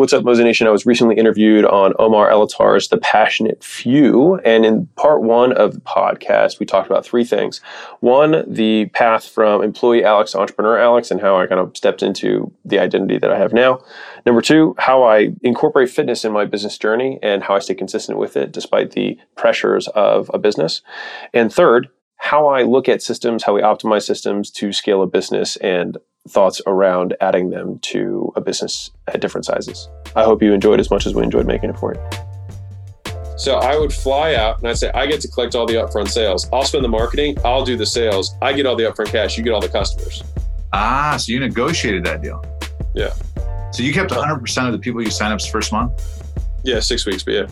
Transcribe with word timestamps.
What's 0.00 0.14
up, 0.14 0.24
Mosey 0.24 0.44
Nation? 0.44 0.66
I 0.66 0.70
was 0.70 0.86
recently 0.86 1.16
interviewed 1.16 1.66
on 1.66 1.92
Omar 1.98 2.30
Elattar's 2.30 2.88
The 2.88 2.96
Passionate 2.96 3.62
Few. 3.62 4.36
And 4.46 4.64
in 4.64 4.86
part 4.96 5.20
one 5.20 5.52
of 5.52 5.74
the 5.74 5.80
podcast, 5.82 6.58
we 6.58 6.64
talked 6.64 6.90
about 6.90 7.04
three 7.04 7.22
things. 7.22 7.60
One, 8.00 8.50
the 8.50 8.86
path 8.94 9.28
from 9.28 9.62
employee 9.62 10.02
Alex 10.02 10.32
to 10.32 10.40
entrepreneur 10.40 10.78
Alex 10.78 11.10
and 11.10 11.20
how 11.20 11.36
I 11.36 11.46
kind 11.46 11.60
of 11.60 11.76
stepped 11.76 12.02
into 12.02 12.50
the 12.64 12.78
identity 12.78 13.18
that 13.18 13.30
I 13.30 13.36
have 13.36 13.52
now. 13.52 13.84
Number 14.24 14.40
two, 14.40 14.74
how 14.78 15.02
I 15.02 15.34
incorporate 15.42 15.90
fitness 15.90 16.24
in 16.24 16.32
my 16.32 16.46
business 16.46 16.78
journey 16.78 17.18
and 17.22 17.42
how 17.42 17.56
I 17.56 17.58
stay 17.58 17.74
consistent 17.74 18.16
with 18.16 18.38
it 18.38 18.52
despite 18.52 18.92
the 18.92 19.18
pressures 19.36 19.86
of 19.88 20.30
a 20.32 20.38
business. 20.38 20.80
And 21.34 21.52
third, 21.52 21.90
how 22.16 22.46
I 22.46 22.62
look 22.62 22.88
at 22.88 23.02
systems, 23.02 23.44
how 23.44 23.54
we 23.54 23.60
optimize 23.60 24.06
systems 24.06 24.50
to 24.52 24.72
scale 24.72 25.02
a 25.02 25.06
business, 25.06 25.56
and 25.56 25.98
thoughts 26.28 26.60
around 26.66 27.16
adding 27.20 27.50
them 27.50 27.78
to 27.80 28.32
a 28.36 28.40
business 28.40 28.90
at 29.08 29.20
different 29.20 29.44
sizes. 29.44 29.88
I 30.14 30.24
hope 30.24 30.42
you 30.42 30.52
enjoyed 30.52 30.80
as 30.80 30.90
much 30.90 31.06
as 31.06 31.14
we 31.14 31.22
enjoyed 31.22 31.46
making 31.46 31.70
it 31.70 31.78
for 31.78 31.94
you. 31.94 32.00
So 33.36 33.54
I 33.54 33.78
would 33.78 33.92
fly 33.92 34.34
out 34.34 34.58
and 34.58 34.68
I'd 34.68 34.76
say, 34.76 34.90
I 34.92 35.06
get 35.06 35.22
to 35.22 35.28
collect 35.28 35.54
all 35.54 35.64
the 35.64 35.74
upfront 35.74 36.08
sales. 36.08 36.46
I'll 36.52 36.64
spend 36.64 36.84
the 36.84 36.88
marketing, 36.88 37.38
I'll 37.42 37.64
do 37.64 37.76
the 37.76 37.86
sales, 37.86 38.36
I 38.42 38.52
get 38.52 38.66
all 38.66 38.76
the 38.76 38.84
upfront 38.84 39.06
cash, 39.06 39.38
you 39.38 39.42
get 39.42 39.52
all 39.54 39.62
the 39.62 39.68
customers. 39.68 40.22
Ah, 40.74 41.16
so 41.18 41.32
you 41.32 41.40
negotiated 41.40 42.04
that 42.04 42.22
deal. 42.22 42.44
Yeah. 42.94 43.14
So 43.72 43.82
you 43.82 43.94
kept 43.94 44.10
100% 44.10 44.66
of 44.66 44.72
the 44.72 44.78
people 44.78 45.02
you 45.02 45.10
signed 45.10 45.32
up 45.32 45.40
first 45.40 45.72
month? 45.72 45.92
Yeah, 46.64 46.80
six 46.80 47.06
weeks, 47.06 47.22
but 47.22 47.34
yeah. 47.34 47.46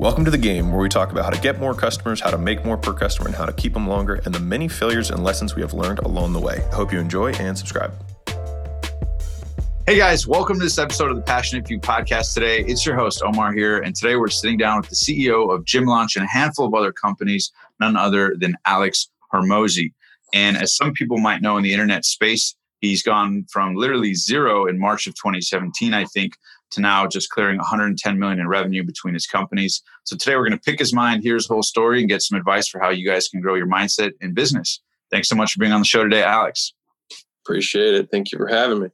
Welcome 0.00 0.24
to 0.24 0.30
the 0.32 0.38
game 0.38 0.72
where 0.72 0.80
we 0.80 0.88
talk 0.88 1.12
about 1.12 1.24
how 1.24 1.30
to 1.30 1.40
get 1.40 1.60
more 1.60 1.72
customers, 1.72 2.20
how 2.20 2.32
to 2.32 2.36
make 2.36 2.64
more 2.64 2.76
per 2.76 2.92
customer, 2.92 3.28
and 3.28 3.36
how 3.36 3.46
to 3.46 3.52
keep 3.52 3.74
them 3.74 3.86
longer, 3.86 4.16
and 4.24 4.34
the 4.34 4.40
many 4.40 4.66
failures 4.66 5.12
and 5.12 5.22
lessons 5.22 5.54
we 5.54 5.62
have 5.62 5.72
learned 5.72 6.00
along 6.00 6.32
the 6.32 6.40
way. 6.40 6.64
I 6.72 6.74
hope 6.74 6.92
you 6.92 6.98
enjoy 6.98 7.30
and 7.34 7.56
subscribe. 7.56 7.94
Hey 9.86 9.96
guys, 9.96 10.26
welcome 10.26 10.56
to 10.58 10.64
this 10.64 10.78
episode 10.78 11.10
of 11.10 11.16
the 11.16 11.22
Passionate 11.22 11.68
Few 11.68 11.78
podcast 11.78 12.34
today. 12.34 12.64
It's 12.64 12.84
your 12.84 12.96
host, 12.96 13.22
Omar 13.24 13.52
here, 13.52 13.78
and 13.78 13.94
today 13.94 14.16
we're 14.16 14.26
sitting 14.26 14.56
down 14.56 14.80
with 14.80 14.90
the 14.90 14.96
CEO 14.96 15.54
of 15.54 15.64
Gym 15.64 15.84
Launch 15.84 16.16
and 16.16 16.24
a 16.24 16.28
handful 16.28 16.66
of 16.66 16.74
other 16.74 16.90
companies, 16.90 17.52
none 17.78 17.96
other 17.96 18.34
than 18.36 18.56
Alex 18.66 19.08
Hormozi. 19.32 19.92
And 20.32 20.56
as 20.56 20.74
some 20.74 20.92
people 20.92 21.18
might 21.18 21.40
know 21.40 21.56
in 21.56 21.62
the 21.62 21.72
internet 21.72 22.04
space, 22.04 22.56
he's 22.80 23.04
gone 23.04 23.46
from 23.48 23.76
literally 23.76 24.14
zero 24.14 24.66
in 24.66 24.76
March 24.76 25.06
of 25.06 25.14
2017, 25.14 25.94
I 25.94 26.04
think, 26.06 26.36
to 26.74 26.80
now 26.80 27.06
just 27.06 27.30
clearing 27.30 27.56
110 27.58 28.18
million 28.18 28.40
in 28.40 28.48
revenue 28.48 28.84
between 28.84 29.14
his 29.14 29.26
companies. 29.26 29.82
So 30.04 30.16
today 30.16 30.36
we're 30.36 30.48
going 30.48 30.58
to 30.58 30.64
pick 30.64 30.78
his 30.78 30.92
mind, 30.92 31.22
hear 31.22 31.34
his 31.34 31.46
whole 31.46 31.62
story, 31.62 32.00
and 32.00 32.08
get 32.08 32.22
some 32.22 32.38
advice 32.38 32.68
for 32.68 32.80
how 32.80 32.90
you 32.90 33.08
guys 33.08 33.28
can 33.28 33.40
grow 33.40 33.54
your 33.54 33.66
mindset 33.66 34.12
in 34.20 34.34
business. 34.34 34.80
Thanks 35.10 35.28
so 35.28 35.36
much 35.36 35.52
for 35.52 35.60
being 35.60 35.72
on 35.72 35.80
the 35.80 35.86
show 35.86 36.02
today, 36.02 36.22
Alex. 36.22 36.74
Appreciate 37.44 37.94
it. 37.94 38.10
Thank 38.10 38.32
you 38.32 38.38
for 38.38 38.48
having 38.48 38.80
me. 38.80 38.88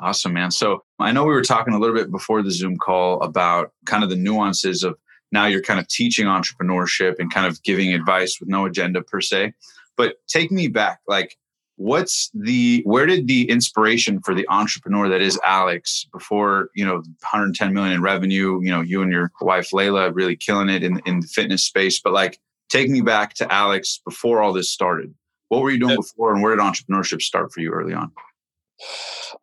Awesome, 0.00 0.32
man. 0.32 0.50
So 0.50 0.84
I 0.98 1.12
know 1.12 1.24
we 1.24 1.34
were 1.34 1.42
talking 1.42 1.74
a 1.74 1.78
little 1.78 1.94
bit 1.94 2.10
before 2.10 2.42
the 2.42 2.50
Zoom 2.50 2.76
call 2.76 3.20
about 3.22 3.72
kind 3.84 4.02
of 4.02 4.10
the 4.10 4.16
nuances 4.16 4.82
of 4.82 4.96
now 5.32 5.46
you're 5.46 5.62
kind 5.62 5.80
of 5.80 5.88
teaching 5.88 6.26
entrepreneurship 6.26 7.16
and 7.18 7.32
kind 7.32 7.46
of 7.46 7.62
giving 7.62 7.92
advice 7.92 8.38
with 8.40 8.48
no 8.48 8.64
agenda 8.64 9.02
per 9.02 9.20
se. 9.20 9.52
But 9.96 10.16
take 10.28 10.50
me 10.50 10.68
back, 10.68 11.00
like 11.06 11.36
what's 11.76 12.30
the 12.34 12.82
where 12.84 13.06
did 13.06 13.26
the 13.26 13.48
inspiration 13.50 14.20
for 14.20 14.34
the 14.34 14.46
entrepreneur 14.48 15.08
that 15.08 15.20
is 15.20 15.38
alex 15.44 16.06
before 16.10 16.70
you 16.74 16.84
know 16.84 16.94
110 16.94 17.74
million 17.74 17.94
in 17.94 18.02
revenue 18.02 18.60
you 18.62 18.70
know 18.70 18.80
you 18.80 19.02
and 19.02 19.12
your 19.12 19.30
wife 19.42 19.72
Leila 19.72 20.10
really 20.12 20.36
killing 20.36 20.70
it 20.70 20.82
in, 20.82 21.00
in 21.04 21.20
the 21.20 21.26
fitness 21.26 21.64
space 21.64 22.00
but 22.00 22.14
like 22.14 22.38
take 22.68 22.88
me 22.88 23.02
back 23.02 23.34
to 23.34 23.52
alex 23.52 24.00
before 24.04 24.42
all 24.42 24.52
this 24.52 24.70
started. 24.70 25.14
What 25.48 25.62
were 25.62 25.70
you 25.70 25.78
doing 25.78 25.96
before 25.96 26.32
and 26.32 26.42
where 26.42 26.56
did 26.56 26.62
entrepreneurship 26.62 27.22
start 27.22 27.52
for 27.52 27.60
you 27.60 27.70
early 27.70 27.94
on? 27.94 28.10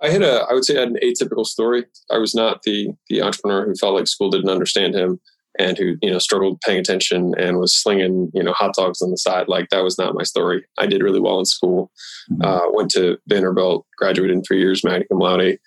I 0.01 0.09
had 0.09 0.21
a 0.21 0.45
i 0.49 0.53
would 0.53 0.65
say 0.65 0.77
i 0.77 0.81
had 0.81 0.89
an 0.89 0.99
atypical 1.03 1.45
story. 1.45 1.85
I 2.11 2.17
was 2.17 2.35
not 2.35 2.63
the 2.63 2.89
the 3.09 3.21
entrepreneur 3.21 3.65
who 3.65 3.75
felt 3.75 3.95
like 3.95 4.07
school 4.07 4.29
didn't 4.29 4.49
understand 4.49 4.95
him 4.95 5.19
and 5.59 5.77
who 5.77 5.95
you 6.01 6.11
know 6.11 6.19
struggled 6.19 6.59
paying 6.61 6.79
attention 6.79 7.33
and 7.37 7.57
was 7.57 7.75
slinging 7.75 8.31
you 8.33 8.43
know 8.43 8.53
hot 8.53 8.73
dogs 8.75 9.01
on 9.01 9.11
the 9.11 9.17
side. 9.17 9.47
Like 9.47 9.69
that 9.69 9.83
was 9.83 9.97
not 9.97 10.15
my 10.15 10.23
story. 10.23 10.65
I 10.77 10.87
did 10.87 11.03
really 11.03 11.19
well 11.19 11.39
in 11.39 11.45
school. 11.45 11.91
Mm-hmm. 12.31 12.41
uh, 12.43 12.71
went 12.71 12.91
to 12.91 13.17
vanderbilt 13.27 13.85
graduated 13.97 14.35
in 14.35 14.43
three 14.43 14.59
years 14.59 14.83
magna 14.83 15.05
cum 15.07 15.19
laude. 15.19 15.59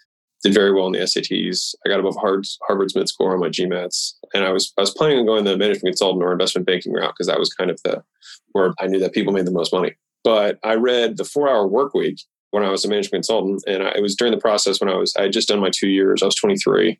Did 0.42 0.54
very 0.54 0.72
well 0.72 0.86
in 0.86 0.92
the 0.92 1.00
sats 1.00 1.74
i 1.84 1.88
got 1.88 1.98
above 1.98 2.16
harvard's 2.16 2.94
mid 2.94 3.08
score 3.08 3.32
on 3.32 3.40
my 3.40 3.48
gmats 3.48 4.12
and 4.32 4.44
i 4.44 4.52
was 4.52 4.72
i 4.78 4.82
was 4.82 4.92
planning 4.92 5.18
on 5.18 5.26
going 5.26 5.44
the 5.44 5.56
management 5.56 5.94
consultant 5.94 6.22
or 6.22 6.30
investment 6.30 6.66
banking 6.66 6.92
route 6.92 7.12
because 7.14 7.26
that 7.26 7.38
was 7.38 7.52
kind 7.52 7.70
of 7.70 7.80
the 7.82 8.02
where 8.52 8.72
i 8.78 8.86
knew 8.86 9.00
that 9.00 9.12
people 9.12 9.32
made 9.32 9.46
the 9.46 9.50
most 9.50 9.72
money. 9.72 9.96
But 10.22 10.58
i 10.62 10.74
read 10.74 11.16
the 11.16 11.24
four 11.24 11.48
hour 11.48 11.66
work 11.66 11.94
week 11.94 12.20
when 12.50 12.62
i 12.62 12.70
was 12.70 12.84
a 12.84 12.88
management 12.88 13.24
consultant 13.24 13.64
and 13.66 13.82
I, 13.82 13.92
it 13.96 14.02
was 14.02 14.14
during 14.14 14.32
the 14.32 14.40
process 14.40 14.78
when 14.78 14.90
i 14.90 14.94
was 14.94 15.12
i 15.16 15.22
had 15.22 15.32
just 15.32 15.48
done 15.48 15.58
my 15.58 15.70
two 15.70 15.88
years. 15.88 16.22
I 16.22 16.26
was 16.26 16.36
23 16.36 16.98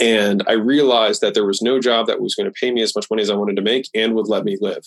and 0.00 0.42
I 0.46 0.52
realized 0.52 1.20
that 1.22 1.34
there 1.34 1.46
was 1.46 1.62
no 1.62 1.80
job 1.80 2.06
that 2.06 2.20
was 2.20 2.34
going 2.34 2.46
to 2.46 2.52
pay 2.60 2.70
me 2.70 2.82
as 2.82 2.94
much 2.94 3.06
money 3.10 3.22
as 3.22 3.30
I 3.30 3.34
wanted 3.34 3.56
to 3.56 3.62
make 3.62 3.88
and 3.94 4.14
would 4.14 4.28
let 4.28 4.44
me 4.44 4.58
live. 4.60 4.84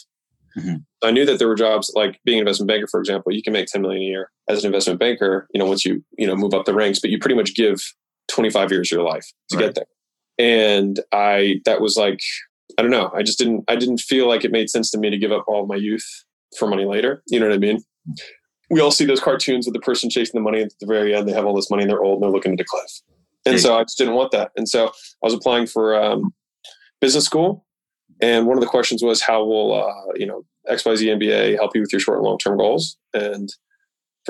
Mm-hmm. 0.58 0.76
I 1.04 1.12
knew 1.12 1.26
that 1.26 1.40
there 1.40 1.48
were 1.48 1.56
jobs 1.56 1.92
like 1.96 2.20
being 2.26 2.40
an 2.40 2.42
investment 2.42 2.68
banker, 2.68 2.88
for 2.88 3.00
example, 3.00 3.32
you 3.32 3.42
can 3.42 3.54
make 3.54 3.68
10 3.68 3.82
million 3.82 4.02
a 4.02 4.06
year 4.06 4.32
as 4.48 4.64
an 4.64 4.68
investment 4.68 5.00
banker, 5.00 5.48
you 5.54 5.60
know, 5.60 5.66
once 5.66 5.86
you, 5.86 6.04
you 6.18 6.28
know, 6.28 6.36
move 6.36 6.54
up 6.54 6.66
the 6.66 6.74
ranks, 6.74 7.00
but 7.00 7.10
you 7.10 7.20
pretty 7.20 7.36
much 7.36 7.56
give 7.56 7.82
25 8.30 8.72
years 8.72 8.92
of 8.92 8.98
your 8.98 9.06
life 9.06 9.26
to 9.50 9.58
right. 9.58 9.66
get 9.66 9.76
there. 9.76 9.86
And 10.38 11.00
I, 11.12 11.62
that 11.66 11.82
was 11.82 11.98
like, 11.98 12.20
I 12.78 12.82
don't 12.82 12.92
know. 12.92 13.12
I 13.14 13.24
just 13.24 13.38
didn't, 13.38 13.64
I 13.68 13.76
didn't 13.76 14.00
feel 14.00 14.28
like 14.28 14.44
it 14.44 14.52
made 14.52 14.70
sense 14.70 14.90
to 14.92 14.98
me 14.98 15.10
to 15.10 15.18
give 15.18 15.32
up 15.32 15.46
all 15.48 15.66
my 15.66 15.76
youth 15.76 16.06
for 16.58 16.68
money 16.68 16.86
later. 16.86 17.24
You 17.28 17.40
know 17.40 17.48
what 17.48 17.56
I 17.56 17.60
mean? 17.60 17.84
We 18.70 18.80
all 18.80 18.92
see 18.92 19.06
those 19.06 19.20
cartoons 19.20 19.66
with 19.66 19.74
the 19.74 19.82
person 19.82 20.10
chasing 20.10 20.38
the 20.38 20.44
money 20.44 20.62
at 20.62 20.72
the 20.80 20.86
very 20.86 21.16
end. 21.16 21.28
They 21.28 21.34
have 21.34 21.46
all 21.46 21.56
this 21.56 21.70
money 21.70 21.84
and 21.84 21.90
they're 21.90 22.04
old 22.04 22.18
and 22.18 22.24
they're 22.24 22.32
looking 22.32 22.54
at 22.54 22.60
a 22.60 22.66
cliff. 22.66 23.02
And 23.50 23.60
so 23.60 23.78
I 23.78 23.84
just 23.84 23.98
didn't 23.98 24.16
want 24.16 24.32
that. 24.32 24.52
And 24.56 24.68
so 24.68 24.88
I 24.88 24.92
was 25.22 25.34
applying 25.34 25.68
for 25.68 26.02
um, 26.02 26.34
business 27.02 27.26
school. 27.26 27.66
And 28.22 28.48
one 28.48 28.58
of 28.58 28.62
the 28.62 28.70
questions 28.70 29.02
was, 29.02 29.22
how 29.22 29.46
will, 29.46 29.74
uh, 29.74 30.14
you 30.16 30.26
know, 30.26 30.44
XYZ 30.70 31.20
MBA 31.20 31.56
help 31.56 31.76
you 31.76 31.82
with 31.82 31.94
your 31.94 32.02
short 32.02 32.18
and 32.18 32.26
long 32.26 32.38
term 32.38 32.58
goals? 32.58 32.98
And 33.14 33.50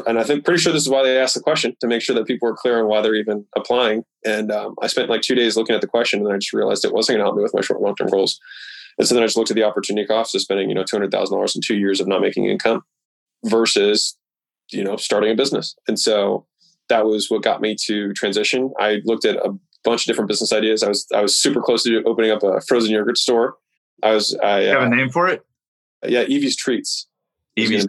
and 0.08 0.20
I 0.20 0.24
think 0.24 0.46
pretty 0.46 0.62
sure 0.62 0.72
this 0.72 0.84
is 0.84 0.90
why 0.90 1.04
they 1.04 1.18
asked 1.18 1.34
the 1.34 1.42
question 1.42 1.76
to 1.82 1.88
make 1.88 2.02
sure 2.02 2.16
that 2.16 2.28
people 2.28 2.48
were 2.48 2.56
clear 2.56 2.80
on 2.80 2.88
why 2.88 3.02
they're 3.02 3.16
even 3.16 3.46
applying. 3.56 4.04
And 4.26 4.52
um, 4.52 4.76
I 4.82 4.88
spent 4.88 5.10
like 5.10 5.22
two 5.22 5.36
days 5.36 5.58
looking 5.58 5.76
at 5.76 5.82
the 5.82 5.88
question, 5.88 6.20
and 6.20 6.28
then 6.28 6.36
I 6.36 6.38
just 6.38 6.54
realized 6.54 6.86
it 6.86 6.94
wasn't 6.94 7.18
going 7.18 7.20
to 7.20 7.26
help 7.26 7.36
me 7.36 7.44
with 7.44 7.54
my 7.54 7.62
short 7.62 7.80
and 7.80 7.86
long 7.86 7.96
term 7.96 8.10
goals. 8.10 8.40
And 8.98 9.08
so 9.08 9.16
then 9.16 9.24
I 9.24 9.28
just 9.28 9.38
looked 9.38 9.52
at 9.52 9.56
the 9.56 9.64
opportunity 9.64 10.06
cost 10.06 10.36
of 10.36 10.42
spending, 10.42 10.70
you 10.70 10.76
know, 10.76 10.84
two 10.84 10.96
hundred 10.96 11.12
thousand 11.12 11.36
dollars 11.36 11.56
in 11.56 11.62
two 11.62 11.78
years 11.78 12.00
of 12.00 12.08
not 12.08 12.22
making 12.22 12.46
income 12.46 12.84
versus, 13.46 14.18
you 14.72 14.84
know, 14.84 14.96
starting 14.98 15.32
a 15.32 15.36
business. 15.36 15.76
And 15.88 16.00
so 16.00 16.46
that 16.90 17.06
was 17.06 17.30
what 17.30 17.44
got 17.44 17.62
me 17.62 17.76
to 17.86 18.14
transition. 18.14 18.74
I 18.80 19.02
looked 19.06 19.26
at 19.26 19.38
a 19.38 19.54
bunch 19.84 20.04
of 20.04 20.08
different 20.08 20.28
business 20.28 20.52
ideas. 20.52 20.84
I 20.84 20.90
was 20.90 21.08
I 21.14 21.22
was 21.22 21.38
super 21.38 21.62
close 21.62 21.84
to 21.84 22.04
opening 22.04 22.32
up 22.32 22.44
a 22.44 22.62
frozen 22.62 22.92
yogurt 22.92 23.18
store. 23.18 23.56
I 24.04 24.14
was 24.14 24.36
I 24.44 24.62
you 24.62 24.68
have 24.70 24.82
uh, 24.82 24.86
a 24.86 24.90
name 24.90 25.10
for 25.10 25.28
it? 25.28 25.46
Yeah, 26.06 26.24
Evie's 26.24 26.56
Treats. 26.56 27.08
Evie's 27.58 27.88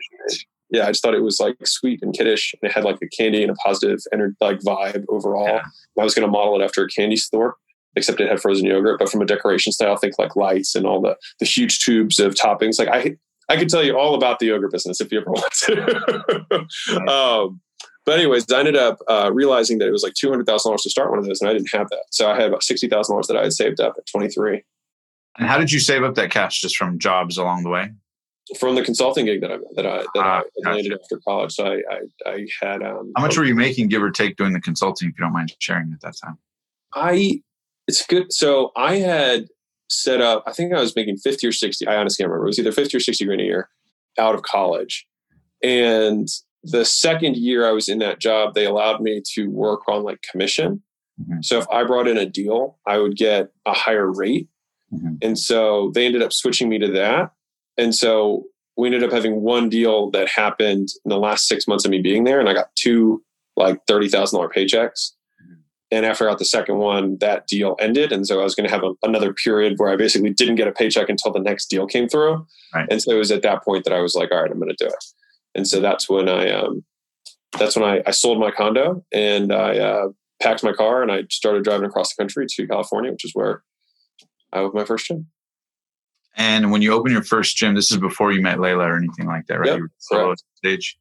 Yeah, 0.70 0.84
I 0.84 0.88
just 0.88 1.02
thought 1.02 1.14
it 1.14 1.22
was 1.22 1.40
like 1.40 1.56
sweet 1.66 2.00
and 2.02 2.14
kiddish, 2.14 2.54
and 2.60 2.70
it 2.70 2.74
had 2.74 2.84
like 2.84 2.98
a 3.02 3.08
candy 3.08 3.42
and 3.42 3.50
a 3.50 3.54
positive 3.54 4.00
energy 4.12 4.36
like 4.40 4.60
vibe 4.60 5.04
overall. 5.08 5.46
Yeah. 5.46 5.62
I 5.98 6.04
was 6.04 6.14
going 6.14 6.26
to 6.26 6.30
model 6.30 6.60
it 6.60 6.64
after 6.64 6.82
a 6.82 6.88
candy 6.88 7.16
store, 7.16 7.56
except 7.96 8.20
it 8.20 8.28
had 8.28 8.40
frozen 8.40 8.66
yogurt. 8.66 8.98
But 8.98 9.10
from 9.10 9.20
a 9.20 9.26
decoration 9.26 9.72
style, 9.72 9.96
think 9.96 10.18
like 10.18 10.36
lights 10.36 10.74
and 10.74 10.86
all 10.86 11.00
the 11.00 11.16
the 11.38 11.46
huge 11.46 11.80
tubes 11.80 12.18
of 12.18 12.34
toppings. 12.34 12.78
Like 12.78 12.88
I 12.88 13.16
I 13.48 13.56
could 13.56 13.68
tell 13.68 13.82
you 13.82 13.96
all 13.98 14.14
about 14.14 14.38
the 14.38 14.46
yogurt 14.46 14.72
business 14.72 15.00
if 15.00 15.10
you 15.10 15.20
ever 15.20 15.30
want 15.32 15.52
to. 15.52 17.12
um, 17.12 17.60
but 18.10 18.18
anyways, 18.18 18.50
I 18.50 18.58
ended 18.58 18.74
up 18.74 18.98
uh, 19.06 19.30
realizing 19.32 19.78
that 19.78 19.86
it 19.86 19.92
was 19.92 20.02
like 20.02 20.14
two 20.14 20.28
hundred 20.28 20.44
thousand 20.44 20.70
dollars 20.70 20.82
to 20.82 20.90
start 20.90 21.10
one 21.10 21.20
of 21.20 21.26
those, 21.26 21.40
and 21.40 21.48
I 21.48 21.52
didn't 21.52 21.72
have 21.72 21.88
that. 21.90 22.06
So 22.10 22.28
I 22.28 22.34
had 22.34 22.48
about 22.48 22.64
sixty 22.64 22.88
thousand 22.88 23.12
dollars 23.12 23.28
that 23.28 23.36
I 23.36 23.44
had 23.44 23.52
saved 23.52 23.80
up 23.80 23.94
at 23.96 24.04
twenty 24.06 24.28
three. 24.28 24.64
And 25.38 25.46
how 25.46 25.58
did 25.58 25.70
you 25.70 25.78
save 25.78 26.02
up 26.02 26.16
that 26.16 26.32
cash? 26.32 26.60
Just 26.60 26.76
from 26.76 26.98
jobs 26.98 27.38
along 27.38 27.62
the 27.62 27.68
way? 27.68 27.92
From 28.58 28.74
the 28.74 28.82
consulting 28.82 29.26
gig 29.26 29.40
that 29.42 29.52
I 29.52 29.58
that 29.76 29.86
I 29.86 29.98
that 29.98 30.08
ah, 30.16 30.42
I 30.66 30.70
landed 30.70 30.90
gotcha. 30.90 31.02
after 31.04 31.20
college. 31.20 31.52
So 31.52 31.66
I 31.66 31.82
I, 31.88 32.30
I 32.32 32.46
had. 32.60 32.82
Um, 32.82 33.12
how 33.16 33.22
much 33.22 33.38
were 33.38 33.44
you 33.44 33.54
making, 33.54 33.86
give 33.86 34.02
or 34.02 34.10
take, 34.10 34.36
doing 34.36 34.54
the 34.54 34.60
consulting? 34.60 35.10
If 35.10 35.14
you 35.16 35.24
don't 35.24 35.32
mind 35.32 35.54
sharing 35.60 35.92
at 35.92 36.00
that 36.00 36.16
time. 36.20 36.36
I 36.92 37.42
it's 37.86 38.04
good. 38.04 38.32
So 38.32 38.72
I 38.76 38.96
had 38.96 39.46
set 39.88 40.20
up. 40.20 40.42
I 40.48 40.52
think 40.52 40.74
I 40.74 40.80
was 40.80 40.96
making 40.96 41.18
fifty 41.18 41.46
or 41.46 41.52
sixty. 41.52 41.86
I 41.86 41.94
honestly 41.94 42.24
can't 42.24 42.28
remember. 42.28 42.46
It 42.46 42.48
was 42.48 42.58
either 42.58 42.72
fifty 42.72 42.96
or 42.96 43.00
sixty 43.00 43.24
grand 43.24 43.40
a 43.40 43.44
year 43.44 43.68
out 44.18 44.34
of 44.34 44.42
college, 44.42 45.06
and 45.62 46.28
the 46.62 46.84
second 46.84 47.36
year 47.36 47.66
I 47.66 47.72
was 47.72 47.88
in 47.88 47.98
that 48.00 48.18
job, 48.18 48.54
they 48.54 48.66
allowed 48.66 49.00
me 49.00 49.22
to 49.34 49.48
work 49.48 49.88
on 49.88 50.02
like 50.02 50.22
commission. 50.22 50.82
Mm-hmm. 51.20 51.42
So 51.42 51.58
if 51.58 51.66
I 51.70 51.84
brought 51.84 52.08
in 52.08 52.18
a 52.18 52.26
deal, 52.26 52.78
I 52.86 52.98
would 52.98 53.16
get 53.16 53.50
a 53.66 53.72
higher 53.72 54.10
rate. 54.10 54.48
Mm-hmm. 54.92 55.14
And 55.22 55.38
so 55.38 55.90
they 55.94 56.06
ended 56.06 56.22
up 56.22 56.32
switching 56.32 56.68
me 56.68 56.78
to 56.78 56.88
that. 56.92 57.32
And 57.78 57.94
so 57.94 58.44
we 58.76 58.88
ended 58.88 59.04
up 59.04 59.12
having 59.12 59.40
one 59.40 59.68
deal 59.68 60.10
that 60.10 60.28
happened 60.28 60.88
in 61.04 61.08
the 61.08 61.18
last 61.18 61.48
six 61.48 61.66
months 61.66 61.84
of 61.84 61.90
me 61.90 62.00
being 62.00 62.24
there. 62.24 62.40
And 62.40 62.48
I 62.48 62.54
got 62.54 62.74
two 62.76 63.22
like 63.56 63.84
$30,000 63.86 64.52
paychecks. 64.52 65.12
Mm-hmm. 65.42 65.54
And 65.92 66.06
after 66.06 66.26
I 66.26 66.32
got 66.32 66.38
the 66.38 66.44
second 66.44 66.76
one, 66.78 67.16
that 67.18 67.46
deal 67.46 67.76
ended. 67.80 68.12
And 68.12 68.26
so 68.26 68.40
I 68.40 68.44
was 68.44 68.54
going 68.54 68.68
to 68.68 68.74
have 68.74 68.84
a, 68.84 68.92
another 69.02 69.32
period 69.32 69.74
where 69.78 69.90
I 69.90 69.96
basically 69.96 70.30
didn't 70.30 70.56
get 70.56 70.68
a 70.68 70.72
paycheck 70.72 71.08
until 71.08 71.32
the 71.32 71.40
next 71.40 71.66
deal 71.66 71.86
came 71.86 72.08
through. 72.08 72.46
Right. 72.74 72.86
And 72.90 73.00
so 73.00 73.12
it 73.12 73.18
was 73.18 73.30
at 73.30 73.42
that 73.42 73.64
point 73.64 73.84
that 73.84 73.94
I 73.94 74.00
was 74.00 74.14
like, 74.14 74.30
all 74.30 74.42
right, 74.42 74.50
I'm 74.50 74.58
going 74.58 74.74
to 74.74 74.84
do 74.84 74.86
it 74.86 75.04
and 75.54 75.66
so 75.66 75.80
that's 75.80 76.08
when 76.08 76.28
I 76.28 76.50
um, 76.50 76.84
that's 77.58 77.76
when 77.76 77.84
I, 77.84 78.02
I 78.06 78.10
sold 78.12 78.38
my 78.38 78.50
condo 78.50 79.04
and 79.12 79.52
I 79.52 79.78
uh, 79.78 80.08
packed 80.40 80.62
my 80.62 80.72
car 80.72 81.02
and 81.02 81.10
I 81.10 81.24
started 81.30 81.64
driving 81.64 81.86
across 81.86 82.14
the 82.14 82.22
country 82.22 82.46
to 82.48 82.66
California, 82.66 83.10
which 83.10 83.24
is 83.24 83.32
where 83.34 83.62
I 84.52 84.58
opened 84.58 84.80
my 84.80 84.86
first 84.86 85.06
gym. 85.06 85.26
And 86.36 86.70
when 86.70 86.80
you 86.80 86.92
open 86.92 87.12
your 87.12 87.24
first 87.24 87.56
gym, 87.56 87.74
this 87.74 87.90
is 87.90 87.98
before 87.98 88.32
you 88.32 88.40
met 88.40 88.60
Leila 88.60 88.84
or 88.84 88.96
anything 88.96 89.26
like 89.26 89.46
that, 89.48 89.58
right? 89.58 89.66
Yep, 89.68 89.76
you 89.76 89.82
were 89.82 89.90
solo 89.98 90.32
at 90.32 90.38
the 90.38 90.68
stage. 90.70 90.96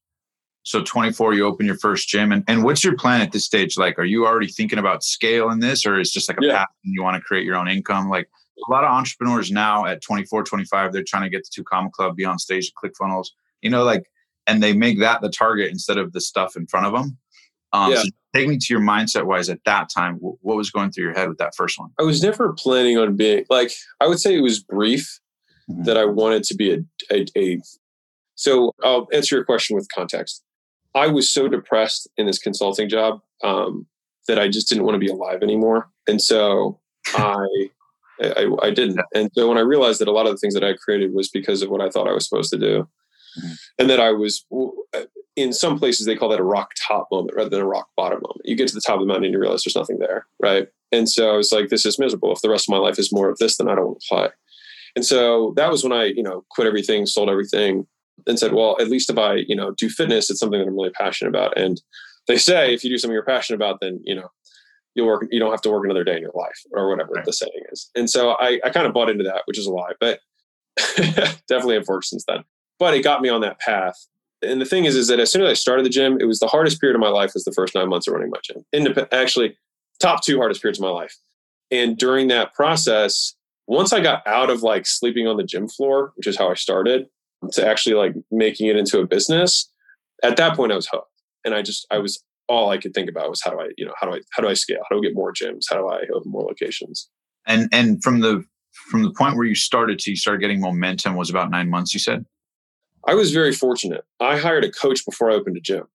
So 0.63 0.84
24, 0.84 1.36
you 1.36 1.46
open 1.46 1.66
your 1.66 1.78
first 1.78 2.10
gym. 2.10 2.31
And, 2.31 2.44
and 2.48 2.63
what's 2.63 2.84
your 2.84 2.96
plan 2.96 3.22
at 3.22 3.31
this 3.31 3.46
stage? 3.46 3.78
Like, 3.78 3.98
are 3.98 4.06
you 4.06 4.25
already 4.25 4.48
thinking 4.48 4.80
about 4.80 5.04
scale 5.04 5.50
in 5.51 5.60
this 5.60 5.86
or 5.86 6.00
is 6.00 6.12
just 6.12 6.28
like 6.30 6.38
a 6.42 6.46
Yeah. 6.46 6.57
path 6.57 6.68
and 6.84 6.94
you 6.94 7.01
want 7.01 7.16
to 7.16 7.22
create 7.22 7.46
your 7.46 7.56
own 7.56 7.68
income? 7.68 8.10
Like 8.10 8.28
a 8.68 8.72
lot 8.72 8.84
of 8.84 8.92
entrepreneurs 8.92 9.51
now 9.51 9.86
at 9.86 10.01
24, 10.01 10.44
25, 10.44 10.92
they're 10.92 11.04
trying 11.04 11.24
to 11.24 11.30
get 11.30 11.44
the 11.44 11.50
two 11.54 11.63
comma 11.63 11.90
club, 11.92 12.16
be 12.16 12.25
on 12.25 12.38
stage, 12.38 12.72
ClickFunnels, 12.74 13.28
you 13.62 13.69
know, 13.69 13.84
like, 13.84 14.04
and 14.50 14.63
they 14.63 14.74
make 14.74 15.00
that 15.00 15.22
the 15.22 15.30
target 15.30 15.69
instead 15.72 15.98
of 15.98 16.12
the 16.13 16.22
stuff 16.22 16.56
in 16.56 16.66
front 16.68 16.86
of 16.88 16.94
them. 16.94 17.18
Um, 17.72 17.92
Yeah. 17.92 18.01
so 18.04 18.10
take 18.36 18.48
me 18.48 18.57
to 18.57 18.66
your 18.74 18.81
mindset 18.81 19.25
wise 19.25 19.50
at 19.50 19.60
that 19.66 19.90
time. 19.90 20.16
Wh- 20.18 20.44
What 20.44 20.57
was 20.57 20.72
going 20.72 20.92
through 20.92 21.06
your 21.06 21.13
head 21.13 21.30
with 21.30 21.38
that 21.38 21.56
first 21.56 21.80
one? 21.80 21.92
I 22.00 22.04
was 22.04 22.22
never 22.24 22.54
planning 22.54 22.98
on 22.98 23.16
being 23.16 23.46
like, 23.50 23.72
I 24.01 24.07
would 24.07 24.19
say 24.19 24.36
it 24.36 24.42
was 24.42 24.60
brief 24.60 25.19
Mhm. 25.69 25.86
that 25.86 25.98
I 25.98 26.06
wanted 26.06 26.44
to 26.46 26.56
be 26.56 26.74
a, 26.74 26.80
a, 27.12 27.25
a. 27.38 27.62
So 28.36 28.74
I'll 28.84 29.07
answer 29.13 29.36
your 29.36 29.46
question 29.46 29.75
with 29.75 29.88
context. 29.94 30.44
I 30.96 31.07
was 31.07 31.30
so 31.30 31.48
depressed 31.48 32.07
in 32.18 32.25
this 32.25 32.40
consulting 32.40 32.90
job 32.90 33.19
um, 33.44 33.86
that 34.28 34.40
I 34.40 34.48
just 34.48 34.68
didn't 34.68 34.86
want 34.86 34.96
to 34.96 35.00
be 35.00 35.07
alive 35.12 35.44
anymore. 35.44 35.90
And 36.07 36.19
so 36.22 36.80
I, 37.13 37.46
I, 38.22 38.50
I 38.63 38.72
didn't. 38.72 39.00
And 39.13 39.30
so 39.36 39.48
when 39.48 39.57
I 39.57 39.62
realized 39.62 40.01
that 40.01 40.07
a 40.07 40.12
lot 40.12 40.25
of 40.25 40.31
the 40.31 40.38
things 40.38 40.56
that 40.56 40.63
I 40.63 40.74
created 40.74 41.13
was 41.13 41.30
because 41.30 41.62
of 41.62 41.69
what 41.69 41.81
I 41.81 41.90
thought 41.90 42.07
I 42.07 42.13
was 42.13 42.28
supposed 42.28 42.50
to 42.51 42.57
do. 42.57 42.88
And 43.77 43.89
that 43.89 43.99
I 43.99 44.11
was 44.11 44.45
uh, 44.95 45.01
in 45.35 45.53
some 45.53 45.79
places 45.79 46.05
they 46.05 46.15
call 46.15 46.29
that 46.29 46.39
a 46.39 46.43
rock 46.43 46.71
top 46.87 47.07
moment 47.11 47.35
rather 47.35 47.49
than 47.49 47.61
a 47.61 47.67
rock 47.67 47.89
bottom 47.95 48.19
moment. 48.21 48.41
You 48.45 48.55
get 48.55 48.67
to 48.69 48.75
the 48.75 48.81
top 48.81 48.95
of 48.95 49.01
the 49.01 49.05
mountain 49.05 49.25
and 49.25 49.33
you 49.33 49.39
realize 49.39 49.63
there's 49.63 49.75
nothing 49.75 49.99
there, 49.99 50.25
right? 50.41 50.67
And 50.91 51.07
so 51.07 51.33
I 51.33 51.37
was 51.37 51.51
like, 51.51 51.69
this 51.69 51.85
is 51.85 51.99
miserable. 51.99 52.31
If 52.33 52.41
the 52.41 52.49
rest 52.49 52.67
of 52.67 52.71
my 52.73 52.77
life 52.79 52.99
is 52.99 53.13
more 53.13 53.29
of 53.29 53.37
this, 53.37 53.57
then 53.57 53.69
I 53.69 53.75
don't 53.75 53.85
want 53.87 54.01
to 54.01 54.07
play. 54.09 54.27
And 54.95 55.05
so 55.05 55.53
that 55.55 55.69
was 55.71 55.83
when 55.83 55.93
I, 55.93 56.05
you 56.05 56.23
know, 56.23 56.43
quit 56.49 56.67
everything, 56.67 57.05
sold 57.05 57.29
everything, 57.29 57.85
and 58.27 58.39
said, 58.39 58.53
well, 58.53 58.75
at 58.81 58.89
least 58.89 59.09
if 59.09 59.17
I, 59.17 59.35
you 59.35 59.55
know, 59.55 59.71
do 59.71 59.87
fitness, 59.87 60.29
it's 60.29 60.39
something 60.39 60.59
that 60.59 60.67
I'm 60.67 60.75
really 60.75 60.89
passionate 60.89 61.29
about. 61.29 61.57
And 61.57 61.79
they 62.27 62.37
say 62.37 62.73
if 62.73 62.83
you 62.83 62.89
do 62.89 62.97
something 62.97 63.13
you're 63.13 63.23
passionate 63.23 63.57
about, 63.57 63.79
then 63.81 64.01
you 64.03 64.15
know, 64.15 64.29
you'll 64.95 65.07
work. 65.07 65.25
You 65.31 65.39
don't 65.39 65.51
have 65.51 65.61
to 65.61 65.69
work 65.69 65.85
another 65.85 66.03
day 66.03 66.15
in 66.15 66.21
your 66.21 66.33
life, 66.35 66.59
or 66.71 66.89
whatever 66.89 67.11
Right. 67.13 67.25
the 67.25 67.33
saying 67.33 67.51
is. 67.71 67.89
And 67.95 68.09
so 68.09 68.31
I, 68.31 68.59
I 68.63 68.71
kind 68.71 68.87
of 68.87 68.93
bought 68.93 69.09
into 69.09 69.23
that, 69.23 69.43
which 69.45 69.57
is 69.59 69.67
a 69.67 69.71
lie, 69.71 69.93
but 69.99 70.19
definitely 71.47 71.75
have 71.75 71.87
worked 71.87 72.05
since 72.05 72.25
then. 72.27 72.43
But 72.79 72.93
it 72.93 73.03
got 73.03 73.21
me 73.21 73.29
on 73.29 73.41
that 73.41 73.59
path. 73.59 73.95
And 74.41 74.61
the 74.61 74.65
thing 74.65 74.85
is, 74.85 74.95
is 74.95 75.09
that 75.09 75.19
as 75.19 75.31
soon 75.31 75.41
as 75.43 75.49
I 75.49 75.53
started 75.53 75.85
the 75.85 75.89
gym, 75.89 76.17
it 76.19 76.25
was 76.25 76.39
the 76.39 76.47
hardest 76.47 76.79
period 76.79 76.95
of 76.95 77.01
my 77.01 77.09
life 77.09 77.31
was 77.33 77.43
the 77.43 77.51
first 77.51 77.75
nine 77.75 77.89
months 77.89 78.07
of 78.07 78.13
running 78.13 78.29
my 78.29 78.39
gym. 78.41 78.63
Indep- 78.73 79.09
actually, 79.11 79.57
top 79.99 80.23
two 80.23 80.37
hardest 80.37 80.61
periods 80.61 80.79
of 80.79 80.83
my 80.83 80.89
life. 80.89 81.15
And 81.71 81.97
during 81.97 82.29
that 82.29 82.53
process, 82.53 83.35
once 83.67 83.93
I 83.93 83.99
got 83.99 84.25
out 84.25 84.49
of 84.49 84.63
like 84.63 84.87
sleeping 84.87 85.27
on 85.27 85.37
the 85.37 85.43
gym 85.43 85.67
floor, 85.67 86.13
which 86.15 86.25
is 86.25 86.37
how 86.37 86.49
I 86.49 86.55
started, 86.55 87.07
to 87.51 87.67
actually 87.67 87.95
like 87.95 88.13
making 88.31 88.67
it 88.67 88.75
into 88.75 88.99
a 88.99 89.05
business, 89.05 89.71
at 90.23 90.37
that 90.37 90.55
point 90.55 90.71
I 90.71 90.75
was 90.75 90.87
hooked. 90.87 91.07
And 91.45 91.53
I 91.53 91.61
just 91.61 91.85
I 91.91 91.99
was 91.99 92.23
all 92.47 92.69
I 92.69 92.77
could 92.77 92.93
think 92.93 93.09
about 93.09 93.29
was 93.29 93.41
how 93.43 93.51
do 93.51 93.59
I, 93.59 93.69
you 93.77 93.85
know, 93.85 93.93
how 93.99 94.07
do 94.07 94.15
I 94.15 94.21
how 94.31 94.41
do 94.41 94.49
I 94.49 94.53
scale? 94.53 94.79
How 94.89 94.95
do 94.95 95.01
I 95.01 95.07
get 95.07 95.15
more 95.15 95.31
gyms? 95.31 95.65
How 95.69 95.77
do 95.77 95.87
I 95.87 96.01
open 96.13 96.31
more 96.31 96.43
locations? 96.43 97.09
And 97.45 97.69
and 97.71 98.03
from 98.03 98.19
the 98.21 98.43
from 98.89 99.03
the 99.03 99.11
point 99.11 99.35
where 99.35 99.45
you 99.45 99.55
started 99.55 99.99
to 99.99 100.11
you 100.11 100.17
started 100.17 100.41
getting 100.41 100.59
momentum 100.59 101.15
was 101.15 101.29
about 101.29 101.51
nine 101.51 101.69
months. 101.69 101.93
You 101.93 101.99
said. 101.99 102.25
I 103.07 103.13
was 103.16 103.31
very 103.31 103.54
fortunate. 103.54 104.06
I 104.19 104.38
hired 104.38 104.66
a 104.66 104.72
coach 104.72 105.06
before 105.06 105.31
I 105.31 105.36
opened 105.36 105.57
a 105.57 105.62
gym. 105.62 105.88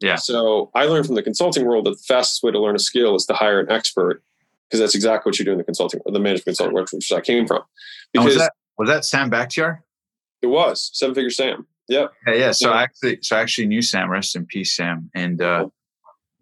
Yeah. 0.00 0.16
So 0.16 0.70
I 0.74 0.84
learned 0.84 1.06
from 1.06 1.16
the 1.16 1.22
consulting 1.22 1.66
world 1.66 1.86
that 1.86 1.90
the 1.90 2.02
fastest 2.06 2.42
way 2.42 2.52
to 2.52 2.60
learn 2.60 2.76
a 2.76 2.78
skill 2.78 3.16
is 3.16 3.26
to 3.26 3.34
hire 3.34 3.60
an 3.60 3.70
expert 3.70 4.22
because 4.68 4.80
that's 4.80 4.94
exactly 4.94 5.30
what 5.30 5.38
you 5.38 5.44
do 5.44 5.52
in 5.52 5.58
the 5.58 5.64
consulting 5.64 6.00
or 6.06 6.12
the 6.12 6.20
management 6.20 6.44
consulting 6.44 6.74
world, 6.74 6.88
which 6.92 7.10
I 7.10 7.20
came 7.20 7.46
from. 7.46 7.62
And 8.14 8.24
Because 8.24 8.34
was 8.34 8.36
that 8.36 8.52
was 8.78 8.88
that 8.88 9.04
Sam 9.04 9.30
Bakhtiar? 9.30 9.80
it 10.40 10.46
was 10.46 10.90
seven 10.92 11.14
figure 11.14 11.30
Sam. 11.30 11.66
Yep. 11.88 12.12
Yeah, 12.26 12.34
yeah. 12.34 12.52
So 12.52 12.68
Yeah. 12.68 12.76
I 12.76 12.82
actually, 12.82 13.18
so 13.22 13.36
I 13.36 13.40
actually 13.40 13.66
knew 13.66 13.82
Sam. 13.82 14.10
Rest 14.10 14.36
in 14.36 14.46
peace, 14.46 14.76
Sam. 14.76 15.10
And 15.14 15.42
uh, 15.42 15.68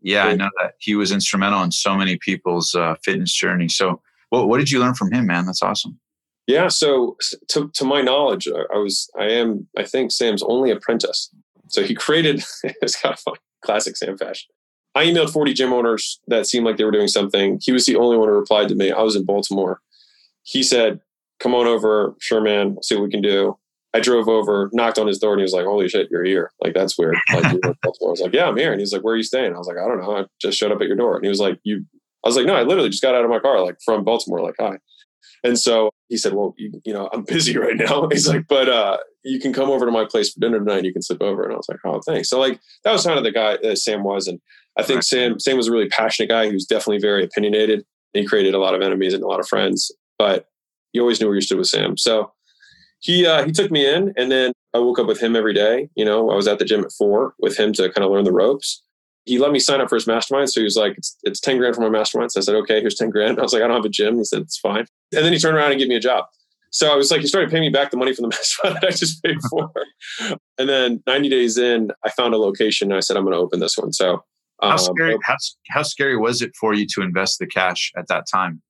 yeah, 0.03 0.27
I 0.27 0.35
know 0.35 0.51
that 0.61 0.73
he 0.79 0.95
was 0.95 1.13
instrumental 1.13 1.63
in 1.63 1.73
so 1.73 1.97
many 1.97 2.19
people's 2.19 2.75
uh, 2.75 2.97
fitness 3.03 3.33
journey. 3.33 3.69
So, 3.69 4.03
what 4.31 4.49
what 4.49 4.59
did 4.59 4.71
you 4.71 4.81
learn 4.81 4.95
from 4.95 5.13
him, 5.13 5.27
man? 5.27 5.47
That's 5.47 5.63
awesome. 5.63 5.99
Yeah. 6.47 6.69
So 6.69 7.17
to, 7.49 7.71
to 7.75 7.85
my 7.85 8.03
knowledge, 8.03 8.49
I 8.49 8.77
was, 8.77 9.11
I 9.19 9.25
am, 9.25 9.67
I 9.77 9.83
think 9.83 10.13
Sam's 10.13 10.43
only 10.43 10.71
apprentice. 10.71 11.31
So 11.69 11.83
he 11.83 11.95
created, 11.95 12.45
it's 12.63 13.01
kind 13.01 13.13
of 13.13 13.21
funny, 13.21 13.39
classic 13.63 13.97
Sam 13.97 14.17
fashion. 14.17 14.49
I 14.95 15.05
emailed 15.05 15.31
40 15.31 15.53
gym 15.53 15.73
owners 15.73 16.21
that 16.29 16.47
seemed 16.47 16.65
like 16.65 16.79
they 16.79 16.85
were 16.85 16.91
doing 16.91 17.09
something. 17.09 17.61
He 17.63 17.73
was 17.73 17.85
the 17.85 17.97
only 17.97 18.17
one 18.17 18.29
who 18.29 18.35
replied 18.35 18.69
to 18.69 18.75
me. 18.75 18.93
I 18.93 19.03
was 19.03 19.15
in 19.15 19.25
Baltimore. 19.25 19.81
He 20.43 20.63
said, 20.63 21.01
come 21.39 21.55
on 21.55 21.67
over. 21.67 22.15
Sure, 22.21 22.41
man. 22.41 22.79
See 22.83 22.95
what 22.95 23.05
we 23.05 23.11
can 23.11 23.21
do. 23.21 23.59
I 23.93 24.01
drove 24.01 24.29
over, 24.29 24.69
knocked 24.73 24.99
on 24.99 25.07
his 25.07 25.19
door, 25.19 25.33
and 25.33 25.41
he 25.41 25.45
was 25.45 25.53
like, 25.55 25.65
holy 25.65 25.89
shit, 25.89 26.11
you're 26.11 26.25
here. 26.25 26.53
Like, 26.61 26.75
that's 26.75 26.99
weird. 26.99 27.17
Like. 27.33 27.45
I 27.45 27.75
was 27.85 28.21
like, 28.21 28.35
yeah, 28.35 28.47
I'm 28.47 28.57
here. 28.57 28.71
And 28.71 28.81
he's 28.81 28.93
like, 28.93 29.03
where 29.03 29.15
are 29.15 29.17
you 29.17 29.23
staying? 29.23 29.55
I 29.55 29.59
was 29.59 29.67
like, 29.67 29.79
I 29.79 29.89
don't 29.89 30.01
know. 30.01 30.19
I 30.19 30.25
just 30.41 30.59
showed 30.59 30.71
up 30.71 30.81
at 30.81 30.87
your 30.87 30.97
door. 30.97 31.17
And 31.17 31.25
he 31.25 31.31
was 31.31 31.41
like, 31.41 31.59
you, 31.65 31.85
I 32.25 32.29
was 32.29 32.37
like, 32.37 32.47
no, 32.47 32.55
I 32.55 32.63
literally 32.63 32.91
just 32.91 33.03
got 33.03 33.15
out 33.15 33.25
of 33.25 33.31
my 33.31 33.39
car, 33.39 33.63
like 33.63 33.77
from 33.85 34.05
Baltimore, 34.05 34.43
like, 34.43 34.57
hi. 34.59 34.79
And 35.47 35.59
so 35.59 35.91
he 36.09 36.17
said, 36.17 36.35
well, 36.35 36.55
you, 36.59 36.81
you 36.85 36.93
know, 36.93 37.09
I'm 37.13 37.23
busy 37.23 37.57
right 37.59 37.77
now. 37.77 38.09
He's 38.13 38.29
like, 38.29 38.47
but 38.49 38.69
uh, 38.69 38.99
you 39.25 39.41
can 39.41 39.53
come 39.53 39.71
over 39.71 39.87
to 39.87 39.93
my 39.93 40.05
place 40.05 40.33
for 40.33 40.41
dinner 40.41 40.59
tonight. 40.59 40.79
And 40.79 40.87
you 40.87 40.93
can 40.93 41.03
sleep 41.03 41.23
over. 41.23 41.45
And 41.45 41.53
I 41.53 41.57
was 41.57 41.69
like, 41.69 41.79
oh, 41.85 42.01
thanks. 42.07 42.29
So 42.29 42.39
like, 42.41 42.61
that 42.85 42.93
was 42.93 43.05
kind 43.05 43.19
of 43.19 43.25
the 43.25 43.33
guy 43.33 43.59
that 43.63 43.79
Sam 43.79 44.03
was. 44.03 44.27
And 44.27 44.41
I 44.79 44.83
think 44.83 44.99
Right. 44.99 45.05
Sam, 45.05 45.41
Sam 45.41 45.57
was 45.57 45.69
a 45.69 45.73
really 45.73 45.89
passionate 45.89 46.29
guy. 46.29 46.47
He 46.47 46.53
was 46.53 46.67
definitely 46.67 47.01
very 47.01 47.25
opinionated. 47.25 47.85
He 48.13 48.25
created 48.25 48.55
a 48.55 48.59
lot 48.59 48.75
of 48.75 48.83
enemies 48.83 49.15
and 49.15 49.23
a 49.23 49.27
lot 49.27 49.41
of 49.41 49.49
friends, 49.49 49.91
but 50.19 50.49
you 50.93 51.03
always 51.03 51.21
knew 51.21 51.27
where 51.27 51.35
you 51.35 51.43
stood 51.43 51.59
with 51.59 51.69
Sam. 51.69 51.99
So 51.99 52.33
he, 53.01 53.27
uh, 53.27 53.45
he 53.45 53.53
took 53.53 53.71
me 53.71 53.87
in 53.87 54.15
and 54.17 54.31
then 54.31 54.53
I 54.73 54.79
woke 54.79 54.99
up 54.99 55.07
with 55.07 55.21
him 55.21 55.37
every 55.37 55.53
day. 55.53 55.91
You 55.97 56.05
know, 56.05 56.31
I 56.31 56.35
was 56.35 56.49
at 56.49 56.59
the 56.59 56.65
gym 56.65 56.83
at 56.85 56.93
four 56.93 57.35
with 57.39 57.59
him 57.59 57.73
to 57.75 57.91
kind 57.91 58.05
of 58.05 58.11
learn 58.11 58.25
the 58.25 58.33
ropes. 58.33 58.83
He 59.27 59.39
let 59.39 59.53
me 59.53 59.59
sign 59.59 59.81
up 59.81 59.89
for 59.89 59.97
his 59.97 60.07
mastermind. 60.07 60.51
So 60.51 60.61
he 60.61 60.65
was 60.65 60.77
like, 60.77 60.97
it's, 60.97 61.17
it's 61.25 61.41
10 61.41 61.59
grand 61.59 61.75
for 61.75 61.83
my 61.83 61.89
mastermind. 61.89 62.33
So 62.33 62.41
I 62.41 62.43
said, 62.43 62.55
okay, 62.55 62.81
here's 62.81 62.95
10 62.95 63.11
grand. 63.11 63.39
I 63.39 63.43
was 63.43 63.53
like, 63.53 63.63
I 63.63 63.67
don't 63.67 63.77
have 63.77 63.85
a 63.85 63.91
gym. 63.91 64.17
He 64.17 64.25
said, 64.25 64.43
it's 64.43 64.59
fine. 64.59 64.87
And 65.13 65.25
then 65.25 65.33
he 65.33 65.39
turned 65.39 65.57
around 65.57 65.73
and 65.73 65.79
gave 65.79 65.89
me 65.89 65.97
a 65.97 66.01
job. 66.01 66.25
So 66.71 66.93
I 66.93 66.97
was 66.97 67.11
like, 67.11 67.21
he 67.21 67.27
started 67.27 67.51
paying 67.51 67.63
me 67.63 67.71
back 67.71 67.91
the 67.91 67.97
money 67.97 68.15
from 68.15 68.25
the 68.25 68.29
mastermind 68.37 68.77
that 68.77 68.89
I 68.89 68.91
just 68.91 69.23
paid 69.23 69.39
for. 69.51 69.71
and 70.59 70.69
then 70.69 71.03
90 71.07 71.29
days 71.29 71.59
in, 71.59 71.91
I 72.05 72.11
found 72.11 72.35
a 72.35 72.39
location 72.39 72.91
and 72.91 72.97
I 72.97 73.01
said, 73.01 73.17
I'm 73.17 73.25
going 73.25 73.35
to 73.35 73.41
open 73.41 73.61
this 73.61 73.77
one. 73.77 73.93
So 73.93 74.25
How 74.63 74.73
um, 74.73 74.79
scary? 74.79 75.17
How, 75.25 75.37
how 75.71 75.83
scary 75.83 76.17
was 76.17 76.43
it 76.43 76.53
for 76.59 76.75
you 76.75 76.87
to 76.95 77.03
invest 77.03 77.39
the 77.39 77.47
cash 77.47 77.93
at 77.97 78.09
that 78.09 78.27
time? 78.31 78.63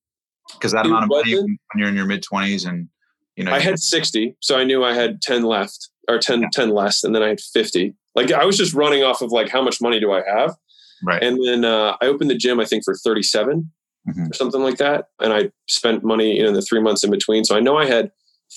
Because 0.53 0.73
that 0.73 0.87
amount 0.87 1.05
of 1.05 1.09
money 1.09 1.35
when 1.35 1.59
you're 1.75 1.89
in 1.89 1.97
your 1.97 2.07
mid 2.07 2.23
twenties 2.23 2.65
and 2.65 2.89
you 3.35 3.43
know 3.43 3.53
I 3.53 3.59
had 3.59 3.81
60. 3.81 4.37
So 4.41 4.57
I 4.57 4.63
knew 4.63 4.85
I 4.85 4.95
had 4.95 5.21
10 5.21 5.43
left 5.43 5.91
or 6.09 6.19
10, 6.19 6.51
10 6.53 6.71
less. 6.71 7.03
And 7.03 7.15
then 7.15 7.23
I 7.23 7.29
had 7.29 7.41
50. 7.41 7.95
Like 8.17 8.33
I 8.33 8.45
was 8.45 8.57
just 8.57 8.75
running 8.75 9.03
off 9.05 9.21
of 9.23 9.31
like, 9.31 9.49
how 9.51 9.63
much 9.63 9.81
money 9.81 10.01
do 10.01 10.11
I 10.13 10.23
have? 10.27 10.57
right. 11.05 11.23
And 11.23 11.39
then 11.47 11.65
uh, 11.65 11.97
I 12.03 12.07
opened 12.07 12.31
the 12.31 12.35
gym, 12.35 12.59
I 12.59 12.65
think, 12.65 12.83
for 12.85 12.95
37 12.95 13.71
Mhm. 14.09 14.31
or 14.31 14.35
something 14.35 14.63
like 14.63 14.79
that. 14.79 15.09
And 15.21 15.33
I 15.33 15.51
spent 15.69 16.03
money 16.05 16.37
you 16.37 16.43
know, 16.45 16.49
in 16.51 16.55
the 16.55 16.63
three 16.63 16.81
months 16.81 17.03
in 17.05 17.11
between. 17.11 17.45
So 17.45 17.57
I 17.57 17.61
know 17.61 17.77
I 17.77 17.87
had 17.87 18.11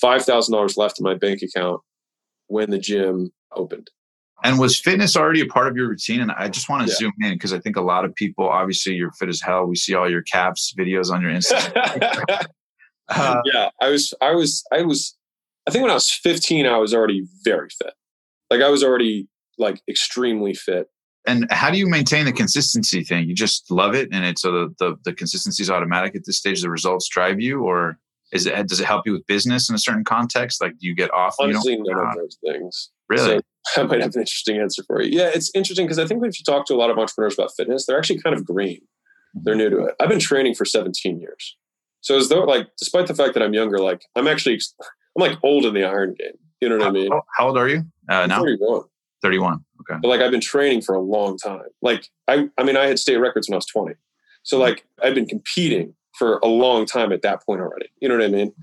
$5,000 0.04 0.78
left 0.78 1.00
in 1.00 1.04
my 1.04 1.16
bank 1.16 1.42
account 1.42 1.82
when 2.48 2.70
the 2.70 2.78
gym 2.78 3.32
opened. 3.56 3.90
And 4.44 4.58
was 4.60 4.80
fitness 4.80 5.18
already 5.18 5.42
a 5.42 5.48
part 5.48 5.68
of 5.68 5.76
your 5.76 5.90
routine? 5.90 6.22
And 6.22 6.32
I 6.32 6.48
just 6.50 6.70
want 6.70 6.84
to 6.86 6.90
Yeah. 6.92 6.98
zoom 6.98 7.14
in 7.22 7.34
because 7.34 7.52
I 7.52 7.60
think 7.60 7.76
a 7.76 7.82
lot 7.82 8.06
of 8.06 8.14
people, 8.16 8.48
obviously, 8.48 8.94
you're 8.94 9.12
fit 9.14 9.28
as 9.28 9.42
hell. 9.42 9.66
We 9.66 9.76
see 9.76 9.96
all 9.96 10.10
your 10.10 10.22
caps 10.22 10.74
videos 10.80 11.12
on 11.12 11.22
your 11.22 11.32
Instagram. 11.32 12.46
Uh, 13.10 13.42
yeah, 13.52 13.70
I 13.82 13.90
was, 13.90 14.14
I 14.22 14.32
was, 14.36 14.64
I 14.72 14.84
was, 14.84 15.18
I 15.68 15.72
think 15.72 15.82
when 15.82 15.90
I 15.90 15.96
was 15.96 16.12
15, 16.12 16.68
I 16.68 16.78
was 16.78 16.94
already 16.94 17.26
very 17.44 17.70
fit. 17.70 17.94
Like 18.52 18.62
I 18.62 18.70
was 18.70 18.84
already 18.84 19.28
like 19.60 19.82
extremely 19.88 20.54
fit. 20.54 20.88
and 21.28 21.46
how 21.52 21.70
do 21.70 21.78
you 21.78 21.88
maintain 21.88 22.26
the 22.26 22.32
consistency 22.32 23.04
thing? 23.04 23.28
You 23.28 23.36
just 23.36 23.70
love 23.70 23.94
it, 23.94 24.10
and 24.12 24.26
it's 24.26 24.42
so 24.42 24.52
the 24.52 24.76
the, 24.80 24.96
the 25.06 25.14
consistency 25.14 25.62
is 25.64 25.70
automatic 25.70 26.16
at 26.16 26.26
this 26.26 26.38
stage. 26.38 26.62
The 26.62 26.70
results 26.70 27.08
drive 27.08 27.40
you, 27.40 27.62
or 27.62 28.00
is 28.32 28.46
it 28.46 28.68
does 28.68 28.80
it 28.80 28.86
help 28.86 29.06
you 29.06 29.14
with 29.14 29.26
business 29.28 29.70
in 29.70 29.76
a 29.76 29.80
certain 29.80 30.04
context? 30.04 30.62
Like, 30.62 30.78
do 30.80 30.88
you 30.88 30.96
get 30.96 31.14
off? 31.14 31.36
Honestly, 31.40 31.78
none 31.78 32.08
of 32.08 32.16
those 32.16 32.38
things. 32.46 32.90
really? 33.10 33.38
So 33.38 33.42
I 33.82 33.84
might 33.84 34.02
have 34.02 34.16
an 34.16 34.22
interesting 34.22 34.58
answer 34.58 34.84
for 34.84 35.02
you. 35.02 35.20
Yeah, 35.20 35.30
it's 35.34 35.52
interesting 35.54 35.86
because 35.86 36.00
I 36.00 36.06
think 36.06 36.26
if 36.26 36.40
you 36.40 36.44
talk 36.44 36.66
to 36.68 36.74
a 36.74 36.78
lot 36.78 36.90
of 36.90 36.98
entrepreneurs 36.98 37.36
about 37.36 37.52
fitness, 37.56 37.86
they're 37.86 37.98
actually 37.98 38.22
kind 38.22 38.36
of 38.36 38.46
green. 38.46 38.82
They're 39.34 39.56
new 39.56 39.70
to 39.70 39.86
it. 39.86 39.96
I've 40.00 40.10
been 40.10 40.20
training 40.20 40.56
for 40.56 40.66
17 40.66 41.20
years. 41.20 41.56
So 42.02 42.18
as 42.18 42.30
though 42.30 42.44
like, 42.44 42.68
despite 42.78 43.08
the 43.08 43.14
fact 43.14 43.34
that 43.36 43.44
I'm 43.44 43.54
younger, 43.54 43.80
like 43.80 44.04
I'm 44.16 44.28
actually, 44.28 44.60
I'm 44.82 45.22
like 45.22 45.38
old 45.44 45.66
in 45.66 45.74
the 45.74 45.84
iron 45.84 46.16
game. 46.18 46.34
You 46.62 46.70
know 46.70 46.78
what 46.78 46.88
I 46.88 46.92
mean? 46.92 47.12
how, 47.12 47.24
how 47.38 47.48
old 47.48 47.58
are 47.58 47.68
you 47.68 47.84
uh, 48.10 48.26
now? 48.26 48.42
31. 48.42 48.84
31. 49.22 49.64
Okay. 49.82 50.00
But 50.02 50.08
like 50.08 50.22
I've 50.22 50.32
been 50.32 50.42
training 50.42 50.82
for 50.82 50.96
a 50.96 51.02
long 51.02 51.38
time. 51.38 51.62
Like 51.82 52.08
I, 52.28 52.50
I 52.58 52.64
mean, 52.64 52.78
I 52.78 52.86
had 52.86 53.00
state 53.00 53.18
records 53.18 53.48
when 53.48 53.56
I 53.56 53.58
was 53.58 53.66
20. 53.68 53.96
So 54.44 54.56
mm-hmm. 54.56 54.62
like 54.62 54.86
I've 55.04 55.16
been 55.16 55.26
competing 55.26 55.94
for 56.18 56.40
a 56.44 56.48
long 56.48 56.86
time 56.86 57.12
at 57.12 57.22
that 57.22 57.46
point 57.46 57.62
already. 57.62 57.90
You 58.02 58.10
know 58.10 58.18
what 58.18 58.24
I 58.24 58.30
mean? 58.30 58.54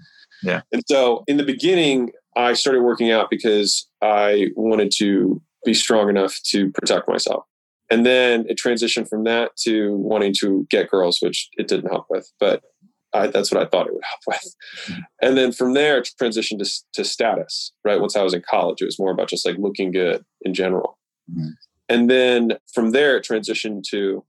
Yeah. 0.43 0.63
And 0.73 0.83
so 0.87 1.25
in 1.27 1.37
the 1.37 1.45
beginning, 1.45 2.13
I 2.37 2.53
started 2.53 2.83
working 2.83 3.11
out 3.11 3.31
because 3.31 3.89
I 4.03 4.49
wanted 4.57 4.93
to 4.97 5.41
be 5.65 5.75
strong 5.75 6.09
enough 6.09 6.39
to 6.51 6.71
protect 6.71 7.09
myself. 7.09 7.45
And 7.91 8.05
then 8.05 8.47
it 8.49 8.59
transitioned 8.59 9.09
from 9.09 9.25
that 9.25 9.57
to 9.59 9.97
wanting 9.97 10.35
to 10.41 10.67
get 10.71 10.91
girls, 10.91 11.19
which 11.21 11.49
it 11.57 11.69
didn't 11.69 11.91
help 11.91 12.07
with, 12.11 12.31
but 12.41 12.63
I, 13.17 13.27
that's 13.29 13.53
what 13.53 13.63
I 13.63 13.67
thought 13.67 13.87
it 13.87 13.95
would 13.95 14.03
help 14.05 14.21
with. 14.27 15.01
And 15.23 15.37
then 15.37 15.53
from 15.53 15.75
there, 15.75 15.99
it 15.99 16.11
transitioned 16.21 16.63
to, 16.63 16.71
to 16.95 17.05
status, 17.05 17.73
right? 17.85 18.01
Once 18.01 18.17
I 18.17 18.23
was 18.23 18.35
in 18.35 18.43
college, 18.49 18.83
it 18.83 18.87
was 18.87 18.99
more 18.99 19.11
about 19.11 19.29
just 19.29 19.47
like 19.47 19.57
looking 19.59 19.91
good 19.91 20.25
in 20.43 20.55
general. 20.55 20.99
Mm-hmm. 21.31 21.49
And 21.89 22.11
then 22.11 22.53
from 22.73 22.91
there, 22.91 23.17
it 23.17 23.25
transitioned 23.25 23.85
to 23.91 24.25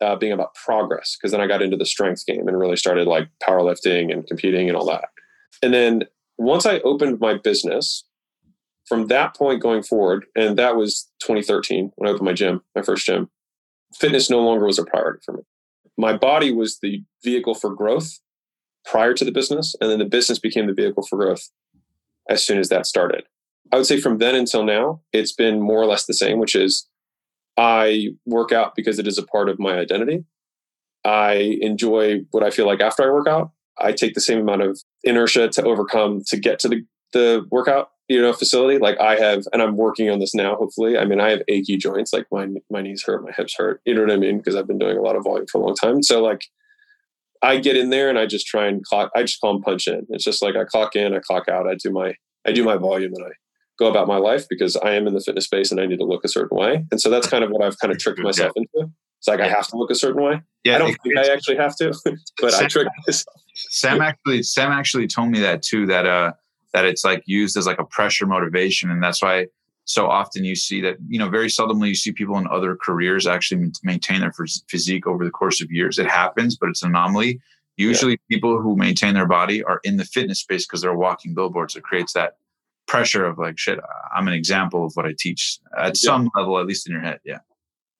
uh, 0.00 0.16
being 0.16 0.32
about 0.32 0.54
progress 0.54 1.16
because 1.16 1.32
then 1.32 1.40
I 1.40 1.46
got 1.46 1.62
into 1.62 1.76
the 1.76 1.86
strength 1.86 2.24
game 2.26 2.46
and 2.46 2.58
really 2.58 2.76
started 2.76 3.06
like 3.06 3.28
powerlifting 3.42 4.12
and 4.12 4.26
competing 4.26 4.68
and 4.68 4.76
all 4.76 4.86
that. 4.86 5.08
And 5.62 5.74
then 5.74 6.04
once 6.36 6.66
I 6.66 6.78
opened 6.80 7.20
my 7.20 7.34
business, 7.34 8.04
from 8.86 9.08
that 9.08 9.36
point 9.36 9.60
going 9.60 9.82
forward, 9.82 10.26
and 10.34 10.56
that 10.56 10.76
was 10.76 11.10
2013 11.22 11.92
when 11.96 12.08
I 12.08 12.12
opened 12.12 12.26
my 12.26 12.32
gym, 12.32 12.62
my 12.74 12.82
first 12.82 13.04
gym, 13.04 13.28
fitness 13.94 14.30
no 14.30 14.40
longer 14.40 14.64
was 14.64 14.78
a 14.78 14.84
priority 14.84 15.20
for 15.24 15.32
me. 15.32 15.42
My 15.98 16.16
body 16.16 16.52
was 16.52 16.78
the 16.80 17.02
vehicle 17.22 17.54
for 17.54 17.74
growth 17.74 18.18
prior 18.84 19.14
to 19.14 19.24
the 19.24 19.32
business, 19.32 19.74
and 19.80 19.90
then 19.90 19.98
the 19.98 20.04
business 20.04 20.38
became 20.38 20.66
the 20.66 20.74
vehicle 20.74 21.06
for 21.08 21.16
growth 21.16 21.48
as 22.28 22.44
soon 22.44 22.58
as 22.58 22.68
that 22.68 22.86
started. 22.86 23.24
I 23.72 23.76
would 23.76 23.86
say 23.86 24.00
from 24.00 24.18
then 24.18 24.34
until 24.34 24.64
now, 24.64 25.00
it's 25.12 25.32
been 25.32 25.60
more 25.60 25.80
or 25.80 25.86
less 25.86 26.06
the 26.06 26.14
same, 26.14 26.38
which 26.38 26.54
is 26.54 26.88
I 27.56 28.10
work 28.24 28.52
out 28.52 28.74
because 28.74 28.98
it 28.98 29.06
is 29.06 29.18
a 29.18 29.24
part 29.24 29.48
of 29.48 29.58
my 29.58 29.78
identity. 29.78 30.24
I 31.04 31.58
enjoy 31.60 32.20
what 32.30 32.42
I 32.42 32.50
feel 32.50 32.66
like 32.66 32.80
after 32.80 33.02
I 33.02 33.12
work 33.12 33.28
out. 33.28 33.50
I 33.80 33.92
take 33.92 34.14
the 34.14 34.20
same 34.20 34.40
amount 34.40 34.62
of 34.62 34.80
inertia 35.04 35.48
to 35.48 35.64
overcome 35.64 36.22
to 36.26 36.36
get 36.36 36.58
to 36.60 36.68
the, 36.68 36.84
the 37.12 37.46
workout 37.50 37.90
you 38.08 38.20
know 38.20 38.32
facility 38.32 38.78
like 38.78 38.98
i 39.00 39.16
have 39.16 39.44
and 39.52 39.62
i'm 39.62 39.76
working 39.76 40.10
on 40.10 40.18
this 40.18 40.34
now 40.34 40.56
hopefully 40.56 40.98
i 40.98 41.04
mean 41.04 41.20
i 41.20 41.30
have 41.30 41.42
achy 41.48 41.76
joints 41.76 42.12
like 42.12 42.26
my 42.32 42.48
my 42.70 42.80
knees 42.80 43.04
hurt 43.04 43.22
my 43.22 43.32
hips 43.32 43.54
hurt 43.56 43.80
you 43.84 43.94
know 43.94 44.00
what 44.00 44.10
i 44.10 44.16
mean 44.16 44.38
because 44.38 44.56
i've 44.56 44.66
been 44.66 44.78
doing 44.78 44.96
a 44.96 45.02
lot 45.02 45.14
of 45.14 45.24
volume 45.24 45.46
for 45.46 45.60
a 45.60 45.64
long 45.64 45.74
time 45.74 46.02
so 46.02 46.22
like 46.22 46.46
i 47.42 47.58
get 47.58 47.76
in 47.76 47.90
there 47.90 48.08
and 48.08 48.18
i 48.18 48.26
just 48.26 48.46
try 48.46 48.66
and 48.66 48.84
clock 48.84 49.10
i 49.16 49.22
just 49.22 49.40
call 49.40 49.52
them 49.52 49.62
punch 49.62 49.86
in. 49.86 50.06
It's 50.10 50.24
just 50.24 50.42
like 50.42 50.56
i 50.56 50.64
clock 50.64 50.96
in 50.96 51.14
i 51.14 51.20
clock 51.20 51.48
out 51.48 51.68
i 51.68 51.74
do 51.74 51.90
my 51.90 52.14
i 52.46 52.52
do 52.52 52.64
my 52.64 52.76
volume 52.76 53.12
and 53.14 53.26
i 53.26 53.30
go 53.78 53.88
about 53.88 54.08
my 54.08 54.16
life 54.16 54.46
because 54.48 54.76
i 54.76 54.92
am 54.92 55.06
in 55.06 55.14
the 55.14 55.20
fitness 55.20 55.44
space 55.44 55.70
and 55.70 55.80
i 55.80 55.86
need 55.86 55.98
to 55.98 56.04
look 56.04 56.24
a 56.24 56.28
certain 56.28 56.56
way. 56.56 56.84
And 56.90 57.00
so 57.00 57.10
that's 57.10 57.28
kind 57.28 57.44
of 57.44 57.50
what 57.50 57.62
i've 57.64 57.78
kind 57.78 57.92
of 57.92 57.98
tricked 57.98 58.20
myself 58.20 58.52
yeah. 58.56 58.62
into. 58.62 58.92
It's 59.18 59.28
like 59.28 59.40
i 59.40 59.48
have 59.48 59.66
to 59.68 59.76
look 59.76 59.90
a 59.90 59.94
certain 59.94 60.22
way. 60.22 60.40
Yeah 60.64 60.76
i 60.76 60.78
don't 60.78 60.96
think 61.02 61.16
i 61.16 61.28
actually 61.32 61.56
have 61.56 61.76
to 61.76 61.92
but 62.40 62.52
sam, 62.52 62.64
i 62.64 62.68
tricked 62.68 62.90
myself. 63.06 63.36
Sam 63.54 64.00
actually 64.00 64.42
sam 64.42 64.72
actually 64.72 65.06
told 65.06 65.30
me 65.30 65.40
that 65.40 65.62
too 65.62 65.86
that 65.86 66.06
uh 66.06 66.32
that 66.74 66.84
it's 66.84 67.04
like 67.04 67.22
used 67.26 67.56
as 67.56 67.66
like 67.66 67.78
a 67.78 67.84
pressure 67.84 68.26
motivation 68.26 68.90
and 68.90 69.02
that's 69.02 69.22
why 69.22 69.46
so 69.88 70.06
often 70.06 70.44
you 70.44 70.54
see 70.54 70.82
that 70.82 70.98
you 71.08 71.18
know 71.18 71.30
very 71.30 71.48
seldomly 71.48 71.88
you 71.88 71.94
see 71.94 72.12
people 72.12 72.36
in 72.36 72.46
other 72.48 72.76
careers 72.76 73.26
actually 73.26 73.70
maintain 73.82 74.20
their 74.20 74.32
physique 74.68 75.06
over 75.06 75.24
the 75.24 75.30
course 75.30 75.62
of 75.62 75.70
years. 75.70 75.98
It 75.98 76.06
happens 76.06 76.56
but 76.56 76.68
it's 76.68 76.82
an 76.82 76.90
anomaly. 76.90 77.40
Usually 77.76 78.12
yeah. 78.12 78.36
people 78.36 78.60
who 78.60 78.76
maintain 78.76 79.14
their 79.14 79.26
body 79.26 79.62
are 79.64 79.80
in 79.84 79.96
the 79.96 80.04
fitness 80.04 80.40
space 80.40 80.66
because 80.66 80.82
they're 80.82 80.94
walking 80.94 81.32
billboards. 81.32 81.74
It 81.74 81.84
creates 81.84 82.12
that 82.12 82.34
pressure 82.86 83.24
of 83.26 83.36
like 83.36 83.58
shit 83.58 83.78
i'm 84.16 84.26
an 84.26 84.32
example 84.32 84.86
of 84.86 84.92
what 84.94 85.04
i 85.04 85.12
teach 85.18 85.58
at 85.76 85.88
yeah. 85.88 85.92
some 85.94 86.30
level 86.34 86.58
at 86.58 86.64
least 86.64 86.86
in 86.86 86.92
your 86.92 87.02
head. 87.02 87.20
Yeah. 87.24 87.40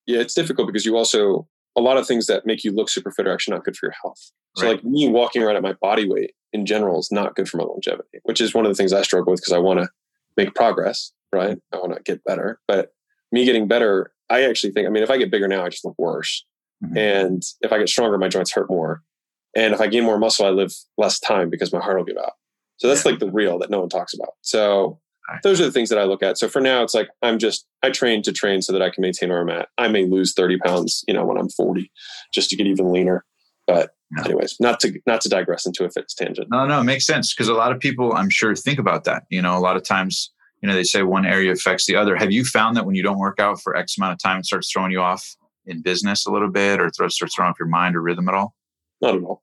Yeah 0.07 0.21
it's 0.21 0.35
difficult 0.35 0.67
because 0.67 0.87
you 0.87 0.97
also 0.97 1.47
a 1.77 1.81
lot 1.81 1.97
of 1.97 2.07
things 2.07 2.27
that 2.27 2.45
make 2.45 2.65
you 2.65 2.73
look 2.73 2.89
super 2.89 3.11
fit 3.11 3.27
are 3.27 3.33
actually 3.33 3.55
not 3.55 3.65
good 3.65 3.77
for 3.77 3.87
your 3.87 3.95
health. 4.03 4.33
So 4.57 4.67
right. 4.67 4.77
like 4.77 4.85
me 4.85 5.09
walking 5.09 5.43
around 5.43 5.57
at 5.57 5.63
my 5.63 5.75
body 5.75 6.09
weight 6.09 6.33
in 6.53 6.67
general 6.67 6.99
is 6.99 7.13
not 7.13 7.37
good 7.37 7.49
for 7.49 7.59
my 7.59 7.65
longevity, 7.65 8.19
which 8.25 8.41
is 8.41 8.53
one 8.53 8.67
of 8.67 8.71
the 8.71 8.75
things 8.75 8.93
I 8.93 9.03
struggle 9.03 9.31
with 9.31 9.41
because 9.41 9.53
I 9.53 9.59
want 9.59 9.81
to 9.81 9.89
make 10.37 10.55
progress, 10.55 11.13
right? 11.33 11.59
I 11.73 11.77
want 11.77 11.95
to 11.95 12.03
get 12.03 12.25
better. 12.25 12.61
But 12.67 12.93
me 13.33 13.45
getting 13.45 13.69
better, 13.69 14.13
I 14.31 14.43
actually 14.45 14.73
think, 14.73 14.87
I 14.87 14.91
mean, 14.91 15.03
if 15.03 15.11
I 15.11 15.19
get 15.19 15.31
bigger 15.31 15.49
now, 15.49 15.65
I 15.65 15.69
just 15.69 15.85
look 15.85 15.99
worse. 15.99 16.45
Mm-hmm. 16.85 16.97
And 16.97 17.43
if 17.61 17.73
I 17.73 17.79
get 17.79 17.89
stronger, 17.89 18.19
my 18.19 18.29
joints 18.29 18.53
hurt 18.53 18.71
more. 18.71 19.03
And 19.57 19.75
if 19.75 19.81
I 19.81 19.87
gain 19.89 20.05
more 20.05 20.19
muscle, 20.19 20.47
I 20.47 20.51
live 20.51 20.73
less 20.97 21.19
time 21.19 21.51
because 21.51 21.73
my 21.73 21.81
heart 21.81 21.97
will 21.97 22.05
give 22.05 22.19
out. 22.19 22.33
So 22.77 22.89
that's 22.89 23.05
yeah. 23.05 23.13
like 23.13 23.21
the 23.21 23.31
real 23.31 23.59
that 23.59 23.71
no 23.71 23.81
one 23.81 23.89
talks 23.89 24.15
about. 24.15 24.35
So 24.43 25.01
those 25.43 25.61
are 25.61 25.65
the 25.65 25.73
things 25.73 25.89
that 25.91 25.99
I 25.99 26.05
look 26.05 26.23
at. 26.23 26.39
So 26.39 26.49
for 26.49 26.61
now, 26.61 26.83
it's 26.83 26.95
like 26.95 27.09
I'm 27.23 27.39
just 27.39 27.67
I 27.83 27.91
train 27.91 28.23
to 28.23 28.33
train 28.33 28.63
so 28.63 28.73
that 28.73 28.83
I 28.83 28.91
can 28.91 29.03
maintain 29.03 29.31
where 29.31 29.41
I'm 29.41 29.51
at. 29.51 29.69
I 29.77 29.89
may 29.89 30.05
lose 30.05 30.33
30 30.35 30.59
pounds, 30.59 31.05
you 31.07 31.15
know, 31.15 31.25
when 31.25 31.39
I'm 31.39 31.49
40, 31.49 31.91
just 32.33 32.51
to 32.51 32.57
get 32.57 32.67
even 32.67 32.93
leaner. 32.93 33.25
But 33.67 33.91
yeah. 34.17 34.25
anyways, 34.25 34.57
not 34.61 34.81
to 34.81 34.99
not 35.07 35.21
to 35.23 35.29
digress 35.29 35.67
into 35.67 35.85
a 35.85 35.91
fitness 35.91 36.15
tangent. 36.15 36.49
No, 36.51 36.67
no, 36.67 36.81
it 36.81 36.85
makes 36.85 37.05
sense 37.05 37.35
because 37.35 37.49
a 37.49 37.55
lot 37.55 37.73
of 37.73 37.81
people, 37.81 38.15
I'm 38.15 38.31
sure, 38.31 38.55
think 38.55 38.79
about 38.79 39.05
that. 39.05 39.25
You 39.29 39.43
know, 39.43 39.57
a 39.57 39.61
lot 39.61 39.77
of 39.77 39.83
times, 39.83 40.33
you 40.63 40.69
know, 40.69 40.75
they 40.75 40.85
say 40.85 41.03
one 41.03 41.25
area 41.25 41.53
affects 41.53 41.87
the 41.87 41.97
other. 41.97 42.17
Have 42.17 42.33
you 42.33 42.45
found 42.45 42.77
that 42.77 42.85
when 42.85 42.95
you 42.95 43.03
don't 43.03 43.19
work 43.19 43.39
out 43.39 43.61
for 43.61 43.77
X 43.77 43.97
amount 43.97 44.13
of 44.13 44.19
time, 44.19 44.41
it 44.41 44.47
starts 44.47 44.71
throwing 44.73 44.91
you 44.91 45.01
off 45.01 45.37
in 45.67 45.83
business 45.83 46.27
a 46.27 46.33
little 46.33 46.51
bit, 46.51 46.81
or 46.81 46.91
starts 46.91 47.19
throwing 47.35 47.51
off 47.51 47.59
your 47.59 47.69
mind 47.69 47.95
or 47.95 48.03
rhythm 48.03 48.29
at 48.29 48.35
all? 48.35 48.55
Not 49.01 49.17
at 49.17 49.23
all. 49.23 49.43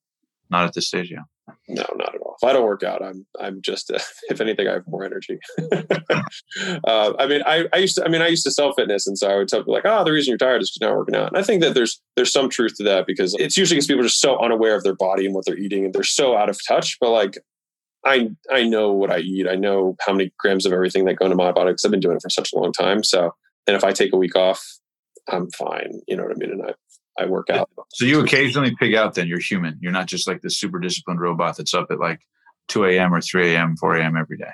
Not 0.49 0.65
at 0.65 0.73
this 0.73 0.87
stage, 0.87 1.11
yeah. 1.11 1.23
No, 1.67 1.83
not 1.95 2.15
at 2.15 2.21
all. 2.21 2.35
If 2.41 2.47
I 2.47 2.53
don't 2.53 2.63
work 2.63 2.83
out, 2.83 3.03
I'm 3.03 3.25
I'm 3.39 3.61
just 3.61 3.91
uh, 3.91 3.99
if 4.29 4.41
anything, 4.41 4.67
I 4.67 4.73
have 4.73 4.87
more 4.87 5.03
energy. 5.03 5.39
uh, 5.71 7.13
I 7.19 7.27
mean, 7.27 7.41
I, 7.45 7.67
I 7.73 7.77
used 7.77 7.95
to 7.95 8.05
I 8.05 8.07
mean 8.07 8.21
I 8.21 8.27
used 8.27 8.43
to 8.45 8.51
sell 8.51 8.73
fitness, 8.73 9.07
and 9.07 9.17
so 9.17 9.29
I 9.29 9.37
would 9.37 9.47
tell 9.47 9.61
people 9.61 9.73
like, 9.73 9.85
oh, 9.85 10.03
the 10.03 10.11
reason 10.11 10.31
you're 10.31 10.37
tired 10.37 10.61
is 10.61 10.71
because 10.71 10.79
you're 10.81 10.89
not 10.89 10.97
working 10.97 11.15
out. 11.15 11.29
And 11.29 11.37
I 11.37 11.43
think 11.43 11.61
that 11.61 11.73
there's 11.73 12.01
there's 12.15 12.31
some 12.31 12.49
truth 12.49 12.75
to 12.77 12.83
that 12.83 13.05
because 13.07 13.35
it's 13.39 13.57
usually 13.57 13.77
because 13.77 13.87
people 13.87 14.01
are 14.01 14.07
just 14.07 14.19
so 14.19 14.39
unaware 14.39 14.75
of 14.75 14.83
their 14.83 14.95
body 14.95 15.25
and 15.25 15.33
what 15.33 15.45
they're 15.45 15.57
eating, 15.57 15.85
and 15.85 15.93
they're 15.93 16.03
so 16.03 16.35
out 16.35 16.49
of 16.49 16.59
touch. 16.67 16.97
But 16.99 17.11
like, 17.11 17.37
I 18.05 18.29
I 18.51 18.63
know 18.63 18.91
what 18.91 19.11
I 19.11 19.19
eat. 19.19 19.47
I 19.47 19.55
know 19.55 19.95
how 20.05 20.13
many 20.13 20.31
grams 20.37 20.65
of 20.65 20.73
everything 20.73 21.05
that 21.05 21.15
go 21.15 21.25
into 21.25 21.35
my 21.35 21.51
body 21.51 21.71
because 21.71 21.85
I've 21.85 21.91
been 21.91 21.99
doing 21.99 22.17
it 22.17 22.21
for 22.21 22.29
such 22.29 22.53
a 22.53 22.57
long 22.57 22.71
time. 22.71 23.03
So, 23.03 23.33
and 23.67 23.75
if 23.75 23.83
I 23.83 23.91
take 23.91 24.13
a 24.13 24.17
week 24.17 24.35
off, 24.35 24.63
I'm 25.27 25.49
fine. 25.51 26.01
You 26.07 26.15
know 26.15 26.23
what 26.23 26.31
I 26.31 26.35
mean? 26.35 26.51
And 26.51 26.61
I 26.63 26.73
I 27.17 27.25
work 27.25 27.49
out. 27.49 27.69
So 27.93 28.05
you 28.05 28.19
occasionally 28.19 28.75
pig 28.77 28.93
out 28.93 29.15
then 29.15 29.27
you're 29.27 29.39
human. 29.39 29.77
You're 29.81 29.91
not 29.91 30.07
just 30.07 30.27
like 30.27 30.41
the 30.41 30.49
super 30.49 30.79
disciplined 30.79 31.21
robot 31.21 31.57
that's 31.57 31.73
up 31.73 31.87
at 31.89 31.99
like 31.99 32.19
2 32.67 32.85
a.m. 32.85 33.13
or 33.13 33.21
3 33.21 33.53
a.m., 33.53 33.77
4 33.77 33.97
a.m. 33.97 34.17
every 34.17 34.37
day. 34.37 34.51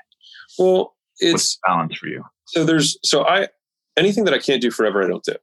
Well, 0.59 0.95
it's 1.17 1.33
What's 1.33 1.59
balance 1.65 1.97
for 1.97 2.07
you. 2.07 2.23
So 2.47 2.63
there's, 2.63 2.97
so 3.03 3.25
I, 3.25 3.47
anything 3.97 4.25
that 4.25 4.33
I 4.33 4.39
can't 4.39 4.61
do 4.61 4.71
forever, 4.71 5.03
I 5.03 5.07
don't 5.07 5.23
do. 5.23 5.35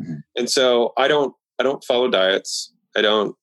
Mm-hmm. 0.00 0.14
And 0.36 0.50
so 0.50 0.92
I 0.96 1.08
don't, 1.08 1.34
I 1.58 1.62
don't 1.62 1.82
follow 1.84 2.08
diets. 2.08 2.72
I 2.96 3.02
don't 3.02 3.34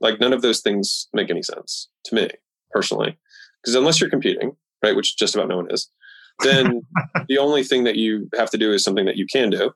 like 0.00 0.20
none 0.20 0.32
of 0.32 0.42
those 0.42 0.60
things 0.60 1.08
make 1.12 1.30
any 1.30 1.42
sense 1.42 1.88
to 2.06 2.14
me 2.14 2.30
personally. 2.70 3.18
Because 3.66 3.74
unless 3.74 4.00
you're 4.00 4.08
competing, 4.08 4.56
right, 4.80 4.94
which 4.94 5.16
just 5.16 5.34
about 5.34 5.48
no 5.48 5.56
one 5.56 5.66
is, 5.70 5.90
then 6.44 6.82
the 7.28 7.38
only 7.38 7.64
thing 7.64 7.82
that 7.82 7.96
you 7.96 8.30
have 8.38 8.48
to 8.50 8.58
do 8.58 8.72
is 8.72 8.84
something 8.84 9.06
that 9.06 9.16
you 9.16 9.26
can 9.26 9.50
do 9.50 9.72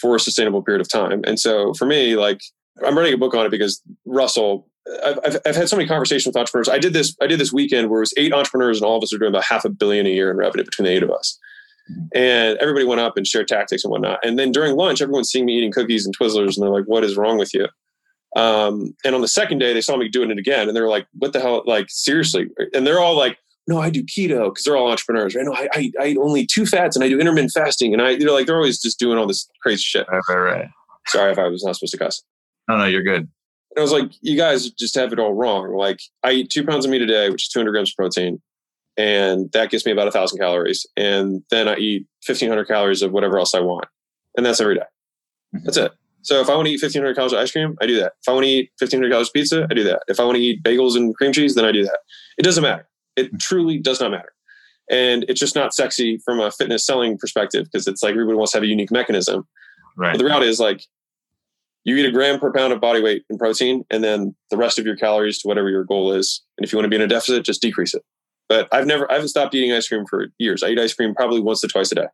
for 0.00 0.16
a 0.16 0.20
sustainable 0.20 0.62
period 0.64 0.80
of 0.80 0.88
time. 0.88 1.22
And 1.24 1.38
so 1.38 1.72
for 1.74 1.86
me, 1.86 2.16
like 2.16 2.40
I'm 2.84 2.98
writing 2.98 3.14
a 3.14 3.18
book 3.18 3.34
on 3.34 3.46
it 3.46 3.50
because 3.50 3.80
Russell, 4.04 4.66
I've, 5.04 5.20
I've, 5.24 5.36
I've, 5.46 5.54
had 5.54 5.68
so 5.68 5.76
many 5.76 5.88
conversations 5.88 6.26
with 6.26 6.36
entrepreneurs. 6.40 6.68
I 6.68 6.78
did 6.78 6.92
this, 6.92 7.16
I 7.22 7.28
did 7.28 7.38
this 7.38 7.52
weekend 7.52 7.88
where 7.88 8.00
it 8.00 8.02
was 8.02 8.14
eight 8.16 8.32
entrepreneurs 8.32 8.78
and 8.78 8.84
all 8.84 8.96
of 8.96 9.02
us 9.04 9.12
are 9.12 9.18
doing 9.18 9.30
about 9.30 9.44
half 9.44 9.64
a 9.64 9.68
billion 9.70 10.06
a 10.06 10.10
year 10.10 10.28
in 10.32 10.36
revenue 10.36 10.64
between 10.64 10.86
the 10.86 10.92
eight 10.92 11.04
of 11.04 11.10
us. 11.12 11.38
Mm-hmm. 11.88 12.18
And 12.18 12.58
everybody 12.58 12.84
went 12.84 13.00
up 13.00 13.16
and 13.16 13.24
shared 13.24 13.46
tactics 13.46 13.84
and 13.84 13.92
whatnot. 13.92 14.18
And 14.24 14.38
then 14.40 14.50
during 14.50 14.74
lunch, 14.74 15.00
everyone's 15.00 15.30
seeing 15.30 15.44
me 15.44 15.56
eating 15.56 15.70
cookies 15.70 16.04
and 16.04 16.16
Twizzlers 16.18 16.56
and 16.56 16.64
they're 16.64 16.70
like, 16.70 16.86
what 16.86 17.04
is 17.04 17.16
wrong 17.16 17.38
with 17.38 17.54
you? 17.54 17.68
Um, 18.36 18.94
and 19.04 19.14
on 19.14 19.20
the 19.20 19.28
second 19.28 19.58
day, 19.58 19.72
they 19.72 19.80
saw 19.80 19.96
me 19.96 20.08
doing 20.08 20.30
it 20.30 20.38
again 20.38 20.68
and 20.68 20.76
they're 20.76 20.88
like, 20.88 21.06
what 21.14 21.32
the 21.32 21.40
hell? 21.40 21.62
Like, 21.66 21.86
seriously. 21.88 22.48
And 22.74 22.86
they're 22.86 23.00
all 23.00 23.16
like, 23.16 23.38
no, 23.66 23.78
I 23.78 23.90
do 23.90 24.02
keto 24.02 24.46
because 24.46 24.64
they're 24.64 24.76
all 24.76 24.90
entrepreneurs, 24.90 25.34
right? 25.34 25.44
No, 25.44 25.54
I, 25.54 25.68
I, 25.72 25.92
I 26.00 26.06
eat 26.08 26.18
only 26.18 26.46
two 26.46 26.66
fats 26.66 26.96
and 26.96 27.04
I 27.04 27.08
do 27.08 27.20
intermittent 27.20 27.52
fasting. 27.52 27.92
And 27.92 28.02
I, 28.02 28.16
they're 28.16 28.30
like, 28.30 28.46
they're 28.46 28.56
always 28.56 28.80
just 28.80 28.98
doing 28.98 29.18
all 29.18 29.26
this 29.26 29.48
crazy 29.62 29.82
shit. 29.82 30.06
Right, 30.10 30.20
right, 30.28 30.36
right. 30.36 30.68
Sorry 31.06 31.32
if 31.32 31.38
I 31.38 31.48
was 31.48 31.64
not 31.64 31.76
supposed 31.76 31.92
to 31.92 31.98
cuss. 31.98 32.22
No, 32.68 32.76
no, 32.76 32.84
you're 32.84 33.02
good. 33.02 33.22
And 33.22 33.78
I 33.78 33.80
was 33.80 33.92
like, 33.92 34.10
you 34.20 34.36
guys 34.36 34.70
just 34.70 34.94
have 34.96 35.12
it 35.12 35.18
all 35.18 35.34
wrong. 35.34 35.74
Like, 35.74 36.00
I 36.22 36.32
eat 36.32 36.50
two 36.50 36.64
pounds 36.64 36.84
of 36.84 36.90
meat 36.90 37.02
a 37.02 37.06
day, 37.06 37.30
which 37.30 37.44
is 37.44 37.48
200 37.48 37.70
grams 37.70 37.90
of 37.90 37.96
protein. 37.96 38.40
And 38.96 39.50
that 39.52 39.70
gives 39.70 39.86
me 39.86 39.92
about 39.92 40.08
a 40.08 40.12
thousand 40.12 40.38
calories. 40.38 40.86
And 40.96 41.42
then 41.50 41.68
I 41.68 41.76
eat 41.76 42.06
1500 42.26 42.66
calories 42.66 43.02
of 43.02 43.12
whatever 43.12 43.38
else 43.38 43.54
I 43.54 43.60
want. 43.60 43.86
And 44.36 44.44
that's 44.44 44.60
every 44.60 44.74
day. 44.74 44.82
Mm-hmm. 45.54 45.64
That's 45.64 45.76
it. 45.76 45.92
So 46.22 46.40
if 46.40 46.48
I 46.50 46.54
want 46.54 46.66
to 46.66 46.72
eat 46.72 46.82
1500 46.82 47.14
calories 47.14 47.32
of 47.32 47.38
ice 47.38 47.50
cream, 47.50 47.76
I 47.80 47.86
do 47.86 47.98
that. 47.98 48.12
If 48.20 48.28
I 48.28 48.32
want 48.32 48.44
to 48.44 48.50
eat 48.50 48.70
1500 48.78 49.10
calories 49.10 49.28
of 49.28 49.32
pizza, 49.32 49.66
I 49.70 49.74
do 49.74 49.84
that. 49.84 50.02
If 50.08 50.20
I 50.20 50.24
want 50.24 50.36
to 50.36 50.42
eat 50.42 50.62
bagels 50.62 50.96
and 50.96 51.14
cream 51.16 51.32
cheese, 51.32 51.54
then 51.54 51.64
I 51.64 51.72
do 51.72 51.84
that. 51.84 52.00
It 52.38 52.42
doesn't 52.42 52.62
matter. 52.62 52.88
It 53.16 53.26
mm-hmm. 53.26 53.36
truly 53.38 53.78
does 53.78 54.00
not 54.00 54.10
matter. 54.10 54.32
And 54.90 55.24
it's 55.28 55.40
just 55.40 55.54
not 55.54 55.72
sexy 55.72 56.18
from 56.24 56.40
a 56.40 56.50
fitness 56.50 56.84
selling 56.84 57.16
perspective 57.16 57.66
because 57.70 57.86
it's 57.86 58.02
like 58.02 58.12
everybody 58.12 58.36
wants 58.36 58.52
to 58.52 58.58
have 58.58 58.64
a 58.64 58.66
unique 58.66 58.90
mechanism. 58.90 59.46
Right. 59.96 60.12
But 60.12 60.18
the 60.18 60.24
reality 60.24 60.48
is 60.48 60.58
like 60.58 60.84
you 61.84 61.96
eat 61.96 62.06
a 62.06 62.10
gram 62.10 62.38
per 62.40 62.52
pound 62.52 62.72
of 62.72 62.80
body 62.80 63.00
weight 63.00 63.24
in 63.30 63.38
protein 63.38 63.84
and 63.90 64.02
then 64.02 64.34
the 64.50 64.56
rest 64.56 64.78
of 64.78 64.84
your 64.84 64.96
calories 64.96 65.38
to 65.38 65.48
whatever 65.48 65.70
your 65.70 65.84
goal 65.84 66.12
is. 66.12 66.42
And 66.58 66.64
if 66.64 66.72
you 66.72 66.76
want 66.76 66.86
to 66.86 66.90
be 66.90 66.96
in 66.96 67.02
a 67.02 67.06
deficit, 67.06 67.44
just 67.44 67.62
decrease 67.62 67.94
it. 67.94 68.02
But 68.48 68.68
I've 68.72 68.86
never 68.86 69.10
I 69.10 69.14
haven't 69.14 69.28
stopped 69.28 69.54
eating 69.54 69.72
ice 69.72 69.86
cream 69.86 70.04
for 70.06 70.26
years. 70.38 70.64
I 70.64 70.70
eat 70.70 70.78
ice 70.78 70.92
cream 70.92 71.14
probably 71.14 71.40
once 71.40 71.60
to 71.60 71.68
twice 71.68 71.92
a 71.92 71.94
day. 71.94 72.06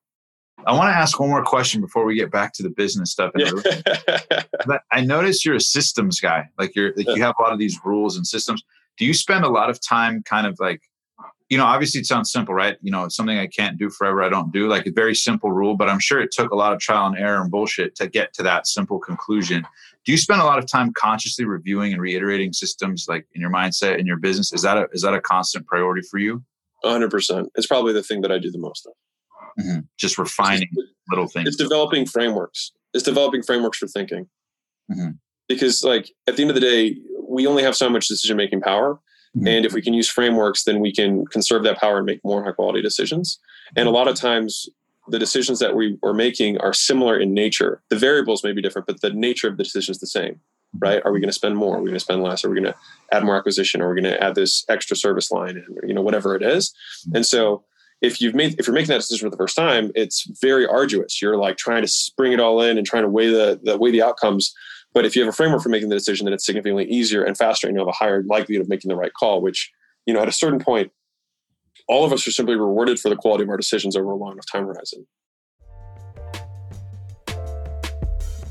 I 0.67 0.73
want 0.73 0.93
to 0.93 0.97
ask 0.97 1.19
one 1.21 1.29
more 1.29 1.45
question 1.45 1.81
before 1.81 2.05
we 2.05 2.17
get 2.17 2.31
back 2.31 2.53
to 2.55 2.63
the 2.63 2.71
business 2.71 3.13
stuff. 3.13 3.31
Yeah. 3.37 3.51
but 4.67 4.83
I 4.91 5.01
notice 5.01 5.45
you're 5.45 5.55
a 5.55 5.61
systems 5.61 6.21
guy. 6.21 6.49
Like 6.59 6.75
you're 6.75 6.93
like 6.97 7.07
you 7.09 7.23
have 7.23 7.35
a 7.39 7.43
lot 7.43 7.53
of 7.53 7.59
these 7.59 7.79
rules 7.85 8.17
and 8.17 8.27
systems. 8.27 8.65
Do 8.99 9.05
you 9.05 9.15
spend 9.15 9.45
a 9.45 9.49
lot 9.49 9.71
of 9.71 9.81
time 9.81 10.23
kind 10.25 10.47
of 10.47 10.57
like 10.59 10.83
you 11.49 11.57
know, 11.57 11.65
obviously 11.65 12.01
it 12.01 12.07
sounds 12.07 12.33
simple, 12.33 12.55
right? 12.55 12.77
You 12.83 12.91
know, 12.91 13.05
it's 13.05 13.15
something 13.15 13.39
I 13.39 13.47
can't 13.47 13.79
do 13.79 13.89
forever. 13.89 14.23
I 14.25 14.29
don't 14.29 14.53
do 14.53 14.67
like 14.67 14.87
a 14.87 14.91
very 14.91 15.15
simple 15.15 15.53
rule, 15.53 15.77
but 15.77 15.89
I'm 15.89 16.01
sure 16.01 16.21
it 16.21 16.33
took 16.33 16.51
a 16.51 16.57
lot 16.57 16.73
of 16.73 16.81
trial 16.81 17.07
and 17.07 17.17
error 17.17 17.41
and 17.41 17.51
bullshit 17.51 17.95
to 17.97 18.09
get 18.09 18.33
to 18.35 18.43
that 18.43 18.67
simple 18.67 18.99
conclusion. 18.99 19.65
Do 20.05 20.13
you 20.13 20.19
spend 20.19 20.41
a 20.41 20.45
lot 20.45 20.59
of 20.59 20.67
time 20.67 20.93
consciously 20.95 21.45
reviewing 21.45 21.93
and 21.93 22.03
reiterating 22.03 22.53
systems 22.53 23.07
like 23.09 23.27
in 23.35 23.41
your 23.41 23.51
mindset 23.51 23.99
in 23.99 24.07
your 24.07 24.17
business? 24.17 24.53
Is 24.53 24.63
that 24.63 24.77
a 24.77 24.89
is 24.93 25.03
that 25.03 25.15
a 25.15 25.21
constant 25.21 25.67
priority 25.67 26.03
for 26.11 26.19
you? 26.19 26.43
100%. 26.85 27.47
It's 27.55 27.67
probably 27.67 27.93
the 27.93 28.03
thing 28.03 28.21
that 28.21 28.33
I 28.33 28.39
do 28.39 28.51
the 28.51 28.59
most 28.59 28.87
of. 28.87 28.93
Mm-hmm. 29.59 29.81
Just 29.99 30.19
refining 30.19 30.69
it's, 30.73 30.93
little 31.11 31.29
things. 31.29 31.49
It's 31.49 31.57
developing 31.57 32.07
frameworks. 32.07 32.73
It's 32.95 33.05
developing 33.05 33.43
frameworks 33.43 33.79
for 33.79 33.87
thinking. 33.87 34.29
Mm-hmm. 34.91 35.11
Because 35.49 35.83
like 35.85 36.11
at 36.27 36.37
the 36.37 36.43
end 36.43 36.51
of 36.51 36.55
the 36.55 36.61
day, 36.61 36.97
we 37.29 37.47
only 37.47 37.63
have 37.63 37.77
so 37.77 37.89
much 37.89 38.09
decision 38.09 38.37
making 38.37 38.61
power 38.61 39.01
Mm-hmm. 39.37 39.49
And 39.49 39.67
if 39.67 39.75
we 39.75 39.83
can 39.83 39.93
use 39.93 40.09
frameworks, 40.09 40.65
then 40.65 40.81
we 40.81 40.93
can 40.93 41.27
conserve 41.27 41.63
that 41.65 41.79
power 41.79 41.99
and 41.99 42.07
make 42.07 42.25
more 42.25 42.43
high 42.43 42.53
quality 42.53 42.81
decisions. 42.81 43.39
And 43.77 43.87
a 43.87 43.91
lot 43.91 44.09
of 44.09 44.17
times, 44.17 44.69
the 45.09 45.19
decisions 45.19 45.59
that 45.59 45.77
we 45.77 45.99
are 46.03 46.15
making 46.15 46.59
are 46.59 46.73
similar 46.73 47.19
in 47.19 47.35
nature. 47.35 47.83
The 47.91 47.99
variables 47.99 48.43
may 48.43 48.53
be 48.53 48.63
different, 48.63 48.87
but 48.87 49.03
the 49.03 49.11
nature 49.11 49.49
of 49.49 49.57
the 49.57 49.63
decision 49.63 49.93
is 49.93 49.99
the 49.99 50.07
same, 50.07 50.41
right? 50.79 51.03
Are 51.05 51.13
we 51.13 51.21
going 51.21 51.29
to 51.29 51.35
spend 51.35 51.57
more? 51.57 51.77
Are 51.77 51.81
we 51.81 51.91
going 51.91 51.95
to 51.95 52.01
spend 52.01 52.23
less? 52.23 52.45
Are 52.45 52.51
we 52.51 52.61
going 52.61 52.73
to 52.73 52.79
add 53.13 53.25
more 53.25 53.37
acquisition? 53.37 53.83
Are 53.83 53.93
we 53.93 54.01
going 54.01 54.13
to 54.13 54.23
add 54.23 54.35
this 54.35 54.65
extra 54.69 54.97
service 54.97 55.31
line? 55.31 55.59
And 55.59 55.79
you 55.89 55.95
know, 55.95 56.03
whatever 56.03 56.35
it 56.35 56.43
is. 56.43 56.75
And 57.15 57.27
so, 57.27 57.63
if 58.03 58.21
you've 58.21 58.35
made 58.35 58.59
if 58.59 58.67
you're 58.67 58.75
making 58.75 58.89
that 58.89 58.99
decision 58.99 59.27
for 59.27 59.31
the 59.31 59.37
first 59.37 59.57
time, 59.57 59.91
it's 59.95 60.29
very 60.41 60.67
arduous. 60.67 61.21
You're 61.21 61.37
like 61.37 61.57
trying 61.57 61.83
to 61.83 61.89
spring 61.89 62.33
it 62.33 62.41
all 62.41 62.61
in 62.61 62.79
and 62.79 62.87
trying 62.87 63.03
to 63.03 63.09
weigh 63.09 63.31
the, 63.31 63.61
the 63.63 63.79
weigh 63.79 63.91
the 63.91 64.03
outcomes 64.03 64.55
but 64.97 65.05
if 65.05 65.15
you 65.15 65.21
have 65.21 65.29
a 65.29 65.37
framework 65.37 65.63
for 65.63 65.69
making 65.69 65.91
the 65.91 65.95
decision, 65.95 66.25
then 66.25 66.33
it's 66.33 66.47
significantly 66.47 66.87
easier 66.87 67.23
and 67.23 67.37
faster, 67.37 67.67
and 67.67 67.77
you 67.77 67.81
have 67.81 67.87
a 67.87 67.93
higher 67.93 68.23
likelihood 68.23 68.63
of 68.63 68.71
making 68.71 68.89
the 68.89 68.97
right 68.97 69.13
call. 69.13 69.43
Which, 69.43 69.71
you 70.07 70.15
know, 70.15 70.23
at 70.23 70.29
a 70.29 70.33
certain 70.33 70.59
point, 70.59 70.91
all 71.87 72.07
of 72.07 72.15
us 72.15 72.27
are 72.27 72.31
simply 72.31 72.57
rewarded 72.57 72.99
for 72.99 73.11
the 73.11 73.17
quality 73.17 73.45
of 73.45 73.51
our 73.51 73.59
decisions 73.59 73.95
over 73.95 74.11
a 74.11 74.17
long 74.17 74.33
enough 74.33 74.51
time 74.51 74.65
horizon. 74.65 75.07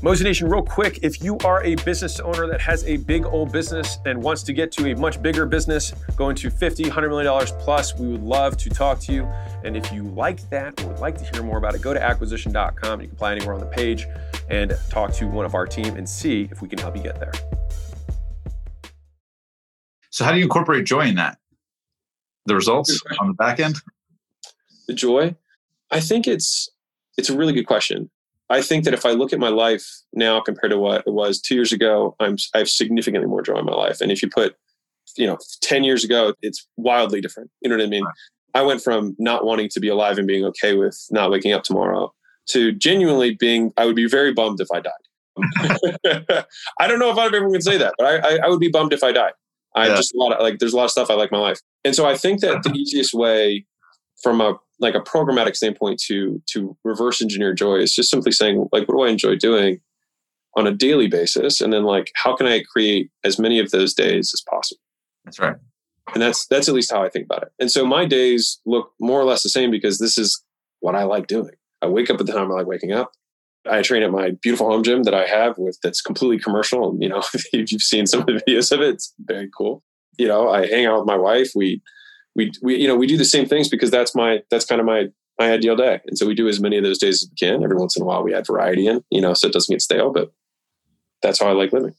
Mosey 0.02 0.24
Nation, 0.24 0.50
real 0.50 0.62
quick, 0.62 0.98
if 1.00 1.22
you 1.22 1.38
are 1.38 1.64
a 1.64 1.74
business 1.76 2.20
owner 2.20 2.46
that 2.48 2.60
has 2.60 2.84
a 2.84 2.98
big 2.98 3.24
old 3.24 3.50
business 3.50 3.98
and 4.04 4.22
wants 4.22 4.42
to 4.42 4.52
get 4.52 4.70
to 4.72 4.92
a 4.92 4.96
much 4.96 5.22
bigger 5.22 5.46
business, 5.46 5.92
going 6.16 6.36
to 6.36 6.50
50, 6.50 6.82
100 6.84 7.08
million 7.08 7.24
dollars 7.24 7.52
plus, 7.52 7.98
we 7.98 8.06
would 8.08 8.22
love 8.22 8.58
to 8.58 8.68
talk 8.68 9.00
to 9.00 9.12
you. 9.12 9.24
And 9.64 9.74
if 9.74 9.90
you 9.92 10.02
like 10.02 10.48
that 10.50 10.78
or 10.82 10.88
would 10.88 10.98
like 10.98 11.16
to 11.16 11.24
hear 11.24 11.42
more 11.42 11.56
about 11.56 11.74
it, 11.74 11.80
go 11.80 11.94
to 11.94 12.02
acquisition.com. 12.02 13.00
You 13.00 13.06
can 13.06 13.16
apply 13.16 13.32
anywhere 13.32 13.54
on 13.54 13.60
the 13.60 13.66
page 13.66 14.06
and 14.50 14.76
talk 14.90 15.12
to 15.14 15.26
one 15.26 15.46
of 15.46 15.54
our 15.54 15.66
team 15.66 15.96
and 15.96 16.06
see 16.06 16.46
if 16.52 16.60
we 16.60 16.68
can 16.68 16.78
help 16.78 16.94
you 16.94 17.02
get 17.02 17.18
there. 17.18 17.32
So, 20.10 20.26
how 20.26 20.32
do 20.32 20.36
you 20.36 20.44
incorporate 20.44 20.84
joy 20.84 21.06
in 21.06 21.14
that? 21.14 21.38
The 22.44 22.54
results 22.54 23.00
on 23.18 23.28
the 23.28 23.34
back 23.34 23.60
end? 23.60 23.76
The 24.88 24.94
joy? 24.94 25.36
I 25.90 26.00
think 26.00 26.26
it's 26.26 26.68
it's 27.16 27.30
a 27.30 27.36
really 27.36 27.54
good 27.54 27.66
question. 27.66 28.10
I 28.48 28.62
think 28.62 28.84
that 28.84 28.94
if 28.94 29.04
I 29.04 29.10
look 29.10 29.32
at 29.32 29.38
my 29.38 29.48
life 29.48 29.84
now 30.12 30.40
compared 30.40 30.70
to 30.70 30.78
what 30.78 31.04
it 31.06 31.12
was 31.12 31.40
two 31.40 31.54
years 31.54 31.72
ago, 31.72 32.14
I'm 32.20 32.36
I 32.54 32.58
have 32.58 32.68
significantly 32.68 33.28
more 33.28 33.42
joy 33.42 33.58
in 33.58 33.64
my 33.64 33.74
life. 33.74 34.00
And 34.00 34.12
if 34.12 34.22
you 34.22 34.28
put, 34.28 34.56
you 35.16 35.26
know, 35.26 35.38
ten 35.60 35.84
years 35.84 36.04
ago, 36.04 36.34
it's 36.42 36.66
wildly 36.76 37.20
different. 37.20 37.50
You 37.60 37.70
know 37.70 37.76
what 37.76 37.84
I 37.84 37.88
mean? 37.88 38.04
Right. 38.04 38.14
I 38.54 38.62
went 38.62 38.82
from 38.82 39.16
not 39.18 39.44
wanting 39.44 39.68
to 39.70 39.80
be 39.80 39.88
alive 39.88 40.18
and 40.18 40.26
being 40.26 40.44
okay 40.46 40.74
with 40.74 40.98
not 41.10 41.30
waking 41.30 41.52
up 41.52 41.64
tomorrow 41.64 42.12
to 42.50 42.72
genuinely 42.72 43.34
being. 43.34 43.72
I 43.76 43.84
would 43.84 43.96
be 43.96 44.08
very 44.08 44.32
bummed 44.32 44.60
if 44.60 44.68
I 44.72 44.80
died. 44.80 46.44
I 46.80 46.86
don't 46.86 46.98
know 46.98 47.10
if 47.10 47.18
everyone 47.18 47.52
can 47.52 47.60
say 47.60 47.76
that, 47.76 47.94
but 47.98 48.06
I, 48.06 48.16
I, 48.16 48.38
I 48.44 48.48
would 48.48 48.60
be 48.60 48.70
bummed 48.70 48.92
if 48.92 49.02
I 49.02 49.12
died. 49.12 49.32
I 49.74 49.88
yeah. 49.88 49.96
just 49.96 50.14
a 50.14 50.18
lot 50.18 50.32
of 50.32 50.40
like. 50.40 50.58
There's 50.58 50.72
a 50.72 50.76
lot 50.76 50.84
of 50.84 50.90
stuff 50.90 51.10
I 51.10 51.14
like 51.14 51.32
my 51.32 51.38
life, 51.38 51.60
and 51.84 51.94
so 51.94 52.06
I 52.06 52.16
think 52.16 52.40
that 52.40 52.62
the 52.62 52.72
easiest 52.72 53.12
way 53.12 53.66
from 54.22 54.40
a 54.40 54.54
like 54.78 54.94
a 54.94 55.00
programmatic 55.00 55.56
standpoint 55.56 56.00
to 56.06 56.42
to 56.46 56.76
reverse 56.84 57.22
engineer 57.22 57.54
joy. 57.54 57.76
Is 57.76 57.94
just 57.94 58.10
simply 58.10 58.32
saying 58.32 58.68
like 58.72 58.88
what 58.88 58.96
do 58.96 59.02
i 59.02 59.08
enjoy 59.08 59.36
doing 59.36 59.80
on 60.56 60.66
a 60.66 60.72
daily 60.72 61.08
basis? 61.08 61.60
And 61.60 61.72
then 61.72 61.84
like 61.84 62.10
how 62.14 62.36
can 62.36 62.46
i 62.46 62.62
create 62.62 63.10
as 63.24 63.38
many 63.38 63.58
of 63.58 63.70
those 63.70 63.94
days 63.94 64.32
as 64.34 64.42
possible? 64.48 64.80
That's 65.24 65.38
right. 65.38 65.56
And 66.14 66.22
that's 66.22 66.46
that's 66.46 66.68
at 66.68 66.74
least 66.74 66.92
how 66.92 67.02
i 67.02 67.08
think 67.08 67.26
about 67.26 67.42
it. 67.42 67.48
And 67.58 67.70
so 67.70 67.86
my 67.86 68.04
days 68.04 68.60
look 68.66 68.92
more 69.00 69.20
or 69.20 69.24
less 69.24 69.42
the 69.42 69.48
same 69.48 69.70
because 69.70 69.98
this 69.98 70.18
is 70.18 70.42
what 70.80 70.94
i 70.94 71.04
like 71.04 71.26
doing. 71.26 71.54
I 71.82 71.86
wake 71.86 72.10
up 72.10 72.20
at 72.20 72.26
the 72.26 72.32
time 72.32 72.50
i 72.50 72.54
like 72.54 72.66
waking 72.66 72.92
up. 72.92 73.12
I 73.68 73.82
train 73.82 74.04
at 74.04 74.12
my 74.12 74.30
beautiful 74.42 74.70
home 74.70 74.82
gym 74.82 75.04
that 75.04 75.14
i 75.14 75.26
have 75.26 75.56
with 75.58 75.78
that's 75.82 76.02
completely 76.02 76.38
commercial. 76.38 76.90
And 76.90 77.02
you 77.02 77.08
know 77.08 77.22
if 77.34 77.72
you've 77.72 77.82
seen 77.82 78.06
some 78.06 78.20
of 78.20 78.26
the 78.26 78.42
videos 78.46 78.72
of 78.72 78.80
it 78.80 78.94
it's 78.94 79.14
very 79.20 79.48
cool. 79.56 79.82
You 80.18 80.28
know 80.28 80.50
i 80.50 80.66
hang 80.66 80.84
out 80.84 80.98
with 80.98 81.06
my 81.06 81.16
wife. 81.16 81.52
We 81.54 81.82
we 82.36 82.52
we 82.62 82.76
you 82.76 82.86
know 82.86 82.96
we 82.96 83.06
do 83.06 83.16
the 83.16 83.24
same 83.24 83.46
things 83.46 83.68
because 83.68 83.90
that's 83.90 84.14
my 84.14 84.42
that's 84.50 84.64
kind 84.64 84.80
of 84.80 84.86
my 84.86 85.06
my 85.38 85.52
ideal 85.52 85.76
day. 85.76 86.00
And 86.06 86.16
so 86.16 86.26
we 86.26 86.34
do 86.34 86.48
as 86.48 86.60
many 86.60 86.78
of 86.78 86.84
those 86.84 86.98
days 86.98 87.22
as 87.22 87.28
we 87.30 87.36
can. 87.36 87.62
Every 87.64 87.76
once 87.76 87.96
in 87.96 88.02
a 88.02 88.06
while 88.06 88.22
we 88.22 88.34
add 88.34 88.46
variety 88.46 88.86
in 88.86 89.02
you 89.10 89.20
know 89.20 89.34
so 89.34 89.48
it 89.48 89.52
doesn't 89.52 89.72
get 89.72 89.82
stale 89.82 90.12
but 90.12 90.32
that's 91.22 91.40
how 91.40 91.48
i 91.48 91.52
like 91.52 91.72
living. 91.72 91.94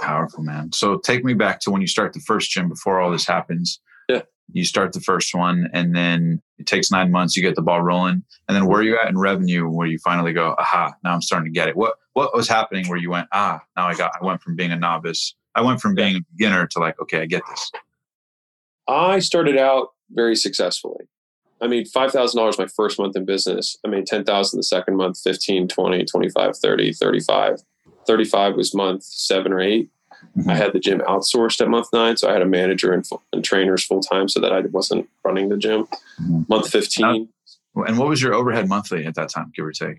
Powerful 0.00 0.42
man. 0.42 0.72
So 0.72 0.98
take 0.98 1.24
me 1.24 1.34
back 1.34 1.60
to 1.60 1.70
when 1.70 1.80
you 1.80 1.86
start 1.86 2.12
the 2.12 2.20
first 2.20 2.50
gym 2.50 2.68
before 2.68 3.00
all 3.00 3.10
this 3.10 3.26
happens. 3.26 3.80
Yeah. 4.08 4.22
You 4.52 4.64
start 4.64 4.92
the 4.92 5.00
first 5.00 5.34
one 5.34 5.68
and 5.74 5.94
then 5.94 6.40
it 6.58 6.66
takes 6.66 6.90
nine 6.90 7.10
months 7.10 7.36
you 7.36 7.42
get 7.42 7.56
the 7.56 7.62
ball 7.62 7.82
rolling. 7.82 8.22
And 8.48 8.56
then 8.56 8.66
where 8.66 8.80
are 8.80 8.84
you 8.84 8.98
at 8.98 9.08
in 9.08 9.18
revenue 9.18 9.68
where 9.68 9.86
you 9.86 9.98
finally 9.98 10.32
go 10.32 10.54
aha 10.58 10.94
now 11.04 11.14
i'm 11.14 11.22
starting 11.22 11.52
to 11.52 11.58
get 11.58 11.68
it. 11.68 11.76
What 11.76 11.94
what 12.14 12.34
was 12.34 12.48
happening 12.48 12.88
where 12.88 12.98
you 12.98 13.10
went 13.10 13.28
ah 13.32 13.60
now 13.76 13.86
i 13.86 13.94
got 13.94 14.12
i 14.20 14.24
went 14.24 14.42
from 14.42 14.56
being 14.56 14.72
a 14.72 14.76
novice 14.76 15.36
i 15.54 15.60
went 15.60 15.80
from 15.80 15.94
being 15.94 16.16
a 16.16 16.20
beginner 16.32 16.66
to 16.66 16.80
like 16.80 17.00
okay 17.00 17.20
i 17.20 17.26
get 17.26 17.42
this 17.48 17.70
I 18.88 19.18
started 19.18 19.58
out 19.58 19.88
very 20.10 20.34
successfully. 20.34 21.04
I 21.60 21.66
made 21.66 21.88
$5,000 21.88 22.58
my 22.58 22.66
first 22.66 22.98
month 22.98 23.16
in 23.16 23.24
business. 23.24 23.76
I 23.84 23.88
made 23.88 24.06
10,000 24.06 24.58
the 24.58 24.62
second 24.62 24.96
month, 24.96 25.18
15, 25.20 25.68
20, 25.68 26.04
25, 26.04 26.56
30, 26.56 26.92
35. 26.92 27.62
35 28.06 28.54
was 28.54 28.74
month 28.74 29.02
seven 29.02 29.52
or 29.52 29.60
8 29.60 29.90
mm-hmm. 30.38 30.48
I 30.48 30.54
had 30.54 30.72
the 30.72 30.80
gym 30.80 31.00
outsourced 31.00 31.60
at 31.60 31.68
month 31.68 31.88
nine. 31.92 32.16
So 32.16 32.28
I 32.28 32.32
had 32.32 32.42
a 32.42 32.46
manager 32.46 32.92
and, 32.92 33.06
and 33.32 33.44
trainers 33.44 33.84
full 33.84 34.00
time 34.00 34.28
so 34.28 34.40
that 34.40 34.52
I 34.52 34.60
wasn't 34.60 35.08
running 35.24 35.50
the 35.50 35.58
gym. 35.58 35.86
Mm-hmm. 36.20 36.42
Month 36.48 36.70
15. 36.70 37.28
And 37.74 37.98
what 37.98 38.08
was 38.08 38.22
your 38.22 38.34
overhead 38.34 38.68
monthly 38.68 39.04
at 39.04 39.14
that 39.16 39.28
time, 39.28 39.52
give 39.54 39.66
or 39.66 39.72
take? 39.72 39.98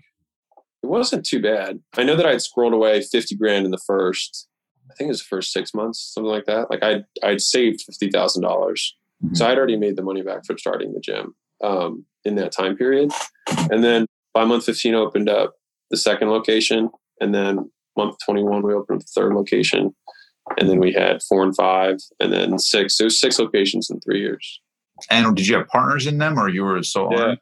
It 0.82 0.86
wasn't 0.86 1.24
too 1.24 1.40
bad. 1.40 1.80
I 1.96 2.02
know 2.02 2.16
that 2.16 2.26
I 2.26 2.32
had 2.32 2.42
scrolled 2.42 2.72
away 2.72 3.02
50 3.02 3.36
grand 3.36 3.64
in 3.64 3.70
the 3.70 3.80
first 3.86 4.48
I 4.90 4.94
think 4.94 5.08
it 5.08 5.12
was 5.12 5.20
the 5.20 5.28
first 5.28 5.52
six 5.52 5.72
months, 5.72 6.12
something 6.14 6.30
like 6.30 6.46
that. 6.46 6.70
Like 6.70 6.82
I'd 6.82 7.04
I'd 7.22 7.40
saved 7.40 7.82
fifty 7.82 8.10
thousand 8.10 8.42
dollars, 8.42 8.96
mm-hmm. 9.24 9.34
so 9.34 9.46
I'd 9.46 9.56
already 9.56 9.76
made 9.76 9.96
the 9.96 10.02
money 10.02 10.22
back 10.22 10.44
for 10.44 10.58
starting 10.58 10.92
the 10.92 11.00
gym 11.00 11.34
um, 11.62 12.04
in 12.24 12.34
that 12.36 12.52
time 12.52 12.76
period. 12.76 13.12
And 13.70 13.84
then 13.84 14.06
by 14.34 14.44
month 14.44 14.64
fifteen, 14.64 14.94
opened 14.94 15.28
up 15.28 15.54
the 15.90 15.96
second 15.96 16.30
location, 16.30 16.90
and 17.20 17.34
then 17.34 17.70
month 17.96 18.16
twenty 18.24 18.42
one, 18.42 18.62
we 18.62 18.74
opened 18.74 19.00
up 19.00 19.06
the 19.06 19.12
third 19.14 19.34
location, 19.34 19.94
and 20.58 20.68
then 20.68 20.80
we 20.80 20.92
had 20.92 21.22
four 21.22 21.42
and 21.42 21.54
five, 21.54 21.98
and 22.18 22.32
then 22.32 22.58
six. 22.58 22.96
So 22.96 23.08
six 23.08 23.38
locations 23.38 23.90
in 23.90 24.00
three 24.00 24.20
years. 24.20 24.60
And 25.08 25.34
did 25.36 25.46
you 25.46 25.56
have 25.56 25.68
partners 25.68 26.06
in 26.06 26.18
them, 26.18 26.38
or 26.38 26.48
you 26.48 26.64
were 26.64 26.76
a 26.76 26.84
sole? 26.84 27.12
Yeah, 27.12 27.34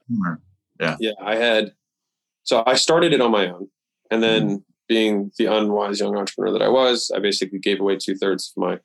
yeah, 0.78 0.96
yeah. 1.00 1.12
I 1.24 1.36
had. 1.36 1.72
So 2.42 2.62
I 2.66 2.74
started 2.74 3.12
it 3.12 3.20
on 3.20 3.30
my 3.30 3.48
own, 3.48 3.68
and 4.10 4.22
then 4.22 4.42
mm-hmm 4.42 4.56
being 4.88 5.30
the 5.38 5.46
unwise 5.46 6.00
young 6.00 6.16
entrepreneur 6.16 6.52
that 6.52 6.64
I 6.64 6.68
was, 6.68 7.10
I 7.14 7.18
basically 7.18 7.58
gave 7.58 7.80
away 7.80 7.96
two 7.96 8.16
thirds 8.16 8.52
of 8.56 8.60
my 8.60 8.80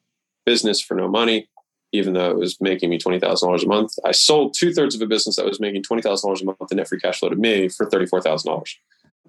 business 0.46 0.82
for 0.82 0.96
no 0.96 1.08
money, 1.08 1.50
even 1.92 2.14
though 2.14 2.30
it 2.30 2.38
was 2.38 2.60
making 2.60 2.90
me 2.90 2.98
twenty 2.98 3.20
thousand 3.20 3.48
dollars 3.48 3.64
a 3.64 3.68
month. 3.68 3.94
I 4.06 4.12
sold 4.12 4.54
two 4.54 4.74
thirds 4.74 4.96
of 4.96 5.02
a 5.02 5.08
business 5.08 5.38
that 5.38 5.46
was 5.46 5.60
making 5.60 5.84
twenty 5.84 6.02
thousand 6.02 6.28
dollars 6.28 6.42
a 6.42 6.46
month 6.46 6.72
in 6.72 6.78
net 6.78 6.88
free 6.88 7.00
cash 7.00 7.20
flow 7.20 7.30
to 7.30 7.36
me 7.36 7.70
for 7.70 7.90
thirty 7.90 8.06
four 8.06 8.22
thousand 8.22 8.52
dollars, 8.52 8.78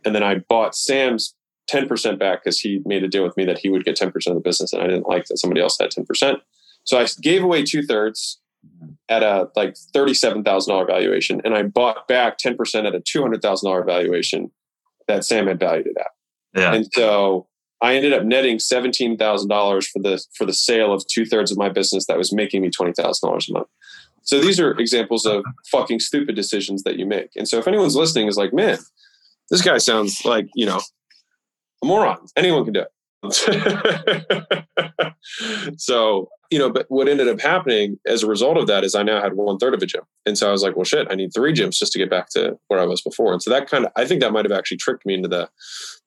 and 0.05 0.15
then 0.15 0.23
I 0.23 0.37
bought 0.37 0.75
Sam's 0.75 1.35
ten 1.67 1.89
percent 1.89 2.19
back 2.19 2.43
because 2.43 2.61
he 2.61 2.83
made 2.85 3.05
a 3.05 3.09
deal 3.09 3.23
with 3.23 3.37
me 3.37 3.45
that 3.45 3.59
he 3.59 3.71
would 3.71 3.85
get 3.85 3.97
ten 3.97 4.11
percent 4.11 4.37
of 4.37 4.43
the 4.43 4.49
business, 4.49 4.73
and 4.73 4.83
I 4.83 4.87
didn't 4.87 5.09
like 5.09 5.27
that 5.27 5.39
somebody 5.39 5.61
else 5.61 5.77
had 5.81 5.91
ten 5.91 6.05
percent. 6.05 6.41
So 6.85 6.99
I 6.99 7.07
gave 7.23 7.43
away 7.43 7.63
two 7.63 7.83
thirds 7.83 8.41
at 9.09 9.23
a 9.23 9.49
like 9.57 9.77
thirty 9.93 10.15
seven 10.15 10.43
thousand 10.43 10.73
dollar 10.73 10.87
valuation, 10.87 11.41
and 11.45 11.55
I 11.55 11.63
bought 11.63 12.09
back 12.09 12.39
ten 12.39 12.57
percent 12.57 12.87
at 12.87 12.95
a 12.95 13.01
two 13.01 13.23
hundred 13.23 13.43
thousand 13.43 13.71
dollar 13.71 13.85
valuation 13.85 14.51
that 15.07 15.25
Sam 15.25 15.47
had 15.47 15.61
valued 15.61 15.87
it 15.87 15.97
at. 15.99 16.09
Yeah. 16.55 16.75
And 16.75 16.87
so 16.93 17.47
I 17.81 17.95
ended 17.95 18.13
up 18.13 18.25
netting 18.25 18.59
seventeen 18.59 19.17
thousand 19.17 19.49
dollars 19.49 19.87
for 19.87 20.01
the 20.01 20.23
for 20.37 20.47
the 20.47 20.53
sale 20.53 20.93
of 20.93 21.05
two 21.07 21.25
thirds 21.25 21.51
of 21.51 21.59
my 21.59 21.69
business 21.69 22.07
that 22.07 22.19
was 22.19 22.33
making 22.33 22.63
me 22.63 22.71
twenty 22.71 22.93
thousand 22.93 23.29
dollars 23.29 23.49
a 23.49 23.53
month. 23.53 23.69
So 24.23 24.41
these 24.41 24.59
are 24.59 24.73
examples 24.79 25.27
of 25.27 25.45
fucking 25.71 26.01
stupid 26.01 26.35
decisions 26.35 26.83
that 26.85 26.97
you 26.97 27.05
make. 27.05 27.31
And 27.37 27.47
so 27.47 27.59
if 27.59 27.69
anyone's 27.69 27.95
listening 27.95 28.27
is 28.27 28.39
like, 28.39 28.55
man, 28.55 28.79
this 29.51 29.61
guy 29.61 29.77
sounds 29.77 30.25
like, 30.25 30.49
you 30.55 30.65
know, 30.65 30.81
a 31.83 31.87
moron. 31.87 32.27
Anyone 32.37 32.65
can 32.65 32.73
do 32.73 32.81
it. 32.81 32.91
so 35.79 36.29
you 36.55 36.61
know, 36.61 36.71
but 36.71 36.87
what 36.89 37.09
ended 37.09 37.27
up 37.27 37.41
happening 37.41 37.99
as 38.07 38.23
a 38.23 38.29
result 38.29 38.57
of 38.57 38.69
that 38.69 38.85
is 38.85 38.95
I 38.95 39.03
now 39.03 39.21
had 39.21 39.35
one 39.35 39.59
third 39.59 39.75
of 39.75 39.83
a 39.83 39.87
gym. 39.87 40.03
And 40.25 40.39
so 40.39 40.49
I 40.49 40.53
was 40.53 40.63
like, 40.63 40.77
well, 40.77 40.85
shit, 40.85 41.09
I 41.11 41.17
need 41.17 41.35
three 41.35 41.53
gyms 41.53 41.77
just 41.77 41.91
to 41.95 41.99
get 41.99 42.09
back 42.09 42.29
to 42.29 42.57
where 42.69 42.79
I 42.79 42.85
was 42.85 43.03
before. 43.03 43.33
And 43.33 43.43
so 43.43 43.51
that 43.51 43.69
kind 43.69 43.87
of, 43.87 43.91
I 43.97 44.05
think 44.05 44.21
that 44.21 44.33
might 44.33 44.45
have 44.45 44.57
actually 44.57 44.77
tricked 44.77 45.05
me 45.05 45.15
into 45.15 45.29
the, 45.29 45.51